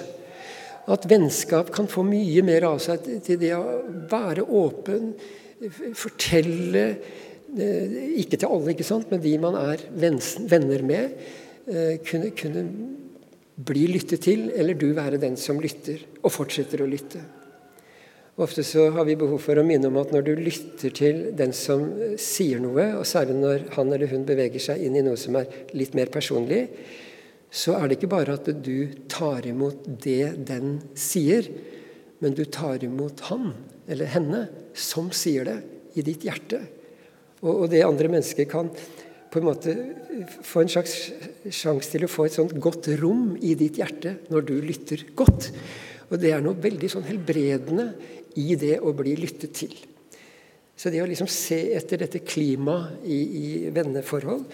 At 0.90 1.10
vennskap 1.10 1.74
kan 1.74 1.90
få 1.90 2.06
mye 2.06 2.44
mer 2.46 2.68
av 2.70 2.78
seg 2.82 3.08
til 3.26 3.42
det 3.42 3.56
å 3.58 3.64
være 4.12 4.46
åpen, 4.46 5.16
fortelle 5.98 6.86
Eh, 7.58 7.94
ikke 8.22 8.38
til 8.38 8.50
alle, 8.52 8.74
ikke 8.76 8.86
sant, 8.86 9.10
men 9.10 9.22
de 9.24 9.32
man 9.42 9.56
er 9.58 9.82
venner 9.98 10.84
med, 10.86 11.16
eh, 11.66 11.98
kunne, 12.06 12.30
kunne 12.38 12.64
bli 13.60 13.90
lyttet 13.92 14.24
til, 14.24 14.48
eller 14.56 14.78
du 14.78 14.92
være 14.96 15.20
den 15.20 15.36
som 15.40 15.60
lytter, 15.60 16.00
og 16.24 16.32
fortsetter 16.32 16.84
å 16.84 16.90
lytte. 16.90 17.22
Ofte 18.40 18.64
så 18.64 18.86
har 18.96 19.04
vi 19.04 19.18
behov 19.20 19.42
for 19.44 19.60
å 19.60 19.66
minne 19.68 19.90
om 19.90 19.98
at 20.00 20.14
når 20.16 20.24
du 20.24 20.32
lytter 20.40 20.94
til 20.96 21.18
den 21.36 21.52
som 21.56 21.84
eh, 22.00 22.16
sier 22.16 22.62
noe, 22.64 22.86
og 23.02 23.08
særlig 23.08 23.36
når 23.36 23.66
han 23.76 23.92
eller 23.92 24.14
hun 24.14 24.24
beveger 24.28 24.64
seg 24.64 24.86
inn 24.86 24.96
i 24.96 25.04
noe 25.04 25.20
som 25.20 25.36
er 25.36 25.50
litt 25.76 25.98
mer 25.98 26.12
personlig, 26.14 26.62
så 27.52 27.76
er 27.76 27.90
det 27.90 27.98
ikke 27.98 28.12
bare 28.14 28.38
at 28.38 28.48
du 28.64 28.94
tar 29.12 29.44
imot 29.50 29.84
det 30.06 30.38
den 30.48 30.78
sier, 30.96 31.50
men 32.24 32.38
du 32.38 32.46
tar 32.48 32.80
imot 32.86 33.26
han 33.28 33.52
eller 33.90 34.08
henne 34.14 34.46
som 34.78 35.10
sier 35.12 35.48
det, 35.50 35.58
i 35.98 36.06
ditt 36.06 36.24
hjerte. 36.24 36.62
Og, 37.42 37.66
og 37.66 37.68
det 37.74 37.82
andre 37.84 38.12
mennesket 38.14 38.48
kan 38.52 38.70
på 39.30 39.40
en 39.40 39.46
måte 39.46 39.76
få 40.46 40.64
en 40.64 40.72
slags 40.72 40.96
sjanse 41.54 41.92
til 41.94 42.06
å 42.06 42.12
få 42.12 42.26
et 42.28 42.36
sånt 42.36 42.56
godt 42.62 42.90
rom 43.00 43.36
i 43.42 43.54
ditt 43.58 43.78
hjerte 43.80 44.16
når 44.34 44.48
du 44.48 44.56
lytter 44.64 45.06
godt. 45.18 45.52
Og 46.10 46.18
det 46.22 46.34
er 46.34 46.42
noe 46.44 46.58
veldig 46.58 46.90
sånn 46.90 47.06
helbredende 47.08 47.92
i 48.42 48.56
det 48.60 48.80
å 48.82 48.94
bli 48.98 49.14
lyttet 49.20 49.54
til. 49.58 49.76
Så 50.80 50.92
det 50.92 51.02
å 51.04 51.08
liksom 51.10 51.28
se 51.30 51.60
etter 51.76 52.06
dette 52.06 52.22
klimaet 52.24 53.04
i, 53.04 53.20
i 53.20 53.48
venneforhold 53.76 54.46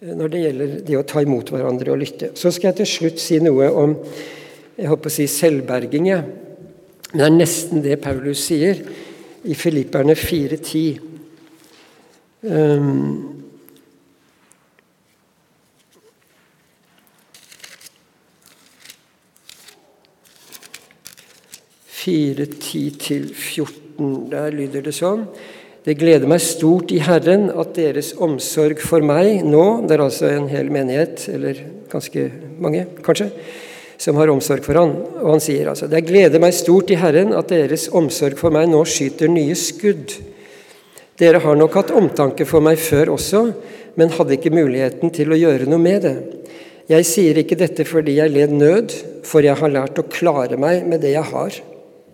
eh, 0.00 0.14
når 0.16 0.32
det 0.32 0.42
gjelder 0.42 0.74
det 0.88 0.98
å 0.98 1.06
ta 1.06 1.22
imot 1.22 1.52
hverandre 1.52 1.92
og 1.92 2.00
lytte. 2.00 2.32
Så 2.34 2.50
skal 2.54 2.70
jeg 2.70 2.80
til 2.80 2.92
slutt 2.94 3.22
si 3.22 3.40
noe 3.44 3.68
om 3.76 3.94
jeg 4.76 4.88
håper 4.90 5.12
å 5.12 5.14
si 5.14 5.28
selvberging. 5.30 6.08
Ja. 6.08 6.22
Men 7.12 7.20
det 7.20 7.26
er 7.26 7.36
nesten 7.36 7.84
det 7.84 8.00
Paulus 8.04 8.42
sier 8.48 8.80
i 9.46 9.54
Filipperne 9.56 10.16
4.10. 10.18 11.04
Um, 12.46 13.45
Fire, 22.06 22.44
ti 22.62 22.84
til 22.94 23.24
14. 23.34 24.28
Der 24.30 24.52
lyder 24.54 24.84
det 24.86 24.92
sånn. 24.94 25.24
Det 25.82 25.96
gleder 25.98 26.30
meg 26.30 26.38
stort 26.44 26.92
i 26.94 27.00
Herren 27.02 27.48
at 27.50 27.72
deres 27.74 28.12
omsorg 28.22 28.78
for 28.82 29.02
meg 29.02 29.42
nå 29.46 29.82
Det 29.82 29.96
er 29.96 30.04
altså 30.04 30.28
en 30.30 30.46
hel 30.50 30.70
menighet, 30.70 31.24
eller 31.34 31.58
ganske 31.90 32.28
mange, 32.62 32.84
kanskje, 33.02 33.26
som 33.98 34.22
har 34.22 34.30
omsorg 34.30 34.62
for 34.62 34.78
han. 34.78 34.94
Og 35.18 35.34
han 35.34 35.42
sier 35.42 35.72
altså 35.72 35.90
Det 35.90 36.04
gleder 36.06 36.42
meg 36.42 36.54
stort 36.54 36.94
i 36.94 37.00
Herren 37.02 37.34
at 37.34 37.50
deres 37.50 37.88
omsorg 37.90 38.38
for 38.38 38.54
meg 38.54 38.70
nå 38.70 38.86
skyter 38.86 39.32
nye 39.32 39.58
skudd. 39.58 40.14
Dere 41.18 41.42
har 41.42 41.58
nok 41.58 41.74
hatt 41.82 41.94
omtanke 41.96 42.46
for 42.46 42.62
meg 42.62 42.78
før 42.78 43.16
også, 43.18 43.46
men 43.98 44.14
hadde 44.14 44.38
ikke 44.38 44.54
muligheten 44.54 45.10
til 45.10 45.34
å 45.34 45.42
gjøre 45.42 45.66
noe 45.66 45.82
med 45.82 46.04
det. 46.06 46.18
Jeg 46.86 47.14
sier 47.16 47.42
ikke 47.42 47.58
dette 47.58 47.82
fordi 47.88 48.20
jeg 48.20 48.30
led 48.30 48.54
nød, 48.54 49.00
for 49.26 49.42
jeg 49.42 49.58
har 49.58 49.80
lært 49.80 49.98
å 49.98 50.06
klare 50.06 50.54
meg 50.54 50.86
med 50.86 51.02
det 51.02 51.18
jeg 51.18 51.34
har. 51.34 51.64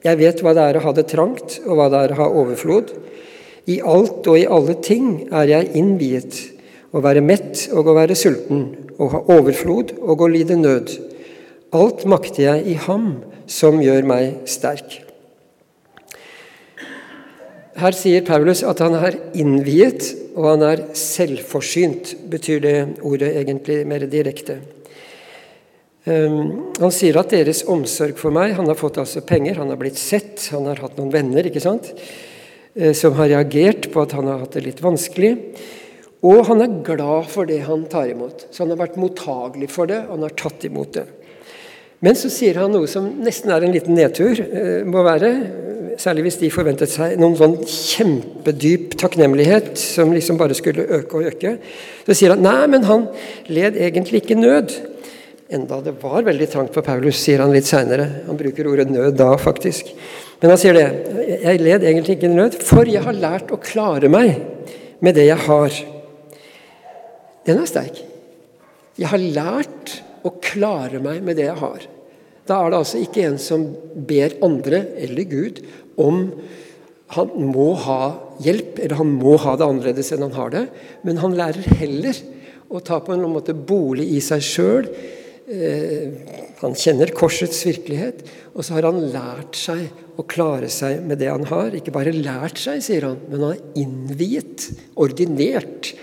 Jeg 0.02 0.18
vet 0.18 0.40
hva 0.42 0.54
det 0.56 0.64
er 0.66 0.78
å 0.78 0.84
ha 0.86 0.92
det 0.96 1.06
trangt, 1.12 1.60
og 1.62 1.78
hva 1.78 1.86
det 1.92 2.00
er 2.00 2.14
å 2.14 2.20
ha 2.22 2.28
overflod. 2.42 2.90
I 3.70 3.78
alt 3.86 4.26
og 4.26 4.38
i 4.40 4.48
alle 4.50 4.74
ting 4.82 5.28
er 5.30 5.50
jeg 5.50 5.70
innviet, 5.78 6.40
å 6.92 7.00
være 7.04 7.22
mett 7.24 7.68
og 7.72 7.88
å 7.88 7.94
være 7.96 8.16
sulten, 8.18 8.66
å 8.98 9.08
ha 9.12 9.22
overflod 9.32 9.94
og 10.02 10.24
å 10.24 10.30
lide 10.30 10.58
nød. 10.58 10.90
Alt 11.72 12.02
makter 12.10 12.48
jeg 12.48 12.66
i 12.74 12.76
Ham 12.88 13.22
som 13.48 13.78
gjør 13.80 14.04
meg 14.10 14.42
sterk. 14.50 14.98
Her 17.78 17.96
sier 17.96 18.26
Paulus 18.26 18.60
at 18.68 18.82
han 18.84 18.98
er 18.98 19.16
innviet, 19.38 20.10
og 20.36 20.50
han 20.50 20.64
er 20.66 20.84
selvforsynt, 20.96 22.12
betyr 22.30 22.60
det 22.60 22.76
ordet 23.00 23.32
egentlig 23.40 23.80
mer 23.88 24.04
direkte. 24.10 24.58
Um, 26.02 26.72
han 26.82 26.90
sier 26.90 27.14
at 27.20 27.30
deres 27.30 27.60
omsorg 27.70 28.16
for 28.18 28.34
meg 28.34 28.56
Han 28.56 28.66
har 28.66 28.74
fått 28.74 28.96
altså 28.98 29.20
penger, 29.22 29.60
han 29.60 29.68
har 29.70 29.78
blitt 29.78 30.00
sett, 30.00 30.48
han 30.50 30.66
har 30.66 30.80
hatt 30.82 30.96
noen 30.98 31.12
venner 31.14 31.46
ikke 31.46 31.62
sant, 31.62 31.92
uh, 32.74 32.90
som 32.90 33.14
har 33.20 33.30
reagert 33.30 33.86
på 33.94 34.02
at 34.02 34.16
han 34.18 34.26
har 34.26 34.42
hatt 34.42 34.58
det 34.58 34.64
litt 34.66 34.82
vanskelig. 34.82 35.36
Og 36.26 36.42
han 36.48 36.62
er 36.64 36.74
glad 36.86 37.30
for 37.30 37.46
det 37.46 37.60
han 37.68 37.86
tar 37.90 38.10
imot. 38.10 38.48
Så 38.50 38.64
han 38.64 38.74
har 38.74 38.82
vært 38.82 38.98
mottagelig 38.98 39.70
for 39.70 39.90
det, 39.90 40.00
han 40.10 40.26
har 40.26 40.34
tatt 40.38 40.66
imot 40.66 40.90
det. 40.98 41.06
Men 42.02 42.18
så 42.18 42.30
sier 42.34 42.58
han 42.58 42.74
noe 42.74 42.90
som 42.90 43.06
nesten 43.22 43.54
er 43.54 43.62
en 43.62 43.74
liten 43.74 43.94
nedtur, 43.94 44.42
uh, 44.42 44.82
må 44.82 45.06
være. 45.06 45.36
Særlig 46.02 46.26
hvis 46.26 46.40
de 46.40 46.50
forventet 46.50 46.90
seg 46.90 47.18
noen 47.20 47.38
sånn 47.38 47.60
kjempedyp 47.62 48.96
takknemlighet 48.98 49.76
som 49.78 50.10
liksom 50.10 50.38
bare 50.40 50.56
skulle 50.58 50.88
øke 50.98 51.20
og 51.20 51.30
øke. 51.30 51.60
Så 52.08 52.16
sier 52.16 52.34
han 52.34 52.42
nei, 52.42 52.62
men 52.74 52.88
han 52.90 53.12
led 53.46 53.78
egentlig 53.78 54.24
ikke 54.24 54.40
nød. 54.40 54.80
Enda 55.52 55.82
det 55.84 55.92
var 56.00 56.24
veldig 56.24 56.48
trangt 56.48 56.72
for 56.72 56.84
Paulus, 56.86 57.18
sier 57.20 57.42
han 57.42 57.52
litt 57.52 57.68
seinere. 57.68 58.06
Han 58.24 58.38
bruker 58.40 58.68
ordet 58.70 58.88
nød 58.88 59.18
da, 59.20 59.34
faktisk. 59.40 59.90
Men 60.40 60.54
han 60.54 60.60
sier 60.60 60.78
det. 60.78 60.86
Jeg 61.42 61.60
led 61.60 61.84
egentlig 61.84 62.16
ikke 62.16 62.32
nød, 62.32 62.56
for 62.64 62.88
jeg 62.88 63.04
har 63.04 63.18
lært 63.18 63.52
å 63.52 63.60
klare 63.60 64.08
meg 64.12 64.38
med 65.04 65.18
det 65.18 65.28
jeg 65.28 65.44
har. 65.44 65.76
Den 67.44 67.60
er 67.60 67.68
sterk. 67.68 68.00
Jeg 68.96 69.10
har 69.12 69.20
lært 69.20 69.98
å 70.24 70.32
klare 70.40 71.02
meg 71.02 71.20
med 71.26 71.36
det 71.36 71.50
jeg 71.50 71.60
har. 71.60 71.86
Da 72.48 72.58
er 72.58 72.72
det 72.72 72.80
altså 72.80 73.04
ikke 73.04 73.28
en 73.28 73.38
som 73.40 73.68
ber 74.08 74.34
andre, 74.42 74.84
eller 75.04 75.28
Gud, 75.30 75.62
om 76.00 76.24
han 77.12 77.32
må 77.52 77.72
ha 77.84 78.02
hjelp, 78.42 78.78
eller 78.80 78.98
han 78.98 79.16
må 79.20 79.36
ha 79.42 79.58
det 79.58 79.68
annerledes 79.68 80.14
enn 80.14 80.24
han 80.24 80.38
har 80.38 80.54
det. 80.54 80.68
Men 81.04 81.20
han 81.20 81.36
lærer 81.36 81.76
heller 81.82 82.16
å 82.72 82.80
ta 82.80 83.02
på 83.04 83.12
en 83.12 83.26
måte 83.28 83.52
bolig 83.52 84.08
i 84.16 84.20
seg 84.24 84.44
sjøl. 84.46 84.88
Eh, 85.50 86.12
han 86.60 86.74
kjenner 86.78 87.10
korsets 87.18 87.64
virkelighet, 87.66 88.22
og 88.54 88.62
så 88.62 88.76
har 88.76 88.86
han 88.86 89.00
lært 89.10 89.56
seg 89.58 89.88
å 90.20 90.24
klare 90.28 90.68
seg 90.70 91.00
med 91.02 91.18
det 91.18 91.32
han 91.32 91.46
har. 91.50 91.74
Ikke 91.74 91.94
bare 91.94 92.14
lært 92.14 92.60
seg, 92.62 92.82
sier 92.84 93.08
han, 93.08 93.18
men 93.26 93.42
han 93.42 93.56
er 93.56 93.80
innviet, 93.82 94.68
ordinert, 95.02 95.94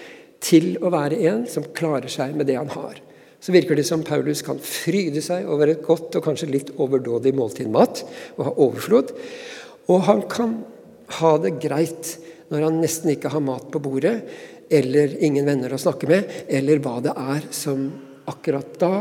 til 0.44 0.74
å 0.84 0.92
være 0.92 1.20
en 1.28 1.46
som 1.52 1.68
klarer 1.76 2.12
seg 2.12 2.36
med 2.36 2.48
det 2.48 2.58
han 2.60 2.72
har. 2.72 3.00
Så 3.40 3.54
virker 3.56 3.80
det 3.80 3.86
som 3.88 4.04
Paulus 4.08 4.42
kan 4.44 4.60
fryde 4.60 5.24
seg 5.24 5.48
over 5.52 5.72
et 5.72 5.84
godt 5.84 6.18
og 6.20 6.26
kanskje 6.26 6.52
litt 6.52 6.74
overdådig 6.76 7.32
måltid 7.36 7.72
mat, 7.72 8.04
og 8.36 8.46
ha 8.48 8.54
overflod. 8.56 9.16
Og 9.92 10.04
han 10.08 10.26
kan 10.32 10.58
ha 11.20 11.34
det 11.44 11.56
greit 11.64 12.18
når 12.52 12.68
han 12.68 12.80
nesten 12.84 13.14
ikke 13.14 13.32
har 13.32 13.44
mat 13.44 13.72
på 13.72 13.82
bordet, 13.84 14.18
eller 14.70 15.16
ingen 15.24 15.48
venner 15.48 15.74
å 15.74 15.82
snakke 15.82 16.10
med, 16.12 16.28
eller 16.52 16.84
hva 16.84 17.00
det 17.04 17.16
er 17.16 17.48
som 17.56 17.88
akkurat 18.30 18.76
da 18.82 18.94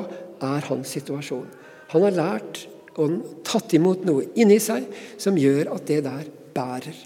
er 0.44 0.66
hans 0.68 0.94
situasjon. 0.96 1.46
Han 1.92 2.04
har 2.06 2.16
lært 2.16 2.64
og 2.98 3.20
tatt 3.46 3.72
imot 3.78 4.04
noe 4.08 4.26
inni 4.38 4.58
seg 4.62 4.88
som 5.20 5.38
gjør 5.38 5.72
at 5.76 5.86
det 5.88 6.02
der 6.06 6.26
bærer. 6.56 6.98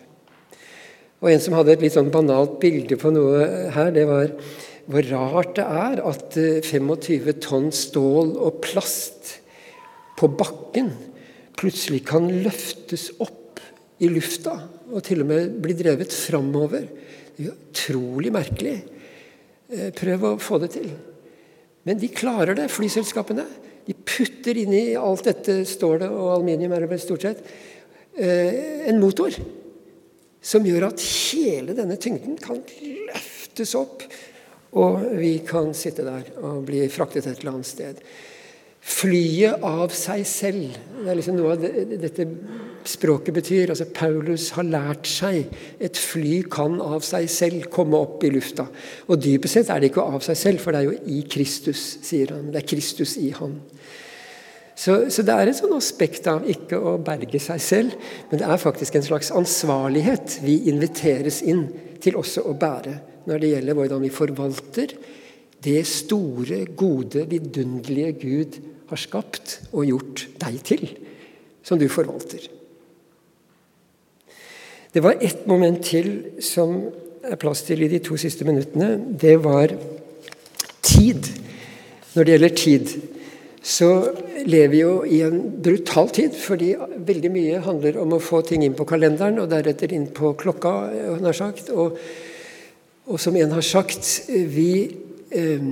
Og 1.22 1.30
En 1.30 1.42
som 1.42 1.54
hadde 1.54 1.76
et 1.76 1.84
litt 1.84 1.94
sånn 1.94 2.10
banalt 2.10 2.56
bilde 2.62 2.98
på 2.98 3.12
noe 3.14 3.70
her, 3.74 3.92
det 3.94 4.06
var 4.08 4.32
hvor 4.90 5.06
rart 5.12 5.54
det 5.54 5.64
er 5.64 6.00
at 6.02 6.34
25 6.66 7.28
eh, 7.30 7.36
tonn 7.38 7.68
stål 7.70 8.34
og 8.34 8.58
plast 8.64 9.36
på 10.18 10.26
bakken 10.26 10.90
plutselig 11.58 12.02
kan 12.08 12.26
løftes 12.42 13.12
opp 13.22 13.62
i 14.02 14.10
lufta 14.10 14.56
og 14.90 15.04
til 15.06 15.22
og 15.22 15.30
med 15.30 15.54
bli 15.62 15.76
drevet 15.78 16.12
framover. 16.12 16.88
Er 17.38 17.52
utrolig 17.52 18.32
merkelig. 18.34 18.74
Eh, 19.70 19.90
prøv 19.94 20.26
å 20.32 20.36
få 20.42 20.58
det 20.64 20.72
til. 20.74 20.90
Men 21.88 21.98
de 21.98 22.08
klarer 22.14 22.56
det, 22.58 22.68
flyselskapene. 22.70 23.44
De 23.86 23.94
putter 24.06 24.58
inn 24.62 24.74
i 24.76 24.84
alt 24.98 25.26
dette 25.26 25.62
stålet 25.66 26.10
og 26.10 26.36
aluminium 26.36 26.74
er 26.76 26.86
det 26.86 27.00
stort 27.02 27.26
sett, 27.26 27.40
eh, 28.16 28.86
en 28.88 29.00
motor 29.02 29.34
som 30.42 30.66
gjør 30.66 30.88
at 30.90 31.02
hele 31.02 31.74
denne 31.74 31.96
tyngden 31.96 32.38
kan 32.42 32.60
løftes 33.08 33.74
opp, 33.78 34.02
og 34.78 35.02
vi 35.18 35.36
kan 35.46 35.74
sitte 35.76 36.06
der 36.06 36.30
og 36.42 36.64
bli 36.66 36.86
fraktet 36.90 37.26
et 37.26 37.42
eller 37.42 37.56
annet 37.56 37.68
sted. 37.68 37.98
Flyet 38.82 39.62
av 39.62 39.92
seg 39.94 40.24
selv. 40.26 40.74
Det 41.02 41.10
er 41.10 41.18
liksom 41.18 41.36
noe 41.38 41.54
av 41.54 41.62
det, 41.62 42.00
dette 42.02 42.26
språket 42.88 43.34
betyr. 43.34 43.70
altså 43.70 43.86
Paulus 43.94 44.48
har 44.56 44.66
lært 44.66 45.06
seg 45.06 45.44
et 45.78 45.98
fly 45.98 46.40
kan 46.50 46.80
av 46.82 47.04
seg 47.06 47.28
selv 47.30 47.68
komme 47.70 47.98
opp 47.98 48.24
i 48.26 48.32
lufta. 48.34 48.66
Og 49.06 49.20
dypest 49.22 49.58
sett 49.58 49.70
er 49.70 49.82
det 49.82 49.92
ikke 49.92 50.02
av 50.02 50.24
seg 50.26 50.38
selv, 50.38 50.62
for 50.64 50.74
det 50.74 50.82
er 50.82 50.90
jo 50.90 51.14
i 51.14 51.22
Kristus, 51.30 51.82
sier 52.02 52.34
han. 52.34 52.50
Det 52.50 52.62
er 52.62 52.70
Kristus 52.74 53.14
i 53.22 53.30
han. 53.38 53.60
Så, 54.74 54.96
så, 55.12 55.22
det 55.22 55.34
er 55.36 55.50
et 55.50 55.58
sånn 55.58 55.76
aspekt 55.76 56.26
av 56.26 56.46
ikke 56.48 56.80
å 56.80 56.96
berge 57.04 57.38
seg 57.42 57.62
selv, 57.62 57.96
men 58.30 58.40
det 58.40 58.48
er 58.48 58.58
faktisk 58.58 58.96
en 58.98 59.04
slags 59.06 59.30
ansvarlighet 59.36 60.40
vi 60.42 60.62
inviteres 60.72 61.42
inn 61.44 61.68
til 62.02 62.16
også 62.18 62.48
å 62.50 62.56
bære 62.58 62.96
når 63.28 63.42
det 63.42 63.50
gjelder 63.52 63.78
hvordan 63.78 64.02
vi 64.02 64.10
forvalter 64.10 64.94
det 65.62 65.82
store, 65.86 66.64
gode, 66.74 67.28
vidunderlige 67.30 68.14
Gud 68.24 68.56
har 68.92 69.00
skapt 69.00 69.58
og 69.72 69.86
gjort 69.88 70.26
deg 70.42 70.58
til, 70.66 70.84
som 71.64 71.80
du 71.80 71.88
forvalter. 71.90 72.50
Det 74.92 75.00
var 75.00 75.16
ett 75.24 75.46
moment 75.48 75.80
til 75.84 76.40
som 76.44 76.76
er 77.24 77.38
plass 77.40 77.62
til 77.64 77.80
i 77.80 77.88
de 77.88 78.02
to 78.04 78.18
siste 78.20 78.44
minuttene. 78.44 78.98
Det 79.00 79.38
var 79.40 79.72
tid. 80.84 81.30
Når 82.12 82.24
det 82.24 82.34
gjelder 82.34 82.56
tid, 82.60 82.92
så 83.62 83.88
lever 84.44 84.68
vi 84.72 84.82
jo 84.82 84.92
i 85.06 85.22
en 85.24 85.38
brutal 85.62 86.10
tid, 86.12 86.34
fordi 86.36 86.74
veldig 87.06 87.30
mye 87.32 87.62
handler 87.64 87.96
om 88.02 88.16
å 88.16 88.20
få 88.20 88.42
ting 88.44 88.66
inn 88.66 88.76
på 88.76 88.84
kalenderen, 88.90 89.38
og 89.40 89.48
deretter 89.48 89.94
inn 89.96 90.10
på 90.12 90.34
klokka, 90.36 90.74
nær 91.22 91.38
sagt. 91.38 91.70
Og, 91.72 91.96
og 93.06 93.22
som 93.22 93.38
en 93.38 93.54
har 93.56 93.64
sagt, 93.64 94.10
vi 94.28 94.72
eh, 95.32 95.70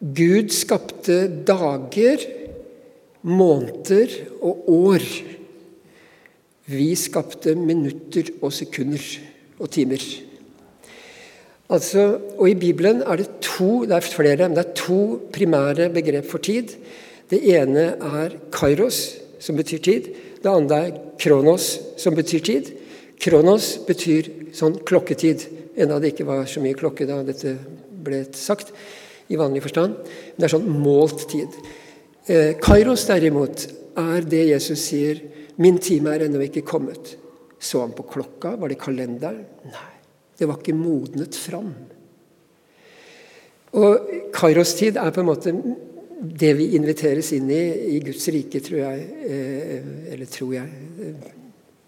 Gud 0.00 0.48
skapte 0.48 1.26
dager, 1.44 2.22
måneder 3.20 4.14
og 4.40 4.68
år. 4.72 5.02
Vi 6.72 6.86
skapte 6.96 7.52
minutter 7.52 8.30
og 8.40 8.54
sekunder 8.56 9.04
og 9.60 9.68
timer. 9.68 10.00
Altså, 11.68 12.04
og 12.38 12.48
I 12.48 12.54
Bibelen 12.56 13.02
er 13.04 13.20
det 13.20 13.28
to 13.44 13.84
det 13.84 13.98
er 13.98 14.08
flere, 14.08 14.48
men 14.48 14.56
det 14.56 14.64
er 14.64 14.78
to 14.80 15.20
primære 15.34 15.90
begrep 15.92 16.24
for 16.30 16.40
tid. 16.40 16.72
Det 17.28 17.42
ene 17.52 17.92
er 18.00 18.38
kairos, 18.56 19.18
som 19.38 19.60
betyr 19.60 19.84
tid. 19.84 20.08
Det 20.40 20.48
andre 20.48 20.80
er 20.86 20.96
kronos, 21.20 21.76
som 22.00 22.16
betyr 22.16 22.40
tid. 22.40 22.72
Kronos 23.20 23.76
betyr 23.84 24.32
sånn 24.56 24.80
klokketid, 24.80 25.44
enda 25.76 26.00
det 26.00 26.14
ikke 26.14 26.26
var 26.32 26.48
så 26.48 26.64
mye 26.64 26.74
klokke 26.74 27.04
da 27.04 27.20
dette 27.22 27.58
ble 28.00 28.24
sagt 28.32 28.72
i 29.30 29.38
vanlig 29.38 29.62
forstand. 29.64 29.96
Men 30.02 30.42
det 30.42 30.48
er 30.48 30.54
sånn 30.56 30.70
målt 30.82 31.26
tid. 31.30 31.54
Eh, 32.26 32.56
Kairos 32.62 33.06
derimot 33.08 33.66
er 33.98 34.26
det 34.26 34.48
Jesus 34.50 34.88
sier 34.90 35.20
'Min 35.56 35.78
time 35.78 36.14
er 36.14 36.24
ennå 36.24 36.40
ikke 36.40 36.64
kommet'. 36.64 37.16
Så 37.58 37.80
han 37.80 37.92
på 37.92 38.02
klokka? 38.08 38.56
Var 38.56 38.68
det 38.68 38.78
kalenderen? 38.78 39.44
Nei, 39.64 39.94
det 40.38 40.48
var 40.48 40.56
ikke 40.56 40.74
modnet 40.74 41.34
fram. 41.34 41.74
Og 43.72 44.32
Kairos-tid 44.32 44.96
er 44.96 45.10
på 45.10 45.20
en 45.20 45.26
måte 45.26 45.52
det 46.20 46.56
vi 46.56 46.74
inviteres 46.76 47.32
inn 47.32 47.50
i 47.50 47.96
i 47.96 48.00
Guds 48.00 48.26
rike, 48.28 48.60
tror 48.60 48.78
jeg. 48.78 49.00
Eh, 49.28 50.12
eller 50.12 50.26
tror 50.26 50.54
jeg. 50.54 50.68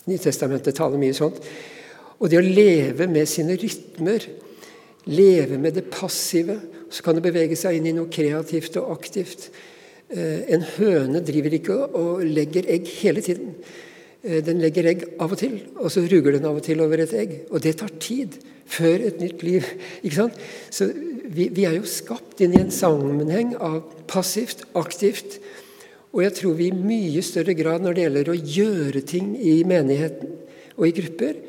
Nytestamentet 0.06 0.74
taler 0.74 0.98
mye 0.98 1.14
sånt. 1.14 1.40
Og 2.20 2.30
det 2.30 2.38
å 2.38 2.44
leve 2.44 3.08
med 3.10 3.26
sine 3.28 3.56
rytmer, 3.58 4.28
leve 5.06 5.58
med 5.58 5.74
det 5.74 5.90
passive, 5.90 6.60
så 6.92 7.04
kan 7.04 7.16
det 7.16 7.24
bevege 7.24 7.56
seg 7.58 7.78
inn 7.78 7.88
i 7.88 7.94
noe 7.96 8.12
kreativt 8.12 8.76
og 8.80 8.92
aktivt. 8.98 9.48
Eh, 10.12 10.44
en 10.52 10.64
høne 10.76 11.22
driver 11.24 11.56
ikke 11.56 11.78
og 11.96 12.24
legger 12.26 12.68
egg 12.70 12.90
hele 13.00 13.24
tiden. 13.24 13.54
Eh, 14.22 14.42
den 14.44 14.60
legger 14.60 14.90
egg 14.90 15.06
av 15.16 15.32
og 15.32 15.40
til, 15.40 15.56
og 15.80 15.88
så 15.94 16.04
ruger 16.04 16.36
den 16.36 16.48
av 16.48 16.60
og 16.60 16.66
til 16.66 16.82
over 16.84 17.00
et 17.00 17.14
egg. 17.16 17.38
Og 17.50 17.64
det 17.64 17.78
tar 17.80 17.94
tid 18.02 18.36
før 18.68 19.08
et 19.08 19.22
nytt 19.24 19.44
liv. 19.46 19.66
ikke 20.04 20.18
sant? 20.18 20.36
Så 20.70 20.90
vi, 20.92 21.48
vi 21.48 21.64
er 21.68 21.78
jo 21.78 21.88
skapt 21.88 22.44
inn 22.44 22.56
i 22.56 22.60
en 22.60 22.74
sammenheng 22.74 23.56
av 23.56 23.80
passivt, 24.10 24.66
aktivt. 24.76 25.40
Og 26.12 26.26
jeg 26.26 26.36
tror 26.36 26.58
vi 26.58 26.68
i 26.68 26.76
mye 26.76 27.24
større 27.24 27.56
grad 27.56 27.84
når 27.84 27.96
det 27.96 28.04
gjelder 28.04 28.30
å 28.32 28.40
gjøre 28.58 29.04
ting 29.08 29.32
i 29.40 29.62
menigheten 29.64 30.36
og 30.76 30.86
i 30.88 30.94
grupper, 30.96 31.40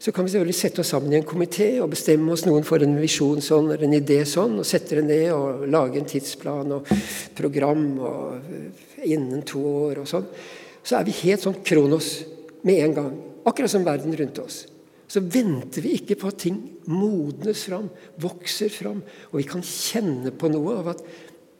så 0.00 0.12
kan 0.16 0.24
vi 0.24 0.32
selvfølgelig 0.32 0.56
sette 0.56 0.80
oss 0.80 0.90
sammen 0.94 1.12
i 1.12 1.18
en 1.18 1.26
komité 1.28 1.66
og 1.84 1.90
bestemme 1.92 2.32
oss 2.32 2.46
noen 2.46 2.64
for 2.64 2.80
en 2.80 2.94
visjon 2.96 3.42
sånn 3.44 3.66
eller 3.68 3.84
en 3.84 3.98
idé 3.98 4.22
sånn, 4.24 4.54
og 4.62 4.64
sette 4.64 4.96
det 4.96 5.02
ned 5.04 5.26
og 5.34 5.66
lage 5.68 6.00
en 6.00 6.08
tidsplan 6.08 6.72
og 6.72 6.88
program 7.36 7.82
og 8.08 9.04
innen 9.04 9.44
to 9.44 9.60
år 9.60 10.00
og 10.00 10.08
sånn. 10.08 10.24
Så 10.80 10.96
er 10.96 11.04
vi 11.04 11.18
helt 11.18 11.44
sånn 11.44 11.60
kronos 11.60 12.08
med 12.64 12.80
en 12.86 12.96
gang. 12.96 13.12
Akkurat 13.44 13.74
som 13.74 13.84
verden 13.84 14.16
rundt 14.16 14.40
oss. 14.40 14.62
Så 15.10 15.20
venter 15.20 15.84
vi 15.84 15.98
ikke 15.98 16.16
på 16.16 16.30
at 16.32 16.40
ting 16.46 16.56
modnes 16.88 17.66
fram, 17.68 17.90
vokser 18.24 18.72
fram, 18.72 19.02
og 19.04 19.36
vi 19.36 19.44
kan 19.50 19.64
kjenne 19.66 20.32
på 20.32 20.48
noe 20.48 20.78
av 20.80 20.94
at 20.94 21.04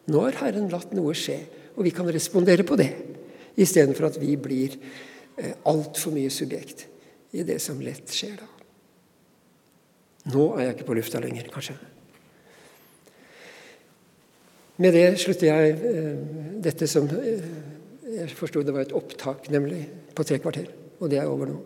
nå 0.09 0.22
har 0.24 0.38
Herren 0.47 0.70
latt 0.72 0.95
noe 0.97 1.12
skje, 1.18 1.36
og 1.76 1.84
vi 1.84 1.93
kan 1.93 2.09
respondere 2.09 2.64
på 2.64 2.78
det, 2.80 2.88
istedenfor 3.61 4.09
at 4.09 4.16
vi 4.22 4.38
blir 4.41 4.78
eh, 5.36 5.53
altfor 5.68 6.16
mye 6.16 6.32
subjekt 6.32 6.86
i 7.33 7.45
det 7.47 7.61
som 7.62 7.81
lett 7.83 8.11
skjer 8.11 8.39
da. 8.41 8.49
Nå 10.31 10.45
er 10.57 10.66
jeg 10.66 10.76
ikke 10.76 10.89
på 10.91 10.97
lufta 10.99 11.20
lenger, 11.22 11.49
kanskje. 11.53 11.76
Med 14.81 14.97
det 14.97 15.07
slutter 15.20 15.49
jeg 15.49 15.76
eh, 15.91 16.20
dette 16.64 16.89
som 16.89 17.09
eh, 17.16 17.45
jeg 18.11 18.33
forsto 18.37 18.62
det 18.64 18.74
var 18.74 18.87
et 18.87 18.97
opptak, 18.97 19.49
nemlig 19.53 19.85
på 20.16 20.24
tre 20.26 20.41
kvarter. 20.43 20.70
Og 21.01 21.11
det 21.12 21.20
er 21.20 21.28
over 21.31 21.49
nå. 21.49 21.59